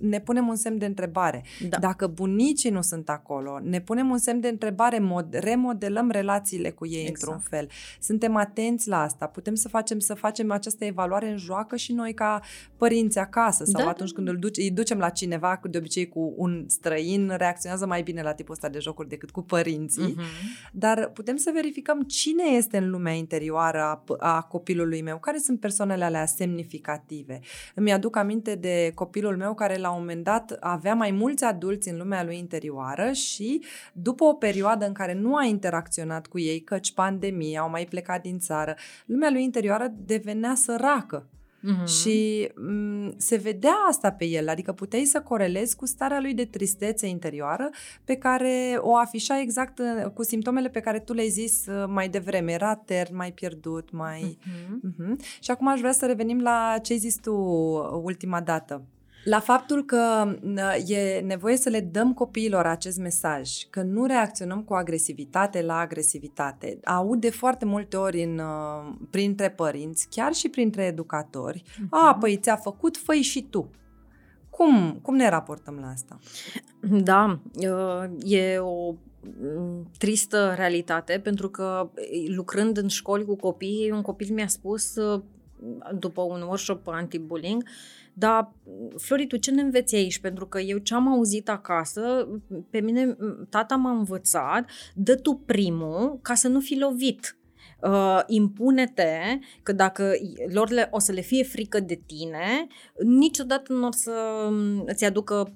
ne 0.00 0.20
punem 0.20 0.48
un 0.48 0.56
semn 0.56 0.78
de 0.78 0.86
întrebare. 0.86 1.44
Da. 1.68 1.78
Dacă 1.78 2.06
bunicii 2.06 2.70
nu 2.70 2.82
sunt 2.82 3.08
acolo, 3.08 3.58
ne 3.62 3.80
punem 3.80 4.10
un 4.10 4.18
semn 4.18 4.40
de 4.40 4.48
întrebare, 4.48 4.98
mod, 4.98 5.34
remodelăm 5.34 6.10
relațiile 6.10 6.70
cu 6.70 6.86
ei 6.86 7.00
exact. 7.00 7.20
într-un 7.20 7.38
fel. 7.38 7.68
Suntem 8.00 8.36
atenți 8.36 8.88
la 8.88 9.02
asta, 9.02 9.26
putem 9.26 9.54
să 9.54 9.68
facem 9.68 9.98
să 9.98 10.14
facem 10.14 10.50
această 10.50 10.84
evaluare 10.84 11.30
în 11.30 11.36
joacă 11.36 11.76
și 11.76 11.92
noi 11.92 12.14
ca 12.14 12.40
părinți 12.76 13.18
acasă 13.18 13.64
sau 13.64 13.82
da. 13.82 13.88
atunci 13.88 14.12
când 14.12 14.28
îl 14.28 14.36
duce, 14.36 14.60
îi 14.60 14.70
ducem 14.70 14.98
la 14.98 15.08
cineva, 15.08 15.60
de 15.70 15.78
obicei 15.78 16.08
cu 16.08 16.34
un 16.36 16.49
străin 16.66 17.34
reacționează 17.36 17.86
mai 17.86 18.02
bine 18.02 18.22
la 18.22 18.32
tipul 18.32 18.54
ăsta 18.54 18.68
de 18.68 18.78
jocuri 18.78 19.08
decât 19.08 19.30
cu 19.30 19.42
părinții, 19.42 20.14
uh-huh. 20.18 20.70
dar 20.72 21.10
putem 21.10 21.36
să 21.36 21.50
verificăm 21.54 22.02
cine 22.02 22.44
este 22.44 22.76
în 22.76 22.90
lumea 22.90 23.12
interioară 23.12 23.80
a, 23.80 24.04
a 24.18 24.42
copilului 24.42 25.02
meu, 25.02 25.18
care 25.18 25.38
sunt 25.38 25.60
persoanele 25.60 26.04
alea 26.04 26.26
semnificative. 26.26 27.40
Îmi 27.74 27.92
aduc 27.92 28.16
aminte 28.16 28.54
de 28.54 28.92
copilul 28.94 29.36
meu 29.36 29.54
care 29.54 29.76
la 29.76 29.90
un 29.90 29.98
moment 29.98 30.24
dat 30.24 30.56
avea 30.60 30.94
mai 30.94 31.10
mulți 31.10 31.44
adulți 31.44 31.88
în 31.88 31.96
lumea 31.96 32.24
lui 32.24 32.38
interioară 32.38 33.12
și 33.12 33.62
după 33.92 34.24
o 34.24 34.32
perioadă 34.32 34.86
în 34.86 34.92
care 34.92 35.14
nu 35.14 35.36
a 35.36 35.44
interacționat 35.44 36.26
cu 36.26 36.38
ei, 36.38 36.60
căci 36.60 36.92
pandemie, 36.92 37.58
au 37.58 37.70
mai 37.70 37.84
plecat 37.84 38.22
din 38.22 38.38
țară, 38.38 38.76
lumea 39.06 39.30
lui 39.30 39.42
interioară 39.42 39.92
devenea 40.04 40.54
săracă. 40.54 41.28
Mm-hmm. 41.60 41.84
Și 42.02 42.48
m- 42.48 42.52
mm, 42.56 43.14
se 43.16 43.36
vedea 43.36 43.74
asta 43.88 44.10
pe 44.12 44.24
el, 44.24 44.48
adică 44.48 44.72
puteai 44.72 45.04
să 45.04 45.20
corelezi 45.20 45.76
cu 45.76 45.86
starea 45.86 46.20
lui 46.20 46.34
de 46.34 46.44
tristețe 46.44 47.06
interioară 47.06 47.70
pe 48.04 48.14
care 48.16 48.76
o 48.78 48.96
afișa 48.96 49.40
exact 49.40 49.78
uh, 49.78 50.10
cu 50.14 50.22
simptomele 50.24 50.68
pe 50.68 50.80
care 50.80 50.98
tu 50.98 51.12
le-ai 51.12 51.28
zis 51.28 51.66
uh, 51.66 51.84
mai 51.88 52.08
devreme. 52.08 52.52
Era 52.52 52.74
tern, 52.74 53.16
mai 53.16 53.32
pierdut, 53.32 53.90
mai... 53.90 54.38
Mm-hmm. 54.40 54.90
Mm-hmm. 54.90 55.40
Și 55.40 55.50
acum 55.50 55.68
aș 55.68 55.78
vrea 55.78 55.92
să 55.92 56.06
revenim 56.06 56.40
la 56.40 56.78
ce 56.82 56.92
ai 56.92 56.98
zis 56.98 57.16
tu 57.16 57.34
ultima 58.02 58.40
dată. 58.40 58.82
La 59.24 59.40
faptul 59.40 59.84
că 59.84 60.34
e 60.86 61.20
nevoie 61.20 61.56
să 61.56 61.68
le 61.68 61.80
dăm 61.80 62.14
copiilor 62.14 62.66
acest 62.66 62.98
mesaj, 62.98 63.50
că 63.70 63.82
nu 63.82 64.06
reacționăm 64.06 64.62
cu 64.62 64.74
agresivitate 64.74 65.62
la 65.62 65.78
agresivitate. 65.78 66.78
Aud 66.84 67.20
de 67.20 67.30
foarte 67.30 67.64
multe 67.64 67.96
ori 67.96 68.22
în, 68.22 68.38
uh, 68.38 68.94
printre 69.10 69.50
părinți, 69.50 70.08
chiar 70.10 70.32
și 70.32 70.48
printre 70.48 70.84
educatori, 70.84 71.62
uh-huh. 71.64 71.88
a, 71.90 72.16
păi 72.20 72.36
ți-a 72.36 72.56
făcut, 72.56 72.96
fă 72.96 73.14
și 73.14 73.42
tu. 73.42 73.70
Cum, 74.50 74.98
cum 75.02 75.16
ne 75.16 75.28
raportăm 75.28 75.78
la 75.80 75.88
asta? 75.88 76.18
Da, 76.80 77.40
uh, 77.54 78.10
e 78.22 78.58
o 78.58 78.94
mm, 79.42 79.90
tristă 79.98 80.52
realitate, 80.56 81.20
pentru 81.22 81.48
că 81.48 81.90
lucrând 82.26 82.76
în 82.76 82.88
școli 82.88 83.24
cu 83.24 83.36
copii, 83.36 83.90
un 83.90 84.02
copil 84.02 84.34
mi-a 84.34 84.48
spus, 84.48 84.96
uh, 84.96 85.22
după 85.98 86.22
un 86.22 86.40
workshop 86.42 86.88
anti-bullying, 86.88 87.62
dar, 88.12 88.52
Flori, 88.96 89.26
tu 89.26 89.36
ce 89.36 89.50
ne 89.50 89.60
înveți 89.60 89.94
aici? 89.94 90.18
Pentru 90.18 90.46
că 90.46 90.60
eu 90.60 90.78
ce 90.78 90.94
am 90.94 91.08
auzit 91.08 91.48
acasă, 91.48 92.28
pe 92.70 92.80
mine 92.80 93.16
tata 93.48 93.76
m-a 93.76 93.90
învățat, 93.90 94.70
dă 94.94 95.14
tu 95.14 95.34
primul 95.46 96.18
ca 96.22 96.34
să 96.34 96.48
nu 96.48 96.60
fi 96.60 96.78
lovit. 96.78 97.34
Uh, 97.82 98.20
impune-te 98.26 99.38
că 99.62 99.72
dacă 99.72 100.12
lor 100.52 100.70
le, 100.70 100.88
o 100.90 100.98
să 100.98 101.12
le 101.12 101.20
fie 101.20 101.42
frică 101.42 101.80
de 101.80 102.00
tine, 102.06 102.66
niciodată 103.04 103.72
nu 103.72 103.86
o 103.86 103.92
să 103.92 104.48
îți 104.86 105.04
aducă 105.04 105.52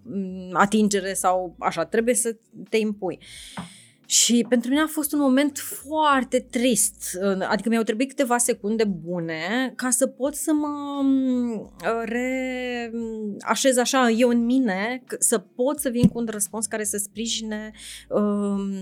atingere 0.52 1.12
sau 1.12 1.56
așa, 1.58 1.84
trebuie 1.84 2.14
să 2.14 2.36
te 2.68 2.76
impui. 2.76 3.18
Uh, 3.56 3.83
și 4.14 4.46
pentru 4.48 4.70
mine 4.70 4.82
a 4.82 4.86
fost 4.86 5.12
un 5.12 5.18
moment 5.18 5.58
foarte 5.58 6.40
trist. 6.50 7.18
Adică 7.48 7.68
mi-au 7.68 7.82
trebuit 7.82 8.08
câteva 8.08 8.38
secunde 8.38 8.84
bune 8.84 9.72
ca 9.76 9.90
să 9.90 10.06
pot 10.06 10.34
să 10.34 10.52
mă 10.52 11.00
mm, 11.02 11.72
reașez 12.04 13.76
așa 13.76 14.10
eu 14.10 14.28
în 14.28 14.44
mine, 14.44 15.02
să 15.18 15.38
pot 15.38 15.80
să 15.80 15.88
vin 15.88 16.08
cu 16.08 16.18
un 16.18 16.26
răspuns 16.30 16.66
care 16.66 16.84
să 16.84 16.96
sprijine 16.96 17.70
um, 18.08 18.72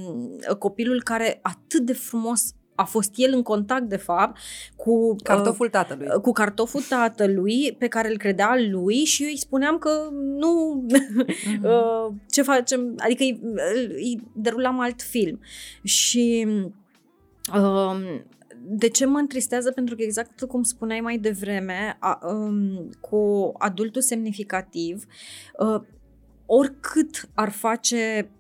copilul 0.59 1.03
care 1.03 1.39
atât 1.43 1.81
de 1.81 1.93
frumos 1.93 2.55
a 2.83 2.85
fost 2.85 3.13
el 3.15 3.33
în 3.35 3.43
contact, 3.43 3.83
de 3.83 3.97
fapt, 3.97 4.39
cu 4.77 5.17
cartoful 5.23 5.67
uh, 5.67 5.73
tatălui. 5.73 6.07
Cu 6.23 6.33
cartoful 6.33 6.81
tatălui 6.81 7.77
pe 7.79 7.89
care 7.89 8.11
îl 8.11 8.17
credea 8.17 8.51
al 8.51 8.71
lui 8.71 9.05
și 9.05 9.23
eu 9.23 9.29
îi 9.29 9.39
spuneam 9.39 9.79
că 9.79 10.09
nu, 10.13 10.85
uh-huh. 10.89 11.63
uh, 11.63 12.15
ce 12.31 12.43
facem, 12.43 12.95
adică 12.97 13.23
îi, 13.23 13.41
îi 13.89 14.23
derulam 14.35 14.81
alt 14.81 15.03
film. 15.03 15.41
Și 15.83 16.47
uh, 17.55 18.21
de 18.65 18.89
ce 18.89 19.07
mă 19.07 19.19
întristează? 19.19 19.71
Pentru 19.71 19.97
că 19.97 20.03
exact 20.03 20.41
cum 20.41 20.63
spuneai 20.63 21.01
mai 21.01 21.19
devreme, 21.19 21.97
a, 22.01 22.19
um, 22.23 22.91
cu 23.01 23.53
adultul 23.59 24.03
semnificativ, 24.03 25.07
uh, 25.59 25.81
oricât 26.47 27.29
ar 27.35 27.51
face 27.51 28.31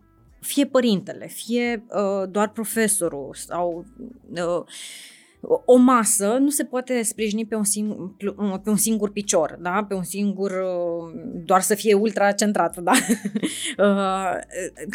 fie 0.43 0.66
părintele, 0.66 1.26
fie 1.26 1.84
uh, 1.88 2.28
doar 2.30 2.49
profesorul 2.49 3.34
sau 3.34 3.84
uh, 4.30 4.64
o 5.64 5.76
masă 5.76 6.36
nu 6.40 6.49
se 6.49 6.64
poate 6.64 7.03
sprijini 7.03 7.47
pe 7.47 7.55
un, 7.55 7.64
singur, 7.64 8.14
pe 8.62 8.70
un 8.70 8.76
singur 8.76 9.11
picior, 9.11 9.59
da? 9.61 9.84
pe 9.88 9.95
un 9.95 10.03
singur, 10.03 10.51
uh, 10.51 11.20
doar 11.45 11.61
să 11.61 11.74
fie 11.74 11.95
ultra 11.95 12.32
centrat. 12.32 12.76
Da? 12.76 12.93
Uh, 13.78 14.38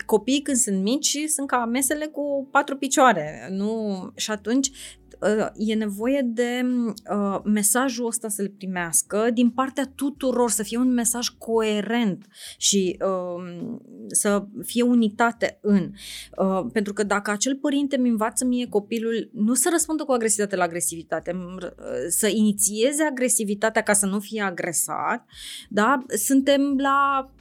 copiii 0.05 0.41
când 0.41 0.57
sunt 0.57 0.81
mici 0.81 1.17
sunt 1.27 1.47
ca 1.47 1.65
mesele 1.65 2.05
cu 2.05 2.47
patru 2.51 2.77
picioare. 2.77 3.47
Nu? 3.49 4.11
Și 4.15 4.31
atunci 4.31 4.71
Uh, 5.06 5.06
e 5.55 5.73
nevoie 5.73 6.21
de 6.25 6.65
uh, 7.11 7.39
mesajul 7.43 8.05
ăsta 8.05 8.27
să-l 8.27 8.53
primească 8.57 9.29
din 9.33 9.49
partea 9.49 9.91
tuturor, 9.95 10.49
să 10.49 10.63
fie 10.63 10.77
un 10.77 10.93
mesaj 10.93 11.27
coerent 11.27 12.25
și 12.57 12.97
uh, 13.01 13.67
să 14.07 14.45
fie 14.65 14.81
unitate 14.81 15.59
în. 15.61 15.91
Uh, 16.37 16.65
pentru 16.71 16.93
că 16.93 17.03
dacă 17.03 17.31
acel 17.31 17.55
părinte 17.55 17.97
mi 17.97 18.09
învață 18.09 18.45
mie 18.45 18.67
copilul 18.67 19.29
nu 19.33 19.53
să 19.53 19.69
răspundă 19.71 20.03
cu 20.03 20.11
agresivitate 20.11 20.55
la 20.55 20.63
agresivitate, 20.63 21.31
uh, 21.35 21.69
să 22.07 22.27
inițieze 22.27 23.03
agresivitatea 23.03 23.81
ca 23.81 23.93
să 23.93 24.05
nu 24.05 24.19
fie 24.19 24.41
agresat, 24.41 25.25
da? 25.69 26.05
suntem 26.15 26.77
la 26.77 27.31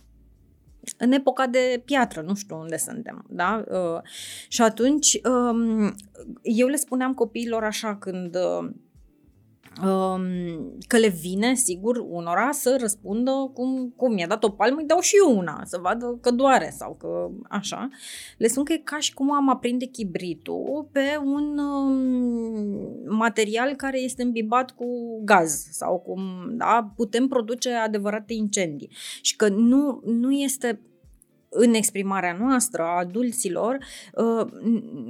în 0.99 1.13
epoca 1.13 1.47
de 1.47 1.83
piatră, 1.85 2.21
nu 2.21 2.35
știu 2.35 2.59
unde 2.59 2.77
suntem, 2.77 3.25
da? 3.29 3.65
Uh, 3.69 4.01
și 4.49 4.63
atunci 4.63 5.21
um, 5.25 5.95
eu 6.43 6.67
le 6.67 6.77
spuneam 6.77 7.15
copiilor 7.15 7.65
așa 7.65 7.97
când 7.97 8.35
uh, 8.35 8.41
Um, 8.59 8.86
că 10.87 10.97
le 10.99 11.09
vine, 11.09 11.55
sigur, 11.55 12.05
unora 12.09 12.51
să 12.53 12.77
răspundă 12.81 13.51
cum, 13.55 13.93
cum 13.97 14.13
mi-a 14.13 14.27
dat 14.27 14.45
o 14.45 14.51
palmă, 14.51 14.77
îi 14.81 14.87
dau 14.87 15.01
și 15.01 15.15
eu 15.27 15.39
una, 15.39 15.63
să 15.65 15.79
vadă 15.83 16.19
că 16.21 16.31
doare 16.31 16.75
sau 16.77 16.95
că 16.95 17.31
așa. 17.49 17.89
Le 18.39 18.47
spun 18.47 18.65
că 18.65 18.73
e 18.73 18.81
ca 18.85 18.99
și 18.99 19.15
cum 19.15 19.33
am 19.33 19.49
aprinde 19.49 19.85
chibritul 19.85 20.89
pe 20.93 21.21
un 21.25 21.59
um, 21.59 23.17
material 23.17 23.75
care 23.75 24.01
este 24.01 24.23
îmbibat 24.23 24.71
cu 24.71 25.21
gaz 25.25 25.67
sau 25.71 25.99
cum, 25.99 26.21
da, 26.51 26.93
putem 26.97 27.29
produce 27.29 27.73
adevărate 27.73 28.33
incendii. 28.33 28.91
Și 29.21 29.37
că 29.37 29.49
nu, 29.49 30.03
nu 30.05 30.31
este 30.33 30.81
în 31.49 31.75
exprimarea 31.75 32.37
noastră 32.41 32.83
a 32.83 32.99
adulților, 32.99 33.79
uh, 34.15 34.47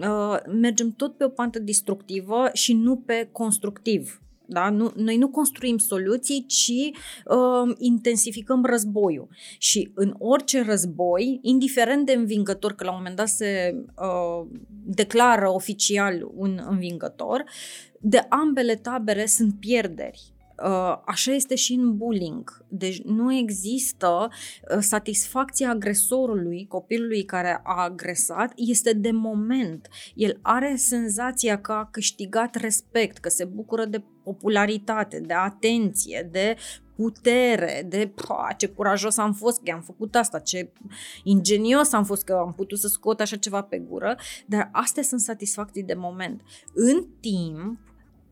uh, 0.01 0.37
mergem 0.61 0.91
tot 0.91 1.17
pe 1.17 1.25
o 1.25 1.29
pantă 1.29 1.59
destructivă 1.59 2.49
și 2.53 2.75
nu 2.75 2.97
pe 2.97 3.29
constructiv. 3.33 4.21
Da? 4.47 4.71
Nu, 4.71 4.93
noi 4.97 5.17
nu 5.17 5.29
construim 5.29 5.79
soluții, 5.79 6.45
ci 6.47 6.71
uh, 6.71 7.75
intensificăm 7.79 8.65
războiul. 8.65 9.29
Și 9.59 9.91
în 9.95 10.15
orice 10.19 10.63
război, 10.63 11.39
indiferent 11.43 12.07
de 12.07 12.13
învingător, 12.13 12.73
că 12.73 12.85
la 12.85 12.91
un 12.91 12.97
moment 12.97 13.17
dat 13.17 13.29
se 13.29 13.75
uh, 13.97 14.47
declară 14.85 15.49
oficial 15.49 16.29
un 16.35 16.61
învingător, 16.69 17.45
de 18.01 18.27
ambele 18.29 18.75
tabere 18.75 19.27
sunt 19.27 19.55
pierderi. 19.61 20.36
Uh, 20.65 20.99
așa 21.05 21.33
este 21.33 21.55
și 21.55 21.73
în 21.73 21.97
bullying. 21.97 22.65
Deci 22.69 23.03
nu 23.03 23.35
există 23.35 24.29
uh, 24.29 24.79
satisfacția 24.81 25.71
agresorului, 25.71 26.67
copilului 26.67 27.25
care 27.25 27.61
a 27.65 27.83
agresat, 27.83 28.53
este 28.55 28.93
de 28.93 29.11
moment. 29.11 29.89
El 30.15 30.39
are 30.43 30.77
senzația 30.77 31.61
că 31.61 31.73
a 31.73 31.89
câștigat 31.91 32.55
respect, 32.55 33.19
că 33.19 33.29
se 33.29 33.45
bucură 33.45 33.85
de 33.85 34.03
popularitate, 34.23 35.21
de 35.21 35.35
atenție, 35.35 36.29
de 36.33 36.57
putere, 36.97 37.87
de 37.89 38.13
pa, 38.27 38.49
ce 38.57 38.69
curajos 38.69 39.17
am 39.17 39.33
fost 39.33 39.63
că 39.63 39.73
am 39.73 39.81
făcut 39.81 40.15
asta, 40.15 40.39
ce 40.39 40.73
ingenios 41.25 41.93
am 41.93 42.05
fost 42.05 42.25
că 42.25 42.33
am 42.33 42.53
putut 42.55 42.79
să 42.79 42.89
scot 42.89 43.21
așa 43.21 43.37
ceva 43.37 43.63
pe 43.63 43.79
gură, 43.79 44.17
dar 44.47 44.69
astea 44.73 45.03
sunt 45.03 45.21
satisfacții 45.21 45.83
de 45.83 45.95
moment. 45.95 46.41
În 46.75 47.07
timp, 47.21 47.79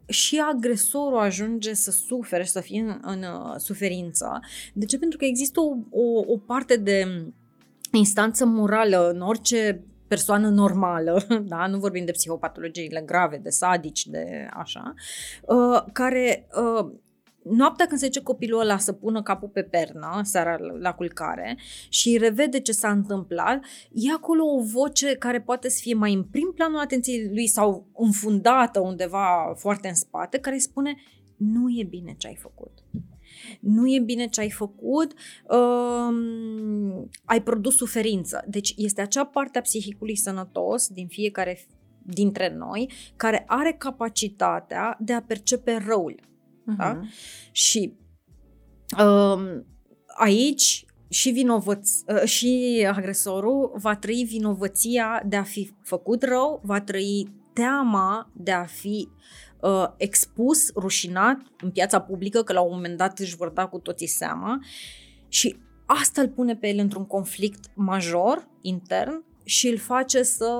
și 0.06 0.42
agresorul 0.52 1.18
ajunge 1.18 1.74
să 1.74 1.90
sufere 1.90 2.42
și 2.42 2.50
să 2.50 2.60
fie 2.60 2.80
în, 2.80 2.98
în 3.02 3.22
uh, 3.22 3.54
suferință. 3.56 4.40
De 4.72 4.84
ce? 4.84 4.98
Pentru 4.98 5.18
că 5.18 5.24
există 5.24 5.60
o, 5.60 5.76
o, 5.90 6.32
o 6.32 6.36
parte 6.36 6.76
de 6.76 7.26
instanță 7.92 8.44
morală 8.44 9.10
în 9.14 9.20
orice 9.20 9.84
persoană 10.08 10.48
normală, 10.48 11.26
da? 11.52 11.66
nu 11.66 11.78
vorbim 11.78 12.04
de 12.04 12.12
psihopatologiile 12.12 13.02
grave, 13.06 13.36
de 13.36 13.50
sadici, 13.50 14.06
de 14.06 14.48
așa, 14.52 14.94
uh, 15.42 15.84
care 15.92 16.48
uh, 16.56 16.90
noaptea 17.44 17.86
când 17.86 18.00
se 18.00 18.06
duce 18.06 18.20
copilul 18.20 18.60
ăla 18.60 18.78
să 18.78 18.92
pună 18.92 19.22
capul 19.22 19.48
pe 19.48 19.62
pernă, 19.62 20.20
seara 20.22 20.56
la 20.78 20.92
culcare, 20.92 21.58
și 21.88 22.16
revede 22.16 22.60
ce 22.60 22.72
s-a 22.72 22.90
întâmplat, 22.90 23.64
e 23.92 24.12
acolo 24.12 24.44
o 24.44 24.62
voce 24.62 25.14
care 25.14 25.40
poate 25.40 25.68
să 25.68 25.78
fie 25.80 25.94
mai 25.94 26.12
în 26.12 26.22
prim 26.22 26.52
planul 26.54 26.78
atenției 26.78 27.28
lui 27.28 27.46
sau 27.46 27.88
înfundată 27.96 28.80
undeva 28.80 29.52
foarte 29.56 29.88
în 29.88 29.94
spate, 29.94 30.38
care 30.38 30.54
îi 30.54 30.62
spune 30.62 30.94
nu 31.36 31.68
e 31.70 31.84
bine 31.84 32.14
ce 32.18 32.26
ai 32.26 32.36
făcut. 32.36 32.72
Nu 33.60 33.94
e 33.94 34.00
bine 34.00 34.26
ce 34.26 34.40
ai 34.40 34.50
făcut, 34.50 35.12
um, 35.48 37.10
ai 37.24 37.42
produs 37.42 37.76
suferință. 37.76 38.44
Deci 38.48 38.74
este 38.76 39.00
acea 39.00 39.24
parte 39.24 39.58
a 39.58 39.60
psihicului 39.60 40.16
sănătos 40.16 40.88
din 40.88 41.06
fiecare 41.06 41.66
dintre 42.02 42.54
noi 42.56 42.90
care 43.16 43.44
are 43.46 43.72
capacitatea 43.78 44.96
de 45.00 45.12
a 45.12 45.22
percepe 45.22 45.82
răul 45.86 46.20
Uh-huh. 46.72 46.76
Da? 46.76 47.00
Și 47.52 47.92
um, 49.04 49.66
aici 50.06 50.86
și, 51.08 51.32
vinovăț- 51.32 52.14
uh, 52.14 52.22
și 52.24 52.84
agresorul 52.90 53.72
va 53.74 53.96
trăi 53.96 54.24
vinovăția 54.28 55.22
de 55.26 55.36
a 55.36 55.42
fi 55.42 55.74
făcut 55.82 56.22
rău, 56.22 56.60
va 56.64 56.80
trăi 56.80 57.28
teama 57.52 58.30
de 58.32 58.50
a 58.50 58.64
fi 58.64 59.08
uh, 59.60 59.86
expus, 59.96 60.72
rușinat 60.76 61.40
în 61.60 61.70
piața 61.70 62.00
publică, 62.00 62.42
că 62.42 62.52
la 62.52 62.60
un 62.60 62.70
moment 62.74 62.96
dat 62.96 63.18
își 63.18 63.36
vor 63.36 63.48
da 63.48 63.66
cu 63.66 63.78
toții 63.78 64.06
seama 64.06 64.58
și 65.28 65.56
asta 65.86 66.20
îl 66.20 66.28
pune 66.28 66.56
pe 66.56 66.68
el 66.68 66.78
într-un 66.78 67.06
conflict 67.06 67.64
major, 67.74 68.48
intern, 68.60 69.24
și 69.44 69.68
îl 69.68 69.78
face 69.78 70.22
să, 70.22 70.50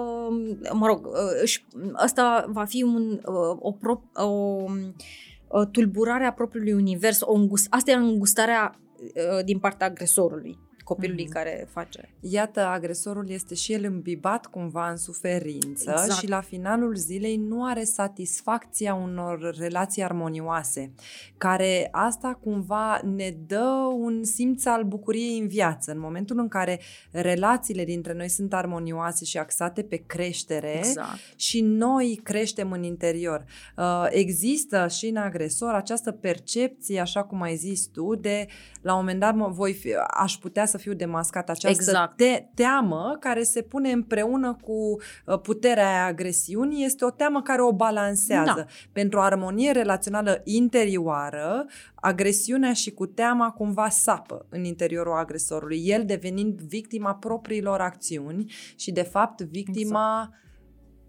mă 0.72 0.86
rog, 0.86 1.06
uh, 1.06 1.56
ăsta 2.04 2.44
va 2.48 2.64
fi 2.64 2.82
un, 2.82 3.20
uh, 3.26 3.56
o, 3.60 3.76
o, 3.82 4.24
o 4.24 4.64
Uh, 4.66 5.33
tulburarea 5.72 6.32
propriului 6.32 6.72
univers, 6.72 7.20
o 7.20 7.32
îngust- 7.32 7.66
asta 7.70 7.90
e 7.90 7.94
îngustarea 7.94 8.80
uh, 9.00 9.44
din 9.44 9.58
partea 9.58 9.86
agresorului 9.86 10.58
copilului 10.84 11.24
mm-hmm. 11.24 11.32
care 11.32 11.68
face. 11.70 12.08
Iată, 12.20 12.60
agresorul 12.60 13.30
este 13.30 13.54
și 13.54 13.72
el 13.72 13.84
îmbibat 13.84 14.46
cumva 14.46 14.90
în 14.90 14.96
suferință 14.96 15.90
exact. 15.90 16.12
și 16.12 16.28
la 16.28 16.40
finalul 16.40 16.94
zilei 16.94 17.36
nu 17.36 17.64
are 17.64 17.84
satisfacția 17.84 18.94
unor 18.94 19.54
relații 19.58 20.02
armonioase, 20.02 20.92
care 21.36 21.88
asta 21.92 22.38
cumva 22.42 23.00
ne 23.04 23.34
dă 23.46 23.68
un 23.98 24.24
simț 24.24 24.64
al 24.64 24.82
bucuriei 24.82 25.38
în 25.38 25.48
viață. 25.48 25.90
În 25.90 25.98
momentul 25.98 26.38
în 26.38 26.48
care 26.48 26.80
relațiile 27.10 27.84
dintre 27.84 28.12
noi 28.12 28.28
sunt 28.28 28.54
armonioase 28.54 29.24
și 29.24 29.38
axate 29.38 29.82
pe 29.82 29.96
creștere 30.06 30.76
exact. 30.76 31.18
și 31.36 31.60
noi 31.60 32.20
creștem 32.22 32.72
în 32.72 32.82
interior. 32.82 33.44
Uh, 33.76 34.06
există 34.10 34.88
și 34.88 35.06
în 35.06 35.16
agresor 35.16 35.72
această 35.72 36.12
percepție, 36.12 37.00
așa 37.00 37.22
cum 37.24 37.42
ai 37.42 37.56
zis 37.56 37.86
tu, 37.86 38.14
de 38.14 38.46
la 38.84 38.92
un 38.92 38.98
moment 38.98 39.20
dat 39.20 39.34
voi 39.34 39.72
fi, 39.72 39.94
aș 40.10 40.34
putea 40.34 40.66
să 40.66 40.78
fiu 40.78 40.92
demascat 40.92 41.50
această 41.50 41.82
exact. 41.82 42.16
te- 42.16 42.46
teamă 42.54 43.16
care 43.20 43.42
se 43.42 43.62
pune 43.62 43.90
împreună 43.90 44.56
cu 44.62 45.00
uh, 45.26 45.40
puterea 45.40 45.88
aia 45.88 46.04
agresiunii, 46.04 46.84
este 46.84 47.04
o 47.04 47.10
teamă 47.10 47.42
care 47.42 47.62
o 47.62 47.72
balansează. 47.72 48.52
Da. 48.56 48.66
Pentru 48.92 49.18
o 49.18 49.22
armonie 49.22 49.70
relațională 49.70 50.40
interioară, 50.44 51.66
agresiunea 51.94 52.72
și 52.72 52.90
cu 52.90 53.06
teama 53.06 53.50
cumva 53.50 53.88
sapă 53.88 54.46
în 54.48 54.64
interiorul 54.64 55.12
agresorului, 55.12 55.82
el 55.86 56.04
devenind 56.04 56.60
victima 56.60 57.14
propriilor 57.14 57.80
acțiuni 57.80 58.52
și 58.76 58.92
de 58.92 59.02
fapt 59.02 59.40
victima 59.40 60.20
exact 60.20 60.42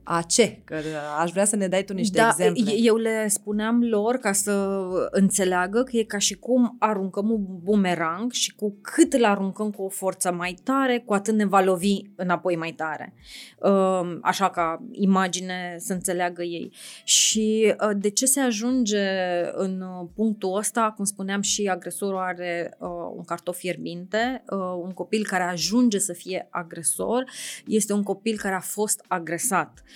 a 0.07 0.21
ce? 0.21 0.61
Că 0.63 0.75
aș 1.19 1.31
vrea 1.31 1.45
să 1.45 1.55
ne 1.55 1.67
dai 1.67 1.83
tu 1.83 1.93
niște 1.93 2.17
da, 2.17 2.27
exemple. 2.27 2.73
Eu 2.77 2.95
le 2.95 3.27
spuneam 3.27 3.83
lor 3.83 4.15
ca 4.15 4.31
să 4.31 4.87
înțeleagă 5.11 5.83
că 5.83 5.97
e 5.97 6.03
ca 6.03 6.17
și 6.17 6.35
cum 6.35 6.75
aruncăm 6.79 7.29
un 7.29 7.45
bumerang 7.63 8.31
și 8.31 8.55
cu 8.55 8.77
cât 8.81 9.13
îl 9.13 9.25
aruncăm 9.25 9.71
cu 9.71 9.81
o 9.83 9.89
forță 9.89 10.31
mai 10.31 10.57
tare, 10.63 11.03
cu 11.05 11.13
atât 11.13 11.33
ne 11.33 11.45
va 11.45 11.61
lovi 11.61 12.01
înapoi 12.15 12.55
mai 12.55 12.71
tare. 12.71 13.13
Um, 13.59 14.19
așa 14.21 14.49
ca 14.49 14.83
imagine 14.91 15.75
să 15.77 15.93
înțeleagă 15.93 16.43
ei. 16.43 16.73
Și 17.03 17.75
uh, 17.81 17.97
de 17.97 18.09
ce 18.09 18.25
se 18.25 18.39
ajunge 18.39 19.07
în 19.53 19.83
punctul 20.15 20.57
ăsta, 20.57 20.93
cum 20.95 21.05
spuneam 21.05 21.41
și 21.41 21.67
agresorul 21.67 22.17
are 22.17 22.77
uh, 22.79 22.89
un 23.15 23.23
cartof 23.23 23.57
fierbinte, 23.57 24.43
uh, 24.49 24.57
un 24.83 24.91
copil 24.91 25.25
care 25.25 25.43
ajunge 25.43 25.97
să 25.99 26.13
fie 26.13 26.47
agresor, 26.49 27.23
este 27.67 27.93
un 27.93 28.03
copil 28.03 28.37
care 28.37 28.55
a 28.55 28.59
fost 28.59 29.03
agresat 29.07 29.83
Uh, 29.85 29.94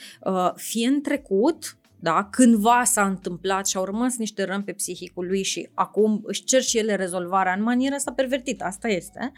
fie 0.56 0.88
în 0.88 1.02
trecut, 1.02 1.80
da, 2.02 2.28
cândva 2.32 2.84
s-a 2.84 3.06
întâmplat 3.06 3.68
și 3.68 3.78
au 3.78 3.84
rămas 3.84 4.18
niște 4.18 4.44
răni 4.44 4.64
pe 4.64 4.72
psihicul 4.72 5.26
lui 5.26 5.44
și 5.44 5.70
acum 5.74 6.22
își 6.24 6.44
cer 6.44 6.62
și 6.62 6.78
ele 6.78 6.96
rezolvarea 6.96 7.54
în 7.54 7.62
maniera 7.64 7.96
asta 7.96 8.12
pervertită, 8.12 8.64
asta 8.64 8.88
este, 8.88 9.32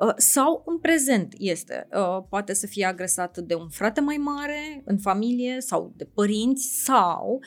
uh, 0.00 0.12
sau 0.16 0.62
în 0.66 0.78
prezent 0.78 1.34
este, 1.38 1.88
uh, 1.92 2.24
poate 2.28 2.54
să 2.54 2.66
fie 2.66 2.84
agresat 2.84 3.38
de 3.38 3.54
un 3.54 3.68
frate 3.68 4.00
mai 4.00 4.16
mare 4.16 4.82
în 4.84 4.98
familie 4.98 5.60
sau 5.60 5.92
de 5.96 6.04
părinți 6.14 6.82
sau 6.84 7.40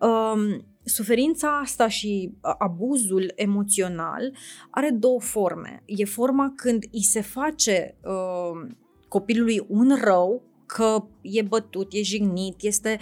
um, 0.00 0.66
Suferința 0.84 1.58
asta 1.58 1.88
și 1.88 2.34
abuzul 2.58 3.32
emoțional 3.34 4.32
are 4.70 4.90
două 4.90 5.20
forme. 5.20 5.82
E 5.86 6.04
forma 6.04 6.52
când 6.56 6.84
îi 6.92 7.02
se 7.02 7.20
face 7.20 7.98
uh, 8.04 8.72
copilului 9.08 9.64
un 9.68 9.96
rău 10.00 10.51
că 10.72 11.04
e 11.20 11.42
bătut, 11.42 11.92
e 11.92 12.02
jignit, 12.02 12.62
este 12.62 12.98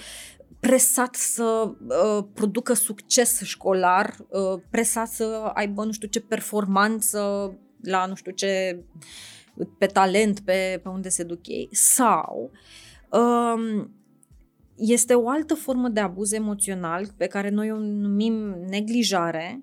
presat 0.60 1.14
să 1.14 1.72
uh, 1.88 2.24
producă 2.34 2.72
succes 2.72 3.40
școlar, 3.42 4.16
uh, 4.28 4.62
presat 4.70 5.08
să 5.08 5.50
aibă 5.54 5.84
nu 5.84 5.92
știu 5.92 6.08
ce 6.08 6.20
performanță 6.20 7.52
la 7.82 8.06
nu 8.06 8.14
știu 8.14 8.32
ce 8.32 8.84
pe 9.78 9.86
talent, 9.86 10.40
pe, 10.40 10.80
pe 10.82 10.88
unde 10.88 11.08
se 11.08 11.22
duc 11.22 11.46
ei. 11.46 11.68
Sau 11.72 12.50
uh, 13.10 13.86
este 14.76 15.14
o 15.14 15.28
altă 15.28 15.54
formă 15.54 15.88
de 15.88 16.00
abuz 16.00 16.32
emoțional 16.32 17.06
pe 17.16 17.26
care 17.26 17.50
noi 17.50 17.70
o 17.70 17.78
numim 17.78 18.34
neglijare, 18.68 19.62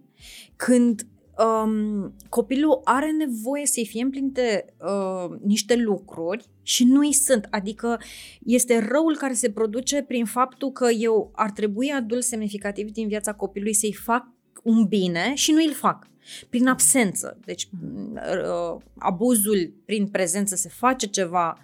când 0.56 1.08
um, 1.46 2.14
copilul 2.30 2.82
are 2.84 3.12
nevoie 3.12 3.66
să-i 3.66 3.86
fie 3.86 4.04
împlinite 4.04 4.66
uh, 4.80 5.38
niște 5.44 5.76
lucruri 5.76 6.46
și 6.62 6.84
nu 6.84 7.00
îi 7.00 7.14
sunt. 7.14 7.48
Adică 7.52 8.00
este 8.44 8.88
răul 8.92 9.18
care 9.18 9.34
se 9.34 9.52
produce 9.52 10.02
prin 10.02 10.26
faptul 10.26 10.72
că 10.72 10.90
eu 10.90 11.32
ar 11.36 11.52
trebui 11.52 11.92
adult 11.92 12.24
semnificativ 12.24 12.92
din 12.92 13.08
viața 13.08 13.34
copilului 13.34 13.74
să-i 13.74 13.94
fac 13.94 14.32
un 14.64 14.86
bine 14.86 15.32
și 15.34 15.52
nu 15.52 15.64
îl 15.68 15.74
fac. 15.74 16.08
Prin 16.50 16.68
absență. 16.68 17.40
Deci 17.46 17.70
uh, 18.14 18.82
abuzul 18.98 19.74
prin 19.86 20.08
prezență 20.08 20.56
se 20.56 20.70
face 20.70 21.08
ceva 21.08 21.58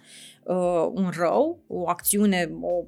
uh, 0.44 0.90
un 0.92 1.10
rău, 1.16 1.58
o 1.66 1.88
acțiune 1.88 2.50
o, 2.60 2.84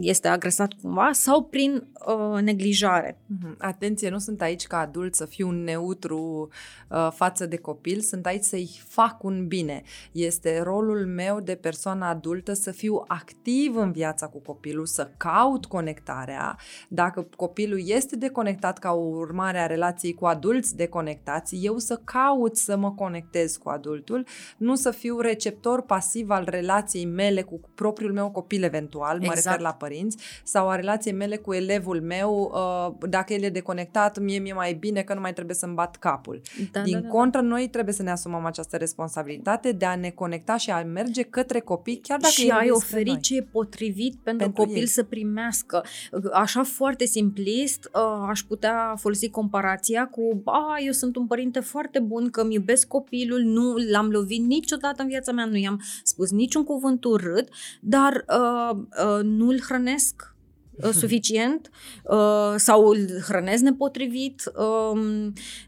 este 0.00 0.28
agresat 0.28 0.72
cumva 0.82 1.10
sau 1.12 1.42
prin 1.42 1.86
uh, 2.06 2.42
neglijare. 2.42 3.18
Mhm. 3.26 3.56
Atenție, 3.58 4.08
nu 4.08 4.18
sunt 4.18 4.42
aici 4.42 4.66
ca 4.66 4.78
adult 4.78 5.14
să 5.14 5.24
fiu 5.24 5.50
neutru 5.50 6.48
uh, 6.90 7.08
față 7.14 7.46
de 7.46 7.56
copil, 7.56 8.00
sunt 8.00 8.26
aici 8.26 8.42
să-i 8.42 8.80
fac 8.88 9.22
un 9.22 9.46
bine. 9.46 9.82
Este 10.12 10.60
rolul 10.62 11.06
meu 11.06 11.40
de 11.40 11.54
persoană 11.54 12.04
adultă 12.04 12.52
să 12.52 12.70
fiu 12.70 13.04
activ 13.06 13.76
în 13.76 13.92
viața 13.92 14.26
cu 14.26 14.38
copilul, 14.38 14.86
să 14.86 15.10
caut 15.16 15.66
conectarea. 15.66 16.58
Dacă 16.88 17.26
copilul 17.36 17.80
este 17.84 18.16
deconectat 18.16 18.78
ca 18.78 18.90
urmare 18.92 19.58
a 19.58 19.66
relației 19.66 20.14
cu 20.14 20.26
adulți 20.26 20.76
deconectați, 20.76 21.56
eu 21.62 21.78
să 21.78 22.00
caut 22.04 22.56
să 22.56 22.76
mă 22.76 22.92
conectez 22.92 23.56
cu 23.56 23.68
adultul, 23.68 24.26
nu 24.56 24.74
să 24.74 24.90
fiu 24.90 25.20
receptor 25.20 25.82
pasiv 25.82 26.30
al 26.30 26.44
relației 26.50 26.91
relației 26.92 27.04
mele 27.04 27.42
cu 27.42 27.60
propriul 27.74 28.12
meu 28.12 28.30
copil 28.30 28.62
eventual, 28.62 29.16
exact. 29.16 29.26
mă 29.26 29.40
refer 29.44 29.60
la 29.60 29.74
părinți, 29.74 30.16
sau 30.44 30.68
a 30.68 30.76
relației 30.76 31.14
mele 31.14 31.36
cu 31.36 31.52
elevul 31.52 32.00
meu, 32.00 32.52
uh, 32.54 33.08
dacă 33.08 33.32
el 33.32 33.42
e 33.42 33.48
deconectat, 33.48 34.18
mie 34.18 34.38
mi-e 34.38 34.52
mai 34.52 34.74
bine 34.74 35.02
că 35.02 35.14
nu 35.14 35.20
mai 35.20 35.32
trebuie 35.32 35.56
să-mi 35.56 35.74
bat 35.74 35.96
capul. 35.96 36.40
Da, 36.72 36.80
Din 36.80 36.92
da, 36.92 37.00
da, 37.00 37.08
contră, 37.08 37.40
da. 37.40 37.46
noi 37.46 37.68
trebuie 37.68 37.94
să 37.94 38.02
ne 38.02 38.10
asumăm 38.10 38.44
această 38.44 38.76
responsabilitate 38.76 39.72
de 39.72 39.84
a 39.84 39.96
ne 39.96 40.10
conecta 40.10 40.56
și 40.56 40.70
a 40.70 40.82
merge 40.82 41.22
către 41.22 41.60
copii, 41.60 41.96
chiar 41.96 42.18
dacă 42.18 42.32
și 42.32 42.48
ai 42.48 42.70
oferit 42.70 43.20
ce 43.20 43.36
e 43.36 43.42
potrivit 43.42 44.16
pentru, 44.22 44.44
pentru 44.44 44.62
copil 44.62 44.82
ei. 44.82 44.86
să 44.86 45.02
primească. 45.02 45.84
Așa 46.32 46.62
foarte 46.62 47.04
simplist, 47.04 47.90
uh, 47.94 48.26
aș 48.28 48.40
putea 48.40 48.94
folosi 48.98 49.30
comparația 49.30 50.06
cu, 50.06 50.42
a, 50.44 50.76
eu 50.84 50.92
sunt 50.92 51.16
un 51.16 51.26
părinte 51.26 51.60
foarte 51.60 51.98
bun, 51.98 52.30
că 52.30 52.40
îmi 52.40 52.54
iubesc 52.54 52.86
copilul, 52.86 53.40
nu 53.40 53.74
l-am 53.90 54.08
lovit 54.08 54.46
niciodată 54.46 55.02
în 55.02 55.08
viața 55.08 55.32
mea, 55.32 55.44
nu 55.44 55.56
i-am 55.56 55.80
spus 56.02 56.30
niciun 56.30 56.64
cuvânt 56.64 56.81
cuvânt 56.82 57.04
urât, 57.04 57.48
dar 57.80 58.24
uh, 58.28 58.76
uh, 58.76 59.22
nu 59.22 59.48
îl 59.48 59.60
hrănesc 59.60 60.34
uh, 60.72 60.90
suficient 61.00 61.70
uh, 62.04 62.54
sau 62.56 62.86
îl 62.86 63.06
hrănesc 63.26 63.62
nepotrivit, 63.62 64.52
uh, 64.56 65.00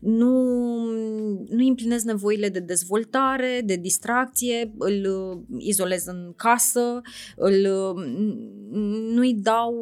nu, 0.00 0.32
nu 1.48 1.66
împlinesc 1.66 2.04
nevoile 2.04 2.48
de 2.48 2.60
dezvoltare, 2.60 3.62
de 3.64 3.76
distracție, 3.76 4.74
îl 4.78 5.06
uh, 5.06 5.58
izolez 5.58 6.06
în 6.06 6.32
casă, 6.36 7.00
îl, 7.36 7.66
uh, 7.94 8.04
nu-i 9.14 9.34
dau... 9.34 9.74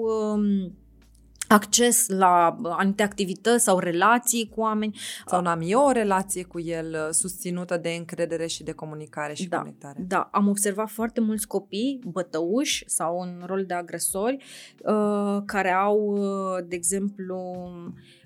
Uh, 1.53 1.59
acces 1.63 2.09
la 2.09 2.59
anumite 2.63 3.03
activități 3.03 3.65
sau 3.65 3.79
relații 3.79 4.49
cu 4.49 4.61
oameni. 4.61 4.99
Sau 5.27 5.41
n-am 5.41 5.61
eu 5.65 5.81
o 5.81 5.91
relație 5.91 6.43
cu 6.43 6.61
el 6.61 6.93
uh, 6.93 7.09
susținută 7.11 7.77
de 7.77 7.89
încredere 7.89 8.47
și 8.47 8.63
de 8.63 8.73
comunicare 8.73 9.35
și 9.35 9.49
da, 9.49 9.59
conectare. 9.59 10.05
Da, 10.09 10.29
am 10.33 10.49
observat 10.49 10.91
foarte 10.91 11.21
mulți 11.21 11.47
copii 11.47 12.01
bătăuși 12.05 12.85
sau 12.87 13.21
în 13.21 13.43
rol 13.47 13.65
de 13.65 13.75
agresori 13.75 14.37
uh, 14.85 15.43
care 15.47 15.71
au, 15.71 15.99
uh, 15.99 16.65
de 16.67 16.75
exemplu, 16.75 17.69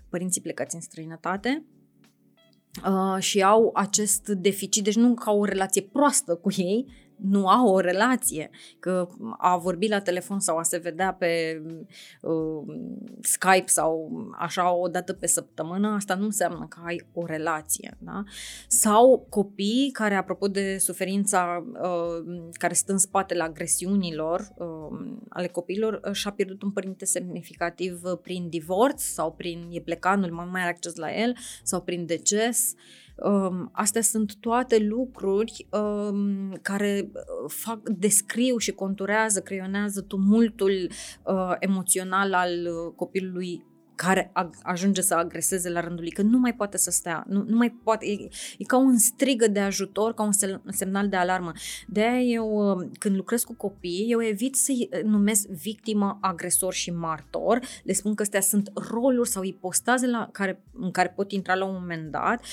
părinții 0.09 0.41
plecați 0.41 0.75
în 0.75 0.81
străinătate 0.81 1.65
uh, 2.87 3.23
și 3.23 3.43
au 3.43 3.71
acest 3.75 4.29
deficit, 4.29 4.85
deci 4.85 4.97
nu 4.97 5.15
au 5.25 5.41
o 5.41 5.45
relație 5.45 5.83
proastă 5.83 6.35
cu 6.35 6.49
ei, 6.57 6.87
nu 7.17 7.49
au 7.49 7.69
o 7.69 7.81
relație, 7.81 8.51
că 8.79 9.09
a 9.39 9.57
vorbi 9.57 9.89
la 9.89 10.01
telefon 10.01 10.41
sau 10.41 10.57
a 10.57 10.63
se 10.63 10.77
vedea 10.77 11.13
pe 11.13 11.63
uh, 12.21 12.75
Skype 13.21 13.67
sau 13.67 14.11
așa 14.39 14.73
o 14.73 14.89
dată 14.89 15.13
pe 15.13 15.27
săptămână, 15.27 15.89
asta 15.89 16.15
nu 16.15 16.25
înseamnă 16.25 16.67
că 16.69 16.81
ai 16.85 17.07
o 17.13 17.25
relație. 17.25 17.97
Da? 17.99 18.23
Sau 18.69 19.27
copii 19.29 19.91
care, 19.93 20.15
apropo 20.15 20.49
de 20.49 20.79
suferința 20.79 21.65
uh, 21.83 22.49
care 22.53 22.75
stă 22.75 22.93
în 22.93 22.99
spatele 22.99 23.43
agresiunilor 23.43 24.49
uh, 24.57 25.17
ale 25.29 25.47
copiilor, 25.47 26.01
uh, 26.05 26.13
și-a 26.13 26.31
pierdut 26.31 26.63
un 26.63 26.71
părinte 26.71 27.05
semnificativ 27.05 28.01
prin 28.23 28.49
divorț 28.49 29.03
sau 29.03 29.33
prin 29.33 29.69
e 29.71 29.81
plecat, 29.81 30.19
nu 30.19 30.35
mai 30.35 30.61
are 30.61 30.71
acces 30.71 30.95
la 30.95 31.15
el 31.15 31.37
sau 31.63 31.81
prin 31.81 32.07
deces. 32.07 32.75
Uh, 32.75 33.05
Um, 33.17 33.69
astea 33.73 34.03
sunt 34.03 34.37
toate 34.41 34.79
lucruri 34.79 35.67
um, 35.71 36.53
care 36.63 37.11
uh, 37.13 37.51
fac, 37.51 37.89
descriu 37.89 38.57
și 38.57 38.73
conturează, 38.73 39.41
creionează 39.41 40.01
tumultul 40.01 40.91
uh, 41.25 41.55
emoțional 41.59 42.35
al 42.35 42.51
uh, 42.51 42.93
copilului 42.97 43.65
care 43.97 44.33
ajunge 44.63 45.01
să 45.01 45.15
agreseze 45.15 45.71
la 45.71 45.81
rândul 45.81 46.03
lui, 46.03 46.13
că 46.13 46.23
nu 46.23 46.39
mai 46.39 46.55
poate 46.55 46.77
să 46.77 46.91
stea, 46.91 47.25
nu, 47.29 47.45
nu 47.49 47.57
mai 47.57 47.71
poate, 47.71 48.07
e, 48.07 48.29
e 48.59 48.65
ca 48.65 48.77
un 48.77 48.99
strigă 48.99 49.49
de 49.49 49.61
ajutor, 49.61 50.15
ca 50.15 50.23
un 50.23 50.33
semnal 50.73 51.09
de 51.09 51.17
alarmă. 51.17 51.53
De 51.87 52.01
aia 52.01 52.21
eu, 52.21 52.77
uh, 52.79 52.89
când 52.99 53.17
lucrez 53.17 53.45
cu 53.45 53.55
copii, 53.55 54.07
eu 54.09 54.23
evit 54.23 54.55
să-i 54.55 54.89
uh, 54.93 55.03
numesc 55.03 55.49
victimă, 55.49 56.19
agresor 56.21 56.73
și 56.73 56.91
martor, 56.91 57.61
le 57.83 57.93
spun 57.93 58.15
că 58.15 58.23
astea 58.23 58.41
sunt 58.41 58.71
roluri 58.91 59.29
sau 59.29 59.43
ipostaze 59.43 60.07
la 60.07 60.29
care, 60.33 60.63
în 60.73 60.91
care 60.91 61.09
pot 61.09 61.33
intra 61.33 61.55
la 61.55 61.65
un 61.65 61.77
moment 61.81 62.11
dat. 62.11 62.45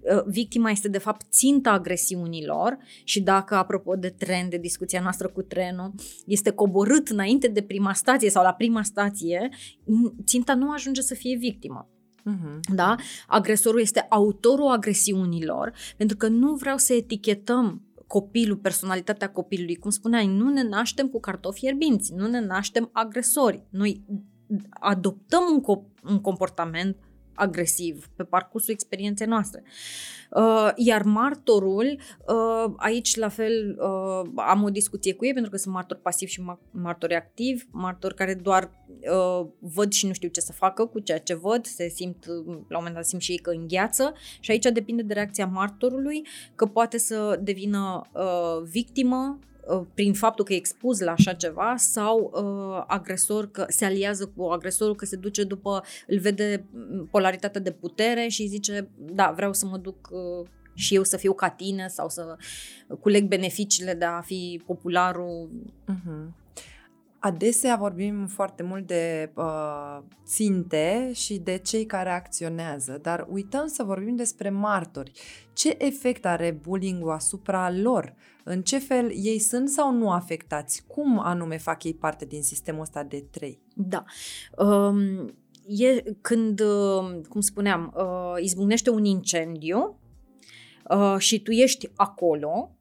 Uh, 0.00 0.22
victima 0.26 0.70
este 0.70 0.88
de 0.88 0.98
fapt 0.98 1.26
ținta 1.30 1.70
agresiunilor 1.70 2.78
și 3.04 3.20
dacă, 3.20 3.54
apropo 3.54 3.94
de 3.94 4.08
tren, 4.08 4.48
de 4.48 4.56
discuția 4.56 5.00
noastră 5.00 5.28
cu 5.28 5.42
trenul, 5.42 5.92
este 6.26 6.50
coborât 6.50 7.08
înainte 7.08 7.48
de 7.48 7.62
prima 7.62 7.92
stație 7.92 8.30
sau 8.30 8.42
la 8.42 8.52
prima 8.52 8.82
stație, 8.82 9.48
ținta 10.24 10.54
nu 10.54 10.70
ajunge 10.70 10.89
ajunge 10.90 11.00
să 11.00 11.14
fie 11.14 11.36
victimă. 11.36 11.88
Uh-huh. 12.20 12.74
Da? 12.74 12.96
Agresorul 13.26 13.80
este 13.80 14.06
autorul 14.08 14.70
agresiunilor, 14.70 15.72
pentru 15.96 16.16
că 16.16 16.28
nu 16.28 16.54
vreau 16.54 16.76
să 16.76 16.92
etichetăm 16.92 17.82
copilul, 18.06 18.56
personalitatea 18.56 19.30
copilului. 19.30 19.74
Cum 19.76 19.90
spuneai, 19.90 20.26
nu 20.26 20.48
ne 20.48 20.62
naștem 20.62 21.08
cu 21.08 21.20
cartofi 21.20 21.64
ierbinți, 21.64 22.14
nu 22.14 22.26
ne 22.26 22.40
naștem 22.40 22.90
agresori. 22.92 23.64
Noi 23.70 24.04
adoptăm 24.70 25.42
un, 25.52 25.60
co- 25.60 26.10
un 26.10 26.20
comportament 26.20 26.96
agresiv 27.40 28.10
pe 28.16 28.22
parcursul 28.22 28.72
experienței 28.72 29.26
noastre. 29.26 29.62
Uh, 30.30 30.70
iar 30.76 31.02
martorul, 31.02 31.98
uh, 32.26 32.72
aici 32.76 33.16
la 33.16 33.28
fel 33.28 33.78
uh, 33.78 34.30
am 34.36 34.62
o 34.62 34.70
discuție 34.70 35.14
cu 35.14 35.24
ei 35.24 35.32
pentru 35.32 35.50
că 35.50 35.56
sunt 35.56 35.74
martori 35.74 36.00
pasivi 36.00 36.32
și 36.32 36.42
martori 36.70 37.14
activi, 37.14 37.64
martori 37.70 38.14
care 38.14 38.34
doar 38.34 38.70
uh, 39.12 39.46
văd 39.58 39.92
și 39.92 40.06
nu 40.06 40.12
știu 40.12 40.28
ce 40.28 40.40
să 40.40 40.52
facă 40.52 40.86
cu 40.86 40.98
ceea 40.98 41.18
ce 41.18 41.34
văd, 41.34 41.66
se 41.66 41.88
simt, 41.88 42.26
la 42.26 42.32
un 42.52 42.64
moment 42.68 42.94
dat 42.94 43.04
simt 43.04 43.22
și 43.22 43.30
ei 43.30 43.38
că 43.38 43.50
îngheață 43.50 44.12
și 44.40 44.50
aici 44.50 44.64
depinde 44.72 45.02
de 45.02 45.14
reacția 45.14 45.46
martorului, 45.46 46.26
că 46.54 46.66
poate 46.66 46.98
să 46.98 47.38
devină 47.42 48.02
uh, 48.12 48.62
victimă 48.70 49.38
Uh, 49.59 49.59
prin 49.94 50.12
faptul 50.12 50.44
că 50.44 50.52
e 50.52 50.56
expus 50.56 51.00
la 51.00 51.12
așa 51.12 51.32
ceva 51.32 51.74
sau 51.76 52.30
uh, 52.34 52.84
agresor 52.86 53.50
că 53.50 53.64
se 53.68 53.84
aliază 53.84 54.32
cu 54.36 54.42
agresorul 54.42 54.94
că 54.94 55.04
se 55.04 55.16
duce 55.16 55.44
după, 55.44 55.82
îl 56.06 56.18
vede 56.18 56.64
mm, 56.70 57.08
polaritatea 57.10 57.60
de 57.60 57.70
putere 57.70 58.28
și 58.28 58.46
zice 58.46 58.88
da, 58.96 59.32
vreau 59.36 59.52
să 59.52 59.66
mă 59.66 59.76
duc 59.76 60.08
uh, 60.10 60.48
și 60.74 60.94
eu 60.94 61.04
să 61.04 61.16
fiu 61.16 61.32
ca 61.32 61.48
tine 61.48 61.88
sau 61.88 62.08
să 62.08 62.36
culeg 63.00 63.24
beneficiile 63.24 63.94
de 63.94 64.04
a 64.04 64.20
fi 64.20 64.62
popularul. 64.66 65.50
Uh-huh. 65.88 66.39
Adesea 67.22 67.76
vorbim 67.76 68.26
foarte 68.26 68.62
mult 68.62 68.86
de 68.86 69.32
uh, 69.34 69.98
ținte 70.24 71.10
și 71.14 71.38
de 71.38 71.56
cei 71.56 71.86
care 71.86 72.10
acționează, 72.10 72.98
dar 73.02 73.26
uităm 73.30 73.66
să 73.66 73.82
vorbim 73.82 74.16
despre 74.16 74.50
martori. 74.50 75.12
Ce 75.52 75.74
efect 75.78 76.26
are 76.26 76.58
bullying-ul 76.62 77.10
asupra 77.10 77.70
lor? 77.70 78.14
În 78.44 78.62
ce 78.62 78.78
fel 78.78 79.10
ei 79.14 79.38
sunt 79.38 79.68
sau 79.68 79.92
nu 79.92 80.10
afectați? 80.10 80.82
Cum 80.86 81.18
anume 81.18 81.58
fac 81.58 81.84
ei 81.84 81.94
parte 81.94 82.24
din 82.24 82.42
sistemul 82.42 82.80
ăsta 82.80 83.02
de 83.02 83.26
trei? 83.30 83.60
Da. 83.74 84.04
Um, 84.56 85.34
e 85.66 86.02
când, 86.20 86.60
uh, 86.60 87.20
cum 87.28 87.40
spuneam, 87.40 87.94
uh, 87.96 88.42
izbucnește 88.42 88.90
un 88.90 89.04
incendiu 89.04 89.98
uh, 90.90 91.16
și 91.18 91.42
tu 91.42 91.50
ești 91.50 91.90
acolo, 91.94 92.50
mm, 92.60 92.79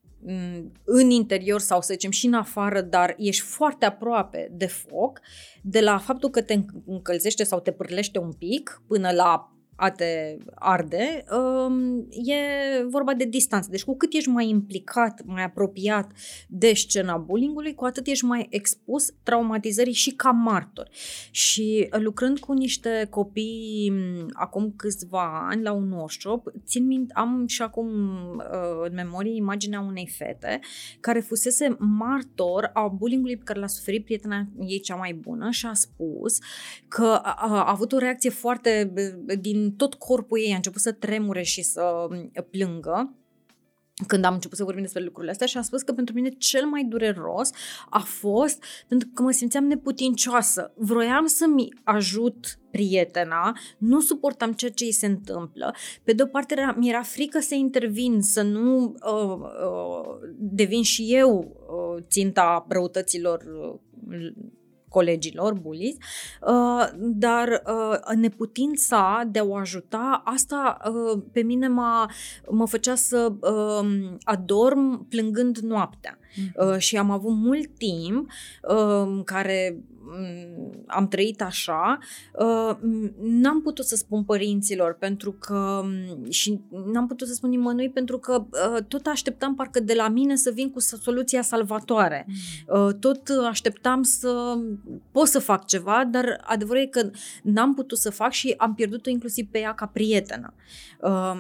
în 0.84 1.10
interior 1.10 1.60
sau 1.60 1.82
să 1.82 1.94
zicem 1.94 2.12
și 2.12 2.26
în 2.26 2.34
afară, 2.34 2.82
dar 2.82 3.16
ești 3.18 3.42
foarte 3.42 3.86
aproape 3.86 4.52
de 4.52 4.66
foc, 4.66 5.20
de 5.62 5.80
la 5.80 5.98
faptul 5.98 6.30
că 6.30 6.42
te 6.42 6.60
încălzește 6.86 7.44
sau 7.44 7.60
te 7.60 7.72
pârlește 7.72 8.20
un 8.20 8.32
pic 8.32 8.82
până 8.88 9.12
la 9.12 9.54
a 9.80 9.90
te 9.90 10.38
arde, 10.56 11.24
um, 11.32 12.08
e 12.10 12.36
vorba 12.90 13.14
de 13.14 13.24
distanță. 13.24 13.70
Deci 13.72 13.84
cu 13.84 13.98
cât 13.98 14.14
ești 14.14 14.30
mai 14.30 14.48
implicat, 14.48 15.22
mai 15.26 15.44
apropiat 15.44 16.12
de 16.48 16.74
scena 16.74 17.18
bullyingului, 17.18 17.76
cu 17.76 17.86
atât 17.86 18.08
ești 18.08 18.26
mai 18.26 18.48
expus 18.50 19.14
traumatizării 19.24 19.94
și 19.94 20.12
ca 20.12 20.32
martor. 20.32 20.90
Și 21.32 21.88
lucrând 21.92 22.40
cu 22.40 22.54
niște 22.54 23.08
copii 23.10 23.94
acum 24.34 24.74
câțiva 24.76 25.48
ani 25.50 25.64
la 25.64 25.72
un 25.72 25.92
workshop, 25.92 26.52
țin 26.66 26.86
minte, 26.86 27.14
am 27.16 27.48
și 27.48 27.62
acum 27.62 27.88
uh, 28.36 28.88
în 28.90 28.94
memorie 28.94 29.36
imaginea 29.36 29.80
unei 29.80 30.08
fete 30.18 30.60
care 31.00 31.20
fusese 31.20 31.76
martor 31.80 32.70
a 32.74 32.88
bullyingului 32.88 33.38
pe 33.38 33.44
care 33.44 33.60
l-a 33.60 33.68
suferit 33.68 34.04
prietena 34.04 34.48
ei 34.68 34.80
cea 34.80 34.96
mai 34.96 35.14
bună 35.14 35.50
și 35.50 35.66
a 35.66 35.74
spus 35.74 36.38
că 36.88 37.20
a, 37.24 37.36
a 37.40 37.70
avut 37.70 37.92
o 37.92 37.98
reacție 37.98 38.30
foarte 38.30 38.94
din 39.40 39.69
tot 39.72 39.94
corpul 39.94 40.40
ei 40.40 40.52
a 40.52 40.56
început 40.56 40.82
să 40.82 40.92
tremure 40.92 41.42
și 41.42 41.62
să 41.62 42.08
mm, 42.10 42.32
plângă 42.50 43.14
când 44.08 44.24
am 44.24 44.34
început 44.34 44.58
să 44.58 44.64
vorbim 44.64 44.84
despre 44.84 45.04
lucrurile 45.04 45.32
astea 45.32 45.48
și 45.48 45.58
am 45.58 45.64
spus 45.64 45.82
că 45.82 45.94
pentru 45.94 46.14
mine 46.14 46.30
cel 46.30 46.66
mai 46.66 46.84
dureros 46.84 47.50
a 47.90 48.00
fost 48.00 48.64
pentru 48.88 49.10
că 49.14 49.22
mă 49.22 49.32
simțeam 49.32 49.64
neputincioasă. 49.64 50.74
Vroiam 50.76 51.26
să-mi 51.26 51.68
ajut 51.84 52.60
prietena, 52.72 53.58
nu 53.78 54.00
suportam 54.00 54.54
ceea 54.54 54.72
ce 54.72 54.84
îi 54.84 54.92
se 54.92 55.06
întâmplă. 55.06 55.76
Pe 56.04 56.14
de 56.14 56.24
o 56.24 56.26
parte 56.26 56.54
era, 56.58 56.76
mi 56.78 56.90
era 56.90 57.02
frică 57.02 57.40
să 57.40 57.56
intervin, 57.56 58.22
să 58.22 58.42
nu 58.42 58.84
uh, 58.86 59.36
uh, 59.36 60.30
devin 60.38 60.84
și 60.84 61.06
eu 61.10 61.58
uh, 61.68 62.04
ținta 62.10 62.66
răutăților 62.70 63.44
uh, 63.44 63.80
colegilor, 64.90 65.54
buliți, 65.54 65.98
uh, 66.48 66.88
dar 66.98 67.64
uh, 67.66 68.16
neputința 68.16 69.24
de 69.32 69.40
a 69.40 69.44
o 69.44 69.56
ajuta, 69.56 70.22
asta 70.26 70.78
uh, 70.86 71.22
pe 71.32 71.42
mine 71.42 71.68
m-a, 71.68 72.12
mă 72.50 72.68
făcea 72.68 72.96
să 72.96 73.34
uh, 73.40 73.90
adorm 74.24 75.08
plângând 75.08 75.58
noaptea. 75.58 76.18
Mm-hmm. 76.20 76.74
Uh, 76.74 76.78
și 76.78 76.98
am 76.98 77.12
avut 77.12 77.36
mult 77.36 77.78
timp 77.78 78.30
uh, 78.62 79.22
care 79.24 79.84
Mm, 80.12 80.84
am 80.88 81.08
trăit 81.08 81.42
așa, 81.42 81.98
uh, 82.40 82.78
n-am 83.22 83.62
putut 83.62 83.86
să 83.86 83.96
spun 83.96 84.24
părinților 84.24 84.94
pentru 84.94 85.32
că 85.32 85.82
mm, 85.84 86.30
și 86.30 86.62
n-am 86.86 87.08
putut 87.08 87.28
să 87.28 87.34
spun 87.34 87.50
nimănui 87.50 87.90
pentru 87.90 88.18
că 88.18 88.46
uh, 88.52 88.84
tot 88.88 89.06
așteptam 89.06 89.56
parcă 89.56 89.80
de 89.80 89.94
la 89.94 90.08
mine 90.08 90.36
să 90.36 90.52
vin 90.54 90.70
cu 90.70 90.80
soluția 90.80 91.42
salvatoare. 91.42 92.26
Mm. 92.28 92.86
Uh, 92.86 92.94
tot 93.00 93.22
așteptam 93.50 94.04
să 94.04 94.58
pot 95.12 95.28
să 95.28 95.40
fac 95.40 95.66
ceva, 95.66 96.06
dar 96.12 96.42
adevărul 96.44 96.82
e 96.82 96.86
că 96.86 97.10
n-am 97.44 97.74
putut 97.74 97.98
să 97.98 98.10
fac 98.10 98.32
și 98.32 98.54
am 98.58 98.74
pierdut-o 98.74 99.10
inclusiv 99.10 99.48
pe 99.52 99.60
ea 99.60 99.74
ca 99.74 99.86
prietenă. 99.86 100.54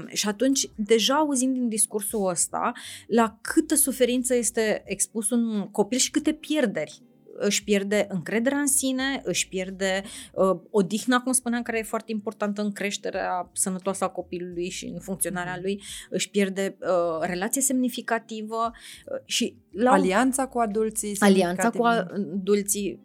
Și 0.07 0.27
atunci, 0.27 0.69
deja 0.75 1.15
auzind 1.15 1.53
din 1.53 1.69
discursul 1.69 2.27
ăsta, 2.27 2.71
la 3.07 3.37
câtă 3.41 3.75
suferință 3.75 4.35
este 4.35 4.81
expus 4.85 5.29
un 5.29 5.67
copil 5.71 5.97
și 5.97 6.11
câte 6.11 6.31
pierderi 6.31 7.01
își 7.39 7.63
pierde 7.63 8.05
încrederea 8.09 8.59
în 8.59 8.67
sine, 8.67 9.21
își 9.23 9.47
pierde 9.47 10.03
uh, 10.33 10.59
odihna, 10.69 11.21
cum 11.21 11.31
spuneam, 11.31 11.61
care 11.61 11.77
e 11.77 11.83
foarte 11.83 12.11
importantă 12.11 12.61
în 12.61 12.71
creșterea 12.71 13.49
sănătoasă 13.53 14.03
a 14.03 14.07
copilului 14.09 14.69
și 14.69 14.85
în 14.85 14.99
funcționarea 14.99 15.55
mm. 15.55 15.61
lui, 15.61 15.81
își 16.09 16.29
pierde 16.29 16.77
uh, 16.81 17.19
relație 17.21 17.61
semnificativă 17.61 18.71
uh, 18.71 19.21
și 19.25 19.55
la 19.71 19.91
alianța 19.91 20.47
cu 20.47 20.59
adulții. 20.59 21.15
Alianța 21.19 21.69
cu 21.69 21.83
adulții 21.83 22.99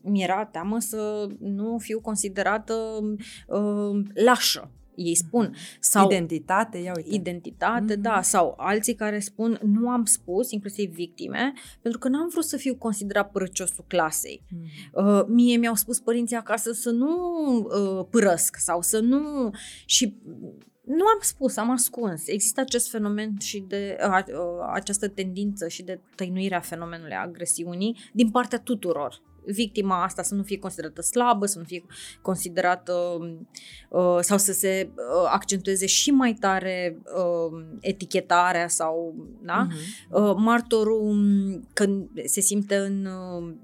mi-era 0.00 0.44
teamă 0.44 0.78
să 0.80 1.26
nu 1.38 1.78
fiu 1.78 2.00
considerată 2.00 2.74
uh, 3.46 4.02
lașă 4.14 4.70
ei 4.96 5.14
spun. 5.14 5.44
Mhm. 5.50 5.58
Sau 5.80 6.06
identitate, 6.06 6.78
ia 6.78 6.92
uite. 6.96 7.14
Identitate, 7.14 7.96
mm-hmm. 7.96 8.00
da. 8.00 8.22
Sau 8.22 8.54
alții 8.56 8.94
care 8.94 9.18
spun, 9.18 9.60
nu 9.62 9.88
am 9.88 10.04
spus, 10.04 10.50
inclusiv 10.50 10.90
victime, 10.90 11.52
pentru 11.80 12.00
că 12.00 12.08
n-am 12.08 12.28
vrut 12.28 12.44
să 12.44 12.56
fiu 12.56 12.74
considerat 12.74 13.30
părăciosul 13.30 13.84
clasei. 13.86 14.42
Mm-hmm. 14.44 14.92
Uh, 14.92 15.24
mie 15.26 15.56
mi-au 15.56 15.74
spus 15.74 16.00
părinții 16.00 16.36
acasă 16.36 16.72
să 16.72 16.90
nu 16.90 17.16
uh, 17.56 18.06
părăsc 18.10 18.56
sau 18.56 18.82
să 18.82 18.98
nu... 19.00 19.50
Și 19.86 20.16
nu 20.84 21.04
am 21.06 21.18
spus, 21.20 21.56
am 21.56 21.70
ascuns. 21.70 22.26
Există 22.26 22.60
acest 22.60 22.90
fenomen 22.90 23.36
și 23.40 23.64
de 23.68 23.96
uh, 24.08 24.24
uh, 24.26 24.70
această 24.72 25.08
tendință 25.08 25.68
și 25.68 25.82
de 25.82 26.00
tăinuirea 26.14 26.60
fenomenului 26.60 27.14
agresiunii 27.14 27.96
din 28.12 28.30
partea 28.30 28.58
tuturor 28.58 29.22
victima 29.46 30.02
asta 30.02 30.22
să 30.22 30.34
nu 30.34 30.42
fie 30.42 30.58
considerată 30.58 31.02
slabă, 31.02 31.46
să 31.46 31.58
nu 31.58 31.64
fie 31.64 31.84
considerată 32.22 32.92
uh, 33.88 34.18
sau 34.20 34.38
să 34.38 34.52
se 34.52 34.90
uh, 34.94 35.28
accentueze 35.32 35.86
și 35.86 36.10
mai 36.10 36.32
tare 36.32 36.98
uh, 37.16 37.64
etichetarea 37.80 38.68
sau, 38.68 39.14
da? 39.42 39.66
Uh-huh. 39.66 40.10
Uh, 40.10 40.34
martorul 40.36 41.14
când 41.72 42.08
se 42.24 42.40
simte 42.40 42.76
în 42.76 43.06
uh, 43.06 43.54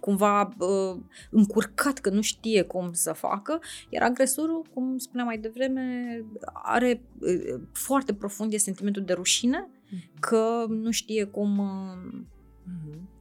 cumva 0.00 0.54
uh, 0.58 1.00
încurcat 1.30 1.98
că 1.98 2.10
nu 2.10 2.20
știe 2.20 2.62
cum 2.62 2.92
să 2.92 3.12
facă, 3.12 3.60
iar 3.88 4.02
agresorul, 4.02 4.66
cum 4.74 4.98
spuneam 4.98 5.26
mai 5.26 5.38
devreme, 5.38 6.16
are 6.52 7.02
uh, 7.20 7.60
foarte 7.72 8.14
profund 8.14 8.52
e 8.52 8.56
sentimentul 8.56 9.02
de 9.02 9.12
rușine, 9.12 9.68
uh-huh. 9.68 10.20
că 10.20 10.64
nu 10.68 10.90
știe 10.90 11.24
cum 11.24 11.58
uh, 11.58 12.20
uh-huh 12.66 13.11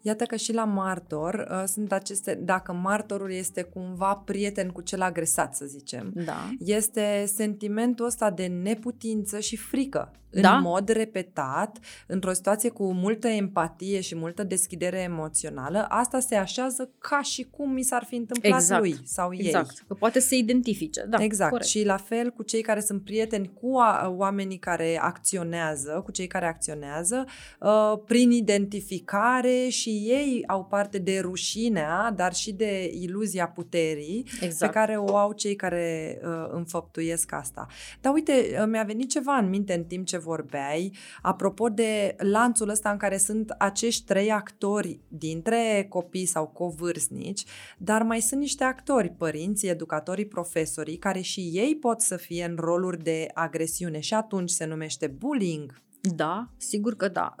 Iată 0.00 0.24
că 0.24 0.36
și 0.36 0.52
la 0.52 0.64
martor 0.64 1.48
uh, 1.50 1.62
sunt 1.66 1.92
aceste, 1.92 2.34
dacă 2.34 2.72
martorul 2.72 3.32
este 3.32 3.62
cumva 3.62 4.14
prieten 4.14 4.68
cu 4.68 4.80
cel 4.80 5.02
agresat, 5.02 5.54
să 5.54 5.64
zicem, 5.64 6.12
da. 6.14 6.50
este 6.58 7.24
sentimentul 7.34 8.04
ăsta 8.04 8.30
de 8.30 8.46
neputință 8.46 9.40
și 9.40 9.56
frică 9.56 10.12
în 10.30 10.42
da? 10.42 10.58
mod 10.58 10.88
repetat, 10.88 11.78
într-o 12.06 12.32
situație 12.32 12.68
cu 12.68 12.92
multă 12.92 13.28
empatie 13.28 14.00
și 14.00 14.14
multă 14.14 14.42
deschidere 14.42 14.98
emoțională, 14.98 15.86
asta 15.88 16.20
se 16.20 16.34
așează 16.34 16.90
ca 16.98 17.22
și 17.22 17.46
cum 17.50 17.70
mi 17.70 17.82
s-ar 17.82 18.04
fi 18.04 18.14
întâmplat 18.14 18.60
exact. 18.60 18.80
lui 18.80 18.96
sau 19.04 19.34
ei. 19.34 19.46
Exact, 19.46 19.84
că 19.86 19.94
poate 19.94 20.20
să 20.20 20.34
identifice. 20.34 21.06
Da, 21.08 21.22
exact. 21.22 21.50
Corect. 21.50 21.68
Și 21.68 21.84
la 21.84 21.96
fel 21.96 22.30
cu 22.30 22.42
cei 22.42 22.62
care 22.62 22.80
sunt 22.80 23.04
prieteni 23.04 23.50
cu 23.60 23.76
a, 23.76 24.14
oamenii 24.16 24.58
care 24.58 24.98
acționează, 25.00 26.00
cu 26.04 26.10
cei 26.10 26.26
care 26.26 26.46
acționează, 26.46 27.24
uh, 27.60 27.98
prin 28.06 28.30
identificare 28.30 29.68
și 29.68 29.89
ei 29.90 30.44
au 30.46 30.64
parte 30.64 30.98
de 30.98 31.18
rușinea, 31.20 32.12
dar 32.16 32.34
și 32.34 32.52
de 32.52 32.90
iluzia 33.00 33.48
puterii 33.48 34.26
exact. 34.40 34.72
pe 34.72 34.78
care 34.78 34.96
o 34.96 35.16
au 35.16 35.32
cei 35.32 35.56
care 35.56 36.18
uh, 36.22 36.48
înfăptuiesc 36.52 37.32
asta. 37.32 37.66
Dar 38.00 38.12
uite, 38.12 38.32
uh, 38.32 38.66
mi-a 38.68 38.82
venit 38.82 39.10
ceva 39.10 39.36
în 39.36 39.48
minte 39.48 39.74
în 39.74 39.84
timp 39.84 40.06
ce 40.06 40.18
vorbeai, 40.18 40.96
apropo 41.22 41.68
de 41.68 42.14
lanțul 42.18 42.68
ăsta 42.68 42.90
în 42.90 42.96
care 42.96 43.16
sunt 43.16 43.54
acești 43.58 44.04
trei 44.04 44.30
actori 44.30 45.00
dintre 45.08 45.86
copii 45.88 46.26
sau 46.26 46.46
covârstnici, 46.46 47.44
dar 47.78 48.02
mai 48.02 48.20
sunt 48.20 48.40
niște 48.40 48.64
actori, 48.64 49.08
părinții, 49.08 49.68
educatorii, 49.68 50.26
profesorii, 50.26 50.96
care 50.96 51.20
și 51.20 51.40
ei 51.40 51.76
pot 51.76 52.00
să 52.00 52.16
fie 52.16 52.44
în 52.44 52.56
roluri 52.58 53.02
de 53.02 53.28
agresiune 53.34 54.00
și 54.00 54.14
atunci 54.14 54.50
se 54.50 54.64
numește 54.64 55.06
bullying. 55.06 55.80
Da, 56.02 56.48
sigur 56.56 56.96
că 56.96 57.08
da. 57.08 57.34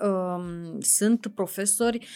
Sunt 0.80 1.26
profesori, 1.34 2.06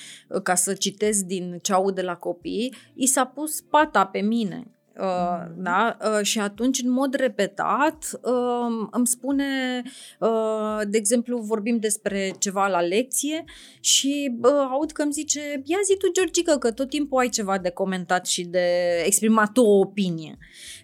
ca 0.42 0.54
să 0.54 0.74
citesc 0.74 1.24
din 1.24 1.58
ce 1.62 1.72
aud 1.72 1.94
de 1.94 2.02
la 2.02 2.16
copii, 2.16 2.74
i 2.94 3.06
s-a 3.06 3.24
pus 3.24 3.60
pata 3.60 4.06
pe 4.06 4.20
mine 4.20 4.74
Uh, 5.00 5.44
da? 5.56 5.96
Uh, 6.00 6.22
și 6.22 6.38
atunci, 6.38 6.82
în 6.82 6.90
mod 6.90 7.14
repetat, 7.14 8.20
uh, 8.22 8.86
îmi 8.90 9.06
spune, 9.06 9.82
uh, 10.20 10.80
de 10.88 10.96
exemplu, 10.96 11.38
vorbim 11.38 11.78
despre 11.78 12.34
ceva 12.38 12.66
la 12.66 12.80
lecție 12.80 13.44
și 13.80 14.36
uh, 14.42 14.50
aud 14.70 14.90
că 14.90 15.02
îmi 15.02 15.12
zice, 15.12 15.40
ia 15.64 15.78
zi 15.84 15.96
tu, 15.96 16.12
Georgica, 16.12 16.58
că 16.58 16.72
tot 16.72 16.88
timpul 16.88 17.18
ai 17.18 17.28
ceva 17.28 17.58
de 17.58 17.70
comentat 17.70 18.26
și 18.26 18.44
de 18.44 19.02
exprimat 19.04 19.52
tu 19.52 19.62
o 19.62 19.78
opinie. 19.78 20.38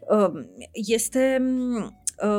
Uh, 0.08 0.44
este 0.72 1.42
Uh, 1.76 1.86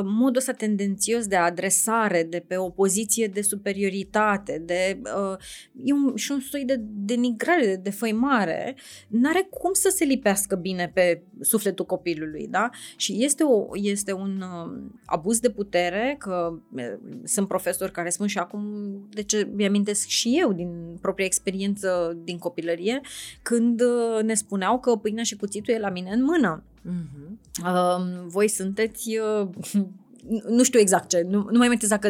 modul 0.04 0.36
ăsta 0.36 0.52
tendențios 0.52 1.26
de 1.26 1.36
adresare, 1.36 2.22
de 2.22 2.44
pe 2.46 2.56
o 2.56 2.70
poziție 2.70 3.26
de 3.26 3.42
superioritate, 3.42 4.62
de, 4.64 5.00
uh, 5.02 5.36
e 5.84 5.92
un, 5.92 6.16
și 6.16 6.32
un 6.32 6.40
soi 6.40 6.64
de 6.64 6.76
denigrare, 6.80 7.66
de 7.66 7.76
defăimare, 7.76 8.76
n-are 9.08 9.46
cum 9.50 9.72
să 9.72 9.88
se 9.94 10.04
lipească 10.04 10.56
bine 10.56 10.90
pe 10.94 11.22
sufletul 11.40 11.84
copilului, 11.84 12.46
da? 12.50 12.70
Și 12.96 13.24
este, 13.24 13.42
o, 13.42 13.66
este 13.72 14.12
un 14.12 14.42
uh, 14.42 14.90
abuz 15.04 15.40
de 15.40 15.50
putere, 15.50 16.16
că 16.18 16.58
uh, 16.72 16.92
sunt 17.24 17.48
profesori 17.48 17.92
care 17.92 18.08
spun 18.08 18.26
și 18.26 18.38
acum, 18.38 18.62
de 19.10 19.22
ce 19.22 19.48
mi-amintesc 19.54 20.06
și 20.06 20.36
eu 20.40 20.52
din 20.52 20.98
propria 21.00 21.26
experiență 21.26 22.18
din 22.24 22.38
copilărie, 22.38 23.00
când 23.42 23.80
uh, 23.80 24.22
ne 24.22 24.34
spuneau 24.34 24.80
că 24.80 24.96
pâinea 24.96 25.24
și 25.24 25.36
cuțitul 25.36 25.74
e 25.74 25.78
la 25.78 25.90
mine 25.90 26.10
în 26.10 26.22
mână. 26.24 26.64
Uh-huh. 26.86 27.38
Uh, 27.64 28.24
voi 28.26 28.48
sunteți 28.48 29.18
uh, 29.18 29.48
nu 30.48 30.62
știu 30.62 30.80
exact 30.80 31.08
ce, 31.08 31.26
nu, 31.28 31.46
nu 31.50 31.58
mai 31.58 31.66
amintesc 31.66 31.90
dacă 31.90 32.08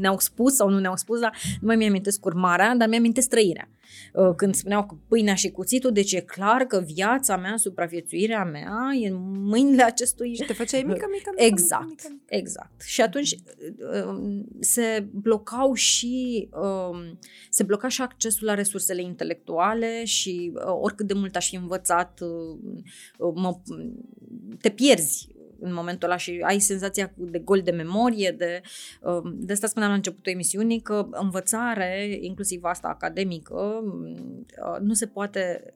ne-au 0.00 0.18
spus 0.18 0.54
sau 0.54 0.68
nu 0.68 0.78
ne-au 0.78 0.96
spus, 0.96 1.20
dar 1.20 1.36
nu 1.60 1.66
mai 1.66 1.76
mi-amintesc 1.76 2.24
urmarea, 2.24 2.74
dar 2.74 2.88
mi-amintesc 2.88 3.28
trăirea. 3.28 3.68
Uh, 4.12 4.34
când 4.36 4.54
spuneau 4.54 4.86
că 4.86 4.94
pâinea 5.08 5.34
și 5.34 5.50
cuțitul, 5.50 5.92
deci 5.92 6.12
e 6.12 6.20
clar 6.20 6.62
că 6.62 6.80
viața 6.80 7.36
mea, 7.36 7.56
supraviețuirea 7.56 8.44
mea 8.44 8.78
e 9.00 9.08
în 9.08 9.44
mâinile 9.44 9.82
acestui... 9.82 10.34
Și 10.34 10.44
te 10.46 10.52
făceai 10.52 10.82
mică, 10.82 11.06
mică, 11.10 11.30
mică 11.34 11.44
Exact, 11.44 11.88
mică, 11.88 12.06
mică. 12.10 12.24
exact. 12.26 12.82
Și 12.82 13.00
atunci 13.00 13.32
uh, 13.32 14.40
se 14.60 15.06
blocau 15.10 15.74
și 15.74 16.48
um, 16.52 17.18
se 17.50 17.62
bloca 17.62 17.88
și 17.88 18.02
accesul 18.02 18.46
la 18.46 18.54
resursele 18.54 19.02
intelectuale 19.02 20.04
și 20.04 20.52
uh, 20.54 20.62
oricât 20.80 21.06
de 21.06 21.14
mult 21.14 21.36
aș 21.36 21.48
fi 21.48 21.56
învățat, 21.56 22.20
mă, 23.34 23.58
te 24.60 24.68
pierzi 24.68 25.31
în 25.62 25.72
momentul 25.72 26.08
ăla 26.08 26.16
și 26.16 26.40
ai 26.44 26.58
senzația 26.58 27.12
de 27.16 27.38
gol 27.38 27.60
de 27.60 27.70
memorie, 27.70 28.34
de, 28.38 28.60
um, 29.00 29.34
de 29.36 29.52
asta 29.52 29.66
spuneam 29.66 29.90
la 29.90 29.96
începutul 29.96 30.32
emisiunii, 30.32 30.80
că 30.80 31.06
învățare, 31.10 32.18
inclusiv 32.20 32.64
asta 32.64 32.88
academică, 32.88 33.82
uh, 34.64 34.80
nu 34.80 34.92
se 34.92 35.06
poate 35.06 35.72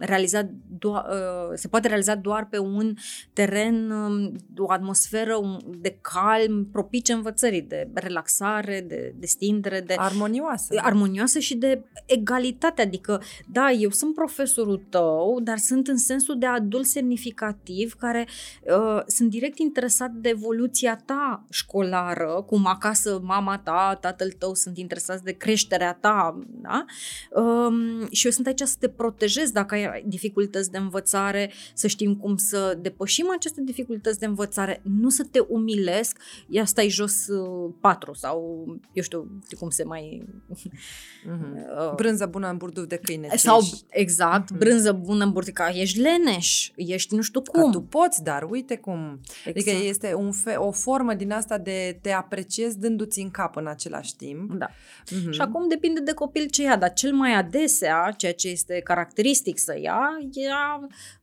uh, 0.00 0.06
realiza 0.06 0.50
doar, 0.78 1.04
uh, 1.08 1.52
se 1.54 1.68
poate 1.68 1.88
realiza 1.88 2.14
doar 2.14 2.46
pe 2.46 2.58
un 2.58 2.94
teren, 3.32 3.90
um, 3.90 4.36
o 4.56 4.72
atmosferă 4.72 5.58
de 5.78 5.98
calm, 6.00 6.68
propice 6.72 7.12
învățării, 7.12 7.62
de 7.62 7.88
relaxare, 7.94 8.84
de 8.88 9.14
destindere, 9.18 9.80
de 9.80 9.94
armonioasă. 9.96 10.74
Armonioasă 10.76 11.38
și 11.38 11.56
de 11.56 11.82
egalitate, 12.06 12.82
adică 12.82 13.22
da, 13.46 13.70
eu 13.70 13.90
sunt 13.90 14.14
profesorul 14.14 14.86
tău, 14.88 15.40
dar 15.42 15.58
sunt 15.58 15.88
în 15.88 15.96
sensul 15.96 16.38
de 16.38 16.46
adult 16.46 16.86
semnificativ 16.86 17.94
care 17.94 18.26
uh, 18.62 19.02
sunt 19.06 19.30
direct 19.30 19.58
interesat 19.58 20.10
de 20.10 20.28
evoluția 20.28 20.96
ta 21.04 21.44
școlară, 21.50 22.44
cum 22.46 22.66
acasă 22.66 23.20
mama 23.22 23.58
ta, 23.58 23.98
tatăl 24.00 24.30
tău 24.38 24.54
sunt 24.54 24.78
interesați 24.78 25.24
de 25.24 25.32
creșterea 25.32 25.92
ta, 26.00 26.38
da? 26.46 26.84
Um, 27.30 28.08
și 28.10 28.26
eu 28.26 28.32
sunt 28.32 28.46
aici 28.46 28.60
să 28.60 28.76
te 28.78 28.88
protejez 28.88 29.50
dacă 29.50 29.74
ai 29.74 29.89
dificultăți 30.06 30.70
de 30.70 30.78
învățare, 30.78 31.52
să 31.74 31.86
știm 31.86 32.16
cum 32.16 32.36
să 32.36 32.78
depășim 32.80 33.26
aceste 33.36 33.60
dificultăți 33.64 34.18
de 34.18 34.26
învățare, 34.26 34.80
nu 34.82 35.08
să 35.08 35.26
te 35.30 35.38
umilesc, 35.48 36.18
ia 36.46 36.64
stai 36.64 36.88
jos 36.88 37.26
uh, 37.26 37.72
patru 37.80 38.14
sau 38.14 38.66
eu 38.92 39.02
știu 39.02 39.40
cum 39.58 39.70
se 39.70 39.84
mai... 39.84 40.26
Mm-hmm. 40.50 41.94
brânză 41.96 42.26
bună 42.26 42.48
în 42.48 42.56
burduf 42.56 42.86
de 42.86 42.96
câine. 42.96 43.28
Sau, 43.36 43.58
ești. 43.60 43.84
exact, 43.88 44.52
mm-hmm. 44.52 44.58
brânză 44.58 44.92
bună 44.92 45.24
în 45.24 45.32
burduf, 45.32 45.54
ești 45.72 46.00
leneș, 46.00 46.70
ești 46.76 47.14
nu 47.14 47.22
știu 47.22 47.42
cum. 47.42 47.62
Că 47.62 47.70
tu 47.70 47.80
poți, 47.80 48.22
dar 48.22 48.46
uite 48.50 48.76
cum. 48.76 49.20
Exact. 49.44 49.46
Adică 49.46 49.70
este 49.88 50.14
un 50.14 50.32
fe- 50.32 50.56
o 50.56 50.70
formă 50.70 51.14
din 51.14 51.32
asta 51.32 51.58
de 51.58 51.98
te 52.02 52.10
apreciezi 52.10 52.78
dându-ți 52.78 53.20
în 53.20 53.30
cap 53.30 53.56
în 53.56 53.66
același 53.66 54.16
timp. 54.16 54.52
Da. 54.52 54.68
Mm-hmm. 54.68 55.30
Și 55.30 55.40
acum 55.40 55.68
depinde 55.68 56.00
de 56.00 56.12
copil 56.12 56.48
ce 56.48 56.62
ia, 56.62 56.76
dar 56.76 56.92
cel 56.92 57.12
mai 57.12 57.34
adesea, 57.34 58.14
ceea 58.16 58.34
ce 58.34 58.48
este 58.48 58.80
caracteristic 58.84 59.58
să 59.58 59.78
ia, 59.80 60.20
ia 60.20 60.62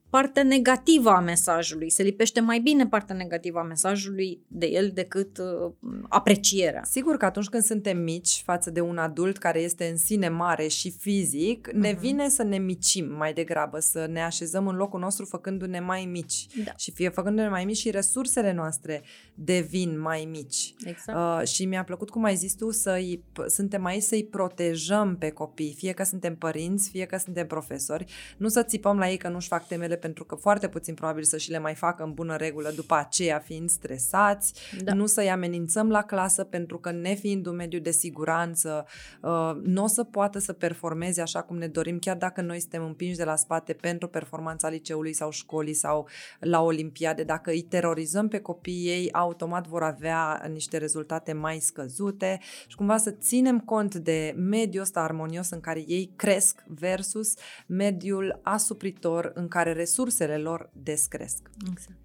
partea 0.09 0.43
negativă 0.43 1.09
a 1.09 1.19
mesajului. 1.19 1.89
Se 1.89 2.03
lipește 2.03 2.39
mai 2.39 2.59
bine 2.59 2.87
partea 2.87 3.15
negativă 3.15 3.59
a 3.59 3.63
mesajului 3.63 4.41
de 4.47 4.65
el 4.65 4.91
decât 4.93 5.37
uh, 5.37 5.71
aprecierea. 6.09 6.81
Sigur 6.83 7.17
că 7.17 7.25
atunci 7.25 7.47
când 7.47 7.63
suntem 7.63 7.97
mici 7.97 8.41
față 8.45 8.71
de 8.71 8.81
un 8.81 8.97
adult 8.97 9.37
care 9.37 9.59
este 9.59 9.87
în 9.87 9.97
sine 9.97 10.29
mare 10.29 10.67
și 10.67 10.91
fizic, 10.91 11.67
uh-huh. 11.67 11.73
ne 11.73 11.91
mhm. 11.91 11.99
vine 11.99 12.29
să 12.29 12.43
ne 12.43 12.57
micim 12.57 13.15
mai 13.17 13.33
degrabă, 13.33 13.79
să 13.79 14.07
ne 14.11 14.21
așezăm 14.21 14.67
în 14.67 14.75
locul 14.75 14.99
nostru 14.99 15.25
făcându-ne 15.25 15.79
mai 15.79 16.05
mici. 16.11 16.47
Da. 16.65 16.71
Și 16.77 16.91
fie 16.91 17.09
făcându-ne 17.09 17.49
mai 17.49 17.65
mici 17.65 17.77
și 17.77 17.89
resursele 17.89 18.53
noastre 18.53 19.03
devin 19.33 19.99
mai 19.99 20.27
mici. 20.31 20.73
Exact. 20.85 21.41
Uh, 21.41 21.47
și 21.47 21.65
mi-a 21.65 21.83
plăcut 21.83 22.09
cum 22.09 22.23
ai 22.23 22.35
zis 22.35 22.55
tu, 22.55 22.71
să 22.71 22.99
suntem 23.47 23.85
aici 23.85 24.01
să-i 24.01 24.23
protejăm 24.25 25.17
pe 25.17 25.29
copii, 25.29 25.73
fie 25.77 25.91
că 25.91 26.03
suntem 26.03 26.35
părinți, 26.35 26.89
fie 26.89 27.05
că 27.05 27.17
suntem 27.17 27.47
profesori, 27.47 28.05
nu 28.37 28.47
să 28.47 28.63
țipăm 28.63 28.97
la 28.97 29.09
ei 29.09 29.17
că 29.17 29.27
nu-și 29.27 29.47
fac 29.47 29.67
temele 29.67 29.95
pentru 30.07 30.25
că 30.25 30.35
foarte 30.35 30.67
puțin 30.67 30.93
probabil 30.93 31.23
să 31.23 31.37
și 31.37 31.51
le 31.51 31.59
mai 31.59 31.75
facă 31.75 32.03
în 32.03 32.13
bună 32.13 32.35
regulă 32.35 32.71
după 32.75 32.95
aceea 32.95 33.39
fiind 33.39 33.69
stresați, 33.69 34.53
da. 34.83 34.93
nu 34.93 35.05
să-i 35.05 35.29
amenințăm 35.29 35.89
la 35.89 36.01
clasă 36.01 36.43
pentru 36.43 36.79
că 36.79 36.91
nefiind 36.91 37.45
un 37.45 37.55
mediu 37.55 37.79
de 37.79 37.91
siguranță, 37.91 38.85
uh, 39.21 39.51
nu 39.63 39.83
o 39.83 39.87
să 39.87 40.03
poată 40.03 40.39
să 40.39 40.53
performeze 40.53 41.21
așa 41.21 41.41
cum 41.41 41.57
ne 41.57 41.67
dorim, 41.67 41.99
chiar 41.99 42.17
dacă 42.17 42.41
noi 42.41 42.59
suntem 42.59 42.83
împinși 42.83 43.17
de 43.17 43.23
la 43.23 43.35
spate 43.35 43.73
pentru 43.73 44.07
performanța 44.07 44.69
liceului 44.69 45.13
sau 45.13 45.29
școlii 45.31 45.73
sau 45.73 46.07
la 46.39 46.61
olimpiade, 46.61 47.23
dacă 47.23 47.49
îi 47.49 47.61
terorizăm 47.61 48.27
pe 48.27 48.39
copiii 48.39 48.87
ei, 48.87 49.11
automat 49.11 49.67
vor 49.67 49.83
avea 49.83 50.47
niște 50.51 50.77
rezultate 50.77 51.33
mai 51.33 51.59
scăzute 51.59 52.39
și 52.67 52.75
cumva 52.75 52.97
să 52.97 53.11
ținem 53.11 53.59
cont 53.59 53.95
de 53.95 54.33
mediul 54.37 54.83
ăsta 54.83 54.99
armonios 54.99 55.49
în 55.49 55.59
care 55.59 55.83
ei 55.87 56.11
cresc 56.15 56.63
versus 56.67 57.33
mediul 57.65 58.39
asupritor 58.43 59.31
în 59.33 59.47
care 59.47 59.71
resursele 59.87 60.37
lor 60.37 60.69
descresc. 60.73 61.49
Exact. 61.71 61.99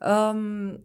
Um, 0.00 0.84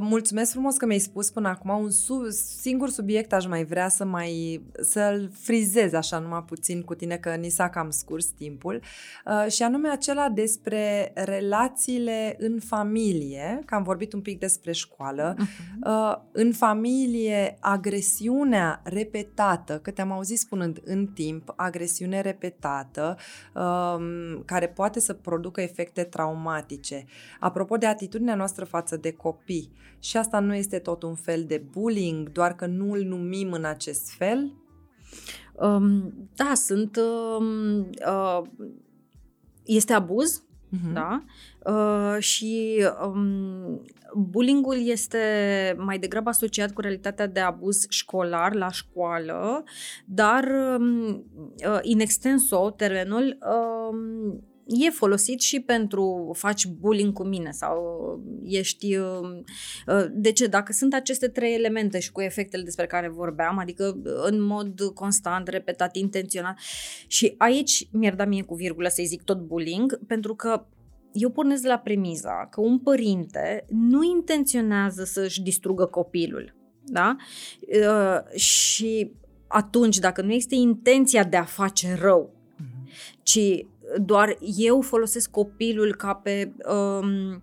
mulțumesc 0.00 0.50
frumos 0.50 0.76
că 0.76 0.86
mi-ai 0.86 0.98
spus 0.98 1.30
până 1.30 1.48
acum 1.48 1.70
un 1.82 1.90
su- 1.90 2.30
singur 2.60 2.88
subiect 2.88 3.32
aș 3.32 3.46
mai 3.46 3.64
vrea 3.64 3.88
să 3.88 4.04
mai 4.04 4.62
să-l 4.80 5.30
frizez 5.32 5.92
așa 5.92 6.18
numai 6.18 6.44
puțin 6.46 6.82
cu 6.82 6.94
tine 6.94 7.16
că 7.16 7.34
ni 7.34 7.48
s-a 7.48 7.68
cam 7.68 7.90
scurs 7.90 8.26
timpul 8.26 8.82
uh, 9.24 9.52
și 9.52 9.62
anume 9.62 9.88
acela 9.88 10.28
despre 10.28 11.12
relațiile 11.14 12.36
în 12.38 12.60
familie, 12.60 13.62
că 13.64 13.74
am 13.74 13.82
vorbit 13.82 14.12
un 14.12 14.20
pic 14.20 14.38
despre 14.38 14.72
școală, 14.72 15.34
uh-huh. 15.34 15.86
uh, 15.86 16.16
în 16.32 16.52
familie 16.52 17.56
agresiunea 17.60 18.80
repetată, 18.84 19.78
că 19.78 19.90
te-am 19.90 20.12
auzit 20.12 20.38
spunând 20.38 20.80
în 20.84 21.06
timp, 21.06 21.52
agresiune 21.56 22.20
repetată 22.20 23.16
uh, 23.54 23.96
care 24.44 24.68
poate 24.68 25.00
să 25.00 25.12
producă 25.12 25.60
efecte 25.60 26.02
traumatice. 26.02 27.04
Apropo 27.40 27.76
de 27.76 27.86
atitudinea 27.86 28.34
noastră 28.34 28.64
față 28.64 28.96
de 28.96 29.12
copii, 29.12 29.61
și 29.98 30.16
asta 30.16 30.40
nu 30.40 30.54
este 30.54 30.78
tot 30.78 31.02
un 31.02 31.14
fel 31.14 31.44
de 31.44 31.64
bullying, 31.70 32.32
doar 32.32 32.54
că 32.54 32.66
nu 32.66 32.92
îl 32.92 33.02
numim 33.02 33.52
în 33.52 33.64
acest 33.64 34.10
fel? 34.10 34.52
Um, 35.52 36.12
da, 36.34 36.52
sunt. 36.54 36.96
Um, 36.96 37.78
uh, 37.80 38.42
este 39.64 39.92
abuz, 39.92 40.42
uh-huh. 40.42 40.92
da? 40.92 41.24
Uh, 41.72 42.16
și 42.18 42.84
um, 43.06 43.82
bullyingul 44.14 44.88
este 44.88 45.18
mai 45.78 45.98
degrabă 45.98 46.28
asociat 46.28 46.72
cu 46.72 46.80
realitatea 46.80 47.26
de 47.26 47.40
abuz 47.40 47.86
școlar 47.88 48.54
la 48.54 48.70
școală, 48.70 49.64
dar 50.04 50.48
um, 50.78 51.08
uh, 51.08 51.78
in 51.82 52.00
extenso 52.00 52.70
termenul 52.70 53.38
um, 53.90 54.44
e 54.80 54.90
folosit 54.90 55.40
și 55.40 55.60
pentru 55.60 56.30
faci 56.34 56.66
bullying 56.66 57.12
cu 57.12 57.24
mine 57.24 57.50
sau 57.50 57.80
ești... 58.44 58.96
Uh, 58.96 59.20
uh, 59.86 60.06
de 60.12 60.32
ce? 60.32 60.46
Dacă 60.46 60.72
sunt 60.72 60.94
aceste 60.94 61.28
trei 61.28 61.54
elemente 61.54 61.98
și 61.98 62.12
cu 62.12 62.20
efectele 62.20 62.62
despre 62.62 62.86
care 62.86 63.08
vorbeam, 63.08 63.58
adică 63.58 64.00
în 64.22 64.42
mod 64.42 64.80
constant, 64.94 65.48
repetat, 65.48 65.96
intenționat 65.96 66.58
și 67.06 67.34
aici 67.38 67.88
mi-ar 67.90 68.14
da 68.14 68.24
mie 68.24 68.42
cu 68.42 68.54
virgulă 68.54 68.88
să-i 68.88 69.06
zic 69.06 69.22
tot 69.22 69.38
bullying, 69.38 69.98
pentru 70.06 70.34
că 70.34 70.66
eu 71.12 71.30
pornesc 71.30 71.62
de 71.62 71.68
la 71.68 71.78
premiza 71.78 72.48
că 72.50 72.60
un 72.60 72.78
părinte 72.78 73.64
nu 73.68 74.02
intenționează 74.02 75.04
să-și 75.04 75.42
distrugă 75.42 75.84
copilul. 75.84 76.54
Da? 76.84 77.16
Uh, 77.58 78.38
și 78.38 79.12
atunci, 79.48 79.98
dacă 79.98 80.22
nu 80.22 80.32
este 80.32 80.54
intenția 80.54 81.24
de 81.24 81.36
a 81.36 81.44
face 81.44 81.96
rău, 82.00 82.34
mhm. 82.56 82.88
ci 83.22 83.66
doar 84.00 84.36
eu 84.56 84.80
folosesc 84.80 85.30
copilul 85.30 85.94
ca 85.94 86.14
pe, 86.14 86.52
um, 86.72 87.42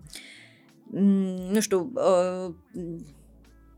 nu 1.52 1.60
știu, 1.60 1.92
uh, 1.94 2.54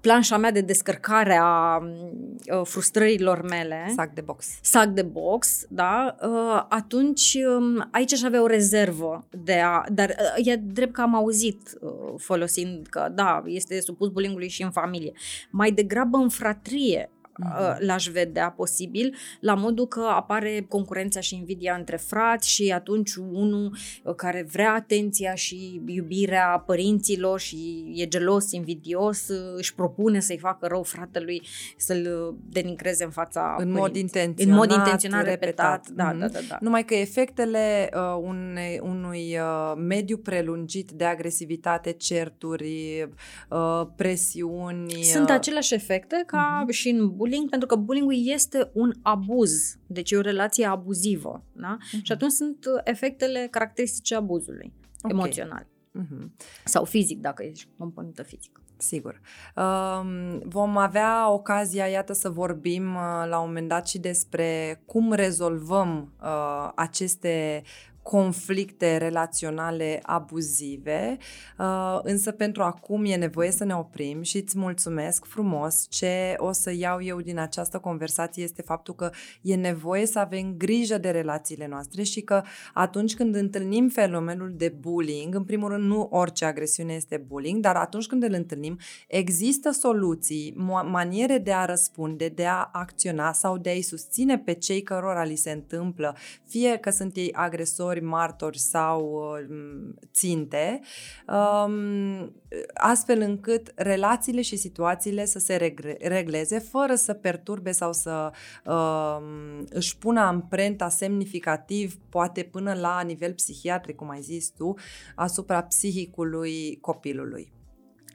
planșa 0.03 0.37
mea 0.37 0.51
de 0.51 0.61
descărcare 0.61 1.39
a 1.43 1.79
uh, 1.79 2.61
frustrărilor 2.63 3.43
mele. 3.43 3.93
Sac 3.97 4.13
de 4.15 4.21
box. 4.21 4.47
Sac 4.63 4.87
de 4.87 5.03
box, 5.03 5.65
da. 5.69 6.17
Uh, 6.23 6.65
atunci 6.69 7.39
um, 7.59 7.89
aici 7.91 8.13
aș 8.13 8.23
avea 8.23 8.43
o 8.43 8.47
rezervă 8.47 9.29
de 9.45 9.61
a... 9.65 9.85
Dar 9.93 10.09
uh, 10.09 10.47
e 10.47 10.57
drept 10.57 10.93
că 10.93 11.01
am 11.01 11.15
auzit 11.15 11.79
folosind 12.17 12.87
că, 12.87 13.09
da, 13.15 13.43
este 13.47 13.81
supus 13.81 14.09
bullying 14.09 14.41
și 14.41 14.63
în 14.63 14.71
familie. 14.71 15.13
Mai 15.51 15.71
degrabă 15.71 16.17
în 16.17 16.29
fratrie 16.29 17.11
uh-huh. 17.33 17.79
l-aș 17.79 18.07
vedea 18.07 18.51
posibil, 18.51 19.15
la 19.41 19.55
modul 19.55 19.87
că 19.87 20.01
apare 20.01 20.65
concurența 20.69 21.21
și 21.21 21.35
invidia 21.35 21.75
între 21.75 21.97
frați 21.97 22.49
și 22.49 22.73
atunci 22.75 23.15
unul 23.15 23.77
uh, 24.03 24.15
care 24.15 24.47
vrea 24.51 24.73
atenția 24.73 25.35
și 25.35 25.81
iubirea 25.87 26.63
părinților 26.67 27.41
și 27.41 27.93
e 27.95 28.07
gelos, 28.07 28.53
invidios, 28.53 29.29
uh, 29.29 29.57
își 29.57 29.75
propune 29.75 30.21
să-i 30.21 30.39
facă 30.39 30.67
rău 30.67 30.83
fratelui, 30.83 31.43
să-l 31.77 32.35
denigreze 32.49 33.05
în 33.05 33.11
fața 33.11 33.57
În 33.59 33.71
mod 33.71 33.97
intenționat. 33.97 34.53
În 34.53 34.59
mod 34.59 34.71
intenționat, 34.71 35.25
repetat. 35.25 35.87
repetat. 35.87 35.89
Da, 35.89 36.13
mm-hmm. 36.13 36.33
da, 36.33 36.39
da, 36.39 36.47
da. 36.49 36.59
Numai 36.61 36.85
că 36.85 36.95
efectele 36.95 37.91
uh, 37.95 38.23
unei, 38.23 38.81
unui 38.83 39.39
uh, 39.39 39.73
mediu 39.77 40.17
prelungit 40.17 40.91
de 40.91 41.05
agresivitate, 41.05 41.93
certuri, 41.93 43.09
uh, 43.49 43.87
presiuni... 43.97 44.93
Sunt 44.93 45.31
aceleași 45.31 45.75
efecte 45.75 46.23
ca 46.27 46.65
uh-huh. 46.65 46.73
și 46.73 46.89
în 46.89 47.17
bullying, 47.23 47.49
pentru 47.49 47.69
că 47.69 47.77
bullying 47.77 48.13
este 48.13 48.71
un 48.73 48.93
abuz, 49.03 49.79
deci 49.87 50.11
e 50.11 50.17
o 50.17 50.21
relație 50.21 50.67
abuzivă. 50.67 51.45
Da? 51.53 51.77
Uh-huh. 51.77 52.03
Și 52.03 52.13
atunci 52.13 52.33
sunt 52.33 52.67
efectele 52.85 53.49
caracteristice 53.51 54.15
abuzului 54.15 54.73
okay. 55.03 55.17
emoțional. 55.17 55.67
Uh-huh. 56.01 56.27
Sau 56.65 56.85
fizic, 56.85 57.21
dacă 57.21 57.43
ești 57.43 57.69
componentă 57.79 58.23
fizică. 58.23 58.61
Sigur. 58.77 59.21
Um, 59.57 60.39
vom 60.45 60.77
avea 60.77 61.31
ocazia, 61.31 61.87
iată, 61.87 62.13
să 62.13 62.29
vorbim 62.29 62.95
uh, 62.95 63.25
la 63.29 63.39
un 63.39 63.47
moment 63.47 63.69
dat 63.69 63.89
și 63.89 63.99
despre 63.99 64.83
cum 64.87 65.13
rezolvăm 65.13 66.13
uh, 66.23 66.71
aceste 66.75 67.63
conflicte 68.03 68.97
relaționale 68.97 70.01
abuzive, 70.03 71.17
uh, 71.59 71.99
însă 72.03 72.31
pentru 72.31 72.63
acum 72.63 73.05
e 73.05 73.17
nevoie 73.17 73.51
să 73.51 73.65
ne 73.65 73.75
oprim 73.75 74.23
și 74.23 74.37
îți 74.37 74.59
mulțumesc 74.59 75.25
frumos. 75.25 75.87
Ce 75.89 76.35
o 76.37 76.53
să 76.53 76.73
iau 76.75 77.03
eu 77.03 77.21
din 77.21 77.39
această 77.39 77.79
conversație 77.79 78.43
este 78.43 78.63
faptul 78.63 78.95
că 78.95 79.11
e 79.43 79.55
nevoie 79.55 80.07
să 80.07 80.19
avem 80.19 80.55
grijă 80.57 80.99
de 80.99 81.11
relațiile 81.11 81.67
noastre 81.67 82.03
și 82.03 82.21
că 82.21 82.43
atunci 82.73 83.15
când 83.15 83.35
întâlnim 83.35 83.89
fenomenul 83.89 84.53
de 84.57 84.69
bullying, 84.81 85.35
în 85.35 85.45
primul 85.45 85.69
rând 85.69 85.85
nu 85.85 86.09
orice 86.11 86.45
agresiune 86.45 86.93
este 86.93 87.25
bullying, 87.27 87.61
dar 87.61 87.77
atunci 87.77 88.07
când 88.07 88.23
îl 88.23 88.33
întâlnim, 88.33 88.79
există 89.09 89.71
soluții, 89.71 90.55
maniere 90.91 91.39
de 91.39 91.53
a 91.53 91.65
răspunde, 91.65 92.29
de 92.29 92.47
a 92.47 92.69
acționa 92.73 93.33
sau 93.33 93.59
de 93.59 93.69
a-i 93.69 93.83
susține 93.83 94.39
pe 94.39 94.53
cei 94.53 94.83
cărora 94.83 95.25
li 95.25 95.37
se 95.37 95.51
întâmplă, 95.51 96.17
fie 96.45 96.77
că 96.77 96.91
sunt 96.91 97.17
ei 97.17 97.33
agresori, 97.33 97.92
actori, 97.93 98.01
martori 98.01 98.59
sau 98.59 99.13
um, 99.13 99.95
ținte, 100.13 100.81
um, 101.29 102.33
astfel 102.75 103.21
încât 103.21 103.73
relațiile 103.75 104.43
și 104.43 104.57
situațiile 104.57 105.25
să 105.25 105.39
se 105.39 105.75
regleze 106.01 106.59
fără 106.59 106.95
să 106.95 107.13
perturbe 107.13 107.73
sau 107.73 107.93
să 107.93 108.31
um, 108.65 109.65
își 109.69 109.99
pună 109.99 110.21
amprenta 110.21 110.89
semnificativ, 110.89 111.99
poate 112.09 112.43
până 112.43 112.75
la 112.75 113.01
nivel 113.01 113.33
psihiatric, 113.33 113.97
cum 113.97 114.11
ai 114.11 114.21
zis 114.21 114.51
tu, 114.51 114.75
asupra 115.15 115.63
psihicului 115.63 116.79
copilului. 116.81 117.53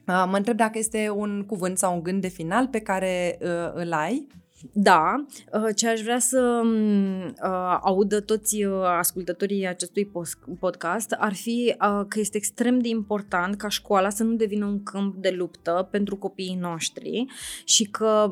Uh, 0.06 0.24
mă 0.28 0.36
întreb 0.36 0.56
dacă 0.56 0.78
este 0.78 1.10
un 1.10 1.44
cuvânt 1.46 1.78
sau 1.78 1.94
un 1.94 2.02
gând 2.02 2.20
de 2.20 2.28
final 2.28 2.68
pe 2.68 2.80
care 2.80 3.38
uh, 3.40 3.72
îl 3.74 3.92
ai 3.92 4.26
da, 4.72 5.24
uh, 5.52 5.74
ce 5.74 5.88
aș 5.88 6.00
vrea 6.00 6.18
să 6.18 6.60
mm, 6.64 7.24
uh, 7.26 7.78
audă 7.80 8.20
toți 8.20 8.64
uh, 8.64 8.72
ascultătorii 8.98 9.66
acestui 9.66 10.10
podcast 10.58 11.12
ar 11.18 11.34
fi 11.34 11.74
că 12.08 12.18
este 12.20 12.36
extrem 12.36 12.78
de 12.78 12.88
important 12.88 13.56
ca 13.56 13.68
școala 13.68 14.10
să 14.10 14.22
nu 14.22 14.34
devină 14.34 14.64
un 14.64 14.82
câmp 14.82 15.16
de 15.16 15.30
luptă 15.30 15.88
pentru 15.90 16.16
copiii 16.16 16.58
noștri 16.60 17.26
și 17.64 17.84
că 17.84 18.28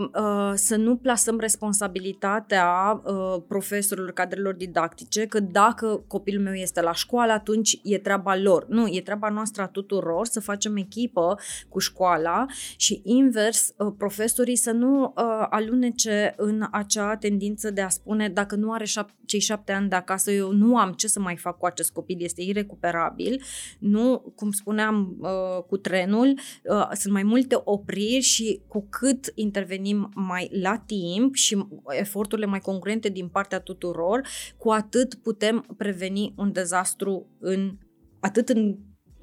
să 0.54 0.76
nu 0.76 0.96
plasăm 0.96 1.38
responsabilitatea 1.38 3.02
profesorilor, 3.48 4.10
cadrelor 4.10 4.54
didactice, 4.54 5.26
că 5.26 5.40
dacă 5.40 6.04
copilul 6.06 6.42
meu 6.42 6.52
este 6.52 6.80
la 6.80 6.92
școală, 6.92 7.32
atunci 7.32 7.80
e 7.82 7.98
treaba 7.98 8.36
lor. 8.36 8.66
Nu, 8.68 8.86
e 8.90 9.00
treaba 9.00 9.28
noastră 9.28 9.62
a 9.62 9.66
tuturor 9.66 10.26
să 10.26 10.40
facem 10.40 10.76
echipă 10.76 11.38
cu 11.68 11.78
școala 11.78 12.46
și 12.76 13.00
invers, 13.04 13.74
profesorii 13.96 14.56
să 14.56 14.70
nu 14.70 15.12
alunece 15.50 16.15
în 16.36 16.66
acea 16.70 17.16
tendință 17.16 17.70
de 17.70 17.80
a 17.80 17.88
spune 17.88 18.28
dacă 18.28 18.56
nu 18.56 18.72
are 18.72 18.84
șap- 18.84 19.14
cei 19.26 19.40
șapte 19.40 19.72
ani 19.72 19.88
de 19.88 19.94
acasă, 19.94 20.30
eu 20.30 20.52
nu 20.52 20.76
am 20.78 20.92
ce 20.92 21.08
să 21.08 21.20
mai 21.20 21.36
fac 21.36 21.58
cu 21.58 21.66
acest 21.66 21.92
copil, 21.92 22.16
este 22.20 22.42
irecuperabil. 22.42 23.42
Nu, 23.78 24.32
cum 24.36 24.50
spuneam 24.50 25.16
uh, 25.20 25.62
cu 25.66 25.76
trenul, 25.76 26.38
uh, 26.64 26.88
sunt 26.92 27.12
mai 27.12 27.22
multe 27.22 27.60
opriri 27.64 28.20
și 28.22 28.62
cu 28.68 28.86
cât 28.90 29.32
intervenim 29.34 30.10
mai 30.14 30.48
la 30.60 30.82
timp 30.86 31.34
și 31.34 31.66
eforturile 31.88 32.46
mai 32.46 32.60
congruente 32.60 33.08
din 33.08 33.28
partea 33.28 33.60
tuturor, 33.60 34.28
cu 34.56 34.70
atât 34.70 35.14
putem 35.14 35.74
preveni 35.76 36.34
un 36.36 36.52
dezastru 36.52 37.26
în 37.38 37.76
atât 38.20 38.48
în 38.48 38.76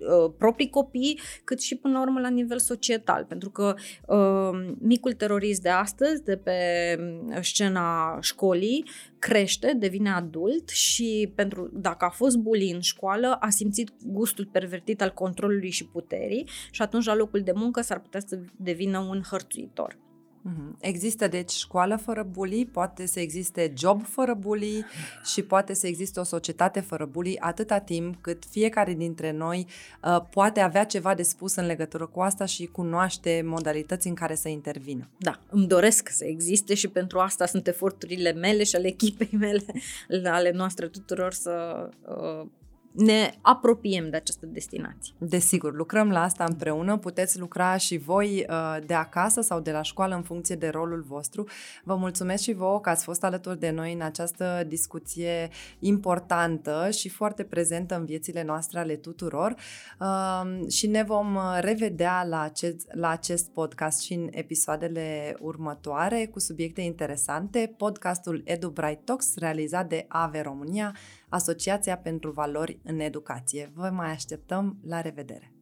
Uh, 0.07 0.33
proprii 0.37 0.69
copii, 0.69 1.19
cât 1.43 1.61
și 1.61 1.75
până 1.75 1.93
la 1.93 2.01
urmă 2.01 2.19
la 2.19 2.29
nivel 2.29 2.59
societal. 2.59 3.25
Pentru 3.25 3.49
că 3.49 3.75
uh, 4.07 4.75
micul 4.79 5.13
terorist 5.13 5.61
de 5.61 5.69
astăzi, 5.69 6.23
de 6.23 6.37
pe 6.37 6.57
mm, 6.99 7.41
scena 7.41 8.17
școlii, 8.21 8.85
crește, 9.19 9.73
devine 9.79 10.09
adult 10.09 10.69
și 10.69 11.31
pentru 11.35 11.69
dacă 11.73 12.05
a 12.05 12.09
fost 12.09 12.37
bully 12.37 12.71
în 12.71 12.79
școală, 12.79 13.37
a 13.39 13.49
simțit 13.49 13.91
gustul 14.05 14.45
pervertit 14.51 15.01
al 15.01 15.11
controlului 15.13 15.69
și 15.69 15.85
puterii 15.85 16.47
și 16.71 16.81
atunci 16.81 17.05
la 17.05 17.15
locul 17.15 17.41
de 17.41 17.51
muncă 17.55 17.81
s-ar 17.81 17.99
putea 17.99 18.19
să 18.19 18.39
devină 18.57 18.99
un 18.99 19.21
hărțuitor. 19.29 20.02
Mhm. 20.45 20.77
Există 20.79 21.27
deci 21.27 21.51
școală 21.51 21.95
fără 21.95 22.27
bully, 22.31 22.65
poate 22.65 23.05
să 23.05 23.19
existe 23.19 23.73
job 23.77 24.05
fără 24.05 24.33
bully 24.33 24.85
și 25.25 25.41
poate 25.41 25.73
să 25.73 25.87
existe 25.87 26.19
o 26.19 26.23
societate 26.23 26.79
fără 26.79 27.05
bully 27.05 27.39
atâta 27.39 27.79
timp 27.79 28.21
cât 28.21 28.43
fiecare 28.49 28.93
dintre 28.93 29.31
noi 29.31 29.67
uh, 30.03 30.21
poate 30.29 30.59
avea 30.59 30.83
ceva 30.83 31.13
de 31.13 31.23
spus 31.23 31.55
în 31.55 31.65
legătură 31.65 32.05
cu 32.05 32.21
asta 32.21 32.45
și 32.45 32.65
cunoaște 32.65 33.41
modalități 33.45 34.07
în 34.07 34.13
care 34.13 34.35
să 34.35 34.49
intervină. 34.49 35.09
Da, 35.17 35.39
îmi 35.49 35.67
doresc 35.67 36.09
să 36.09 36.25
existe 36.25 36.73
și 36.73 36.87
pentru 36.87 37.19
asta 37.19 37.45
sunt 37.45 37.67
eforturile 37.67 38.31
mele 38.31 38.63
și 38.63 38.75
ale 38.75 38.87
echipei 38.87 39.37
mele, 39.39 39.65
ale 40.37 40.51
noastre 40.51 40.87
tuturor 40.87 41.33
să 41.33 41.89
uh, 42.07 42.47
ne 42.93 43.33
apropiem 43.41 44.09
de 44.09 44.15
această 44.15 44.45
destinație. 44.45 45.13
Desigur, 45.17 45.75
lucrăm 45.75 46.09
la 46.09 46.21
asta 46.21 46.43
împreună, 46.43 46.97
puteți 46.97 47.39
lucra 47.39 47.77
și 47.77 47.97
voi 47.97 48.45
uh, 48.49 48.77
de 48.85 48.93
acasă 48.93 49.41
sau 49.41 49.59
de 49.59 49.71
la 49.71 49.81
școală 49.81 50.15
în 50.15 50.21
funcție 50.21 50.55
de 50.55 50.67
rolul 50.67 51.01
vostru. 51.07 51.47
Vă 51.83 51.95
mulțumesc 51.95 52.43
și 52.43 52.53
vouă 52.53 52.79
că 52.79 52.89
ați 52.89 53.03
fost 53.03 53.23
alături 53.23 53.59
de 53.59 53.69
noi 53.69 53.93
în 53.93 54.01
această 54.01 54.63
discuție 54.67 55.49
importantă 55.79 56.89
și 56.91 57.09
foarte 57.09 57.43
prezentă 57.43 57.95
în 57.95 58.05
viețile 58.05 58.43
noastre 58.43 58.79
ale 58.79 58.95
tuturor 58.95 59.55
uh, 59.99 60.69
și 60.69 60.87
ne 60.87 61.03
vom 61.03 61.37
revedea 61.59 62.23
la 62.23 62.41
acest, 62.41 62.87
la 62.91 63.09
acest 63.09 63.49
podcast 63.49 64.01
și 64.01 64.13
în 64.13 64.27
episoadele 64.31 65.35
următoare 65.39 66.25
cu 66.31 66.39
subiecte 66.39 66.81
interesante. 66.81 67.73
Podcastul 67.77 68.41
Edu 68.45 68.69
Bright 68.69 69.05
Talks 69.05 69.35
realizat 69.35 69.89
de 69.89 70.05
AVE 70.07 70.41
România 70.41 70.95
Asociația 71.33 71.97
pentru 71.97 72.31
Valori 72.31 72.79
în 72.83 72.99
Educație. 72.99 73.71
Vă 73.75 73.89
mai 73.89 74.11
așteptăm, 74.11 74.77
la 74.83 75.01
revedere! 75.01 75.52